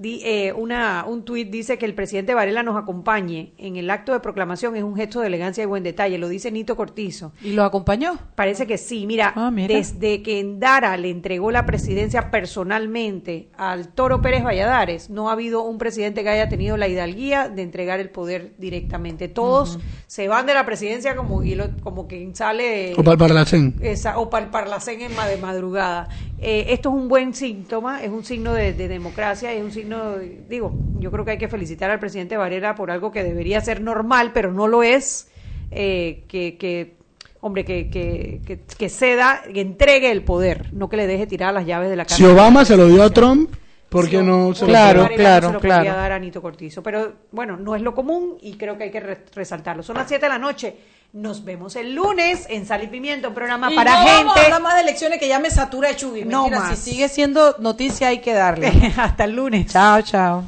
Di- 0.00 0.20
eh, 0.24 0.52
una, 0.52 1.04
un 1.08 1.24
tuit 1.24 1.50
dice 1.50 1.76
que 1.76 1.84
el 1.84 1.92
presidente 1.94 2.32
Varela 2.32 2.62
nos 2.62 2.76
acompañe 2.76 3.52
en 3.58 3.74
el 3.76 3.90
acto 3.90 4.12
de 4.12 4.20
proclamación 4.20 4.76
es 4.76 4.84
un 4.84 4.94
gesto 4.94 5.20
de 5.20 5.26
elegancia 5.26 5.62
y 5.64 5.66
buen 5.66 5.82
detalle, 5.82 6.18
lo 6.18 6.28
dice 6.28 6.52
Nito 6.52 6.76
Cortizo. 6.76 7.32
¿Y 7.42 7.52
lo 7.52 7.64
acompañó? 7.64 8.16
Parece 8.36 8.66
que 8.68 8.78
sí, 8.78 9.06
mira, 9.08 9.32
Ah, 9.34 9.50
mira. 9.50 9.74
desde 9.74 10.22
que 10.22 10.38
Endara 10.38 10.96
le 10.96 11.10
entregó 11.10 11.50
la 11.50 11.66
presidencia 11.66 12.30
personalmente 12.30 13.48
al 13.56 13.88
Toro 13.88 14.22
Pérez 14.22 14.44
Valladares, 14.44 15.10
no 15.10 15.28
ha 15.28 15.32
habido 15.32 15.62
un 15.62 15.78
presidente 15.78 16.22
que 16.22 16.28
haya 16.28 16.48
tenido 16.48 16.76
la 16.76 16.86
hidalguía 16.86 17.48
de 17.48 17.62
entregar 17.62 17.98
el 17.98 18.10
poder 18.10 18.52
directamente. 18.58 19.26
Todos 19.28 19.78
se 20.06 20.28
van 20.28 20.46
de 20.46 20.54
la 20.54 20.64
presidencia 20.64 21.16
como, 21.16 21.42
y 21.42 21.54
lo- 21.54 21.76
como 21.80 22.06
quien 22.06 22.36
sale... 22.36 22.92
O 22.96 23.02
para 23.02 23.12
el 23.14 23.18
Parlacén. 23.18 23.76
Esa, 23.80 24.18
o 24.18 24.30
para 24.30 24.50
Parlacén 24.50 25.00
en 25.00 25.14
ma- 25.16 25.26
de 25.26 25.38
madrugada. 25.38 26.08
Eh, 26.40 26.66
esto 26.68 26.90
es 26.90 26.94
un 26.94 27.08
buen 27.08 27.34
síntoma, 27.34 28.02
es 28.04 28.10
un 28.10 28.24
signo 28.24 28.52
de, 28.54 28.72
de 28.72 28.86
democracia, 28.86 29.52
es 29.52 29.62
un 29.62 29.72
signo, 29.72 29.87
de- 29.88 30.42
digo, 30.48 30.74
yo 30.98 31.10
creo 31.10 31.24
que 31.24 31.32
hay 31.32 31.38
que 31.38 31.48
felicitar 31.48 31.90
al 31.90 31.98
presidente 31.98 32.36
Varela 32.36 32.74
por 32.74 32.90
algo 32.90 33.10
que 33.10 33.22
debería 33.24 33.60
ser 33.60 33.80
normal, 33.80 34.32
pero 34.34 34.52
no 34.52 34.66
lo 34.68 34.82
es, 34.82 35.30
eh, 35.70 36.24
que, 36.28 36.56
que, 36.58 36.94
hombre, 37.40 37.64
que, 37.64 37.88
que, 37.88 38.40
que, 38.46 38.60
que 38.60 38.88
ceda, 38.88 39.42
que 39.52 39.60
entregue 39.60 40.10
el 40.10 40.22
poder, 40.22 40.66
no 40.72 40.88
que 40.88 40.96
le 40.96 41.06
deje 41.06 41.26
tirar 41.26 41.54
las 41.54 41.66
llaves 41.66 41.88
de 41.90 41.96
la 41.96 42.04
casa. 42.04 42.16
Si 42.16 42.24
Obama 42.24 42.64
se 42.64 42.76
lo 42.76 42.86
dio 42.86 43.02
a 43.02 43.10
Trump, 43.10 43.50
¿por 43.88 44.08
qué 44.08 44.22
no 44.22 44.54
se 44.54 44.62
lo 44.62 44.68
Claro, 44.68 45.08
claro, 45.16 45.46
no 45.46 45.48
se 45.48 45.54
lo 45.54 45.60
claro. 45.60 45.80
podría 45.84 45.94
dar 45.94 46.12
a 46.12 46.18
Nito 46.18 46.42
Cortizo. 46.42 46.82
Pero 46.82 47.12
bueno, 47.32 47.56
no 47.56 47.74
es 47.74 47.82
lo 47.82 47.94
común 47.94 48.36
y 48.42 48.54
creo 48.56 48.76
que 48.76 48.84
hay 48.84 48.90
que 48.90 49.00
re- 49.00 49.24
resaltarlo. 49.34 49.82
Son 49.82 49.96
las 49.96 50.06
7 50.08 50.26
de 50.26 50.28
la 50.28 50.38
noche. 50.38 50.76
Nos 51.12 51.44
vemos 51.44 51.74
el 51.76 51.94
lunes 51.94 52.46
en 52.50 52.66
Sal 52.66 52.84
y 52.84 52.86
Pimienta, 52.88 53.28
un 53.28 53.34
programa 53.34 53.72
Y 53.72 53.76
para 53.76 53.92
no 53.92 53.98
gente. 54.06 54.14
Vamos 54.24 54.36
a 54.36 54.44
hablar 54.44 54.60
más 54.62 54.74
de 54.74 54.80
elecciones 54.82 55.18
que 55.18 55.26
ya 55.26 55.38
me 55.38 55.50
satura 55.50 55.88
de 55.88 55.96
Chugui. 55.96 56.24
No 56.24 56.42
Mentira, 56.42 56.60
más. 56.60 56.78
Si 56.78 56.90
sigue 56.92 57.08
siendo 57.08 57.56
noticia, 57.58 58.08
hay 58.08 58.18
que 58.20 58.34
darle. 58.34 58.92
Hasta 58.96 59.24
el 59.24 59.32
lunes. 59.34 59.66
chao, 59.72 60.02
chao. 60.02 60.44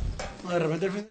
De 0.48 0.58
repente 0.58 0.86
el 0.86 0.92
fin 0.92 1.02
de- 1.02 1.10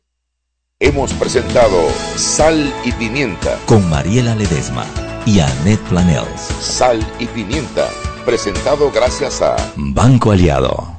Hemos 0.81 1.11
presentado 1.13 1.89
Sal 2.15 2.73
y 2.85 2.91
Pimienta. 2.93 3.57
Con 3.65 3.89
Mariela 3.89 4.33
Ledesma 4.35 4.85
y 5.25 5.39
Annette 5.41 5.81
Planels. 5.89 6.39
Sal 6.61 7.05
y 7.19 7.25
Pimienta. 7.25 7.89
Presentado 8.25 8.89
gracias 8.91 9.41
a 9.41 9.55
Banco 9.75 10.31
Aliado. 10.31 10.98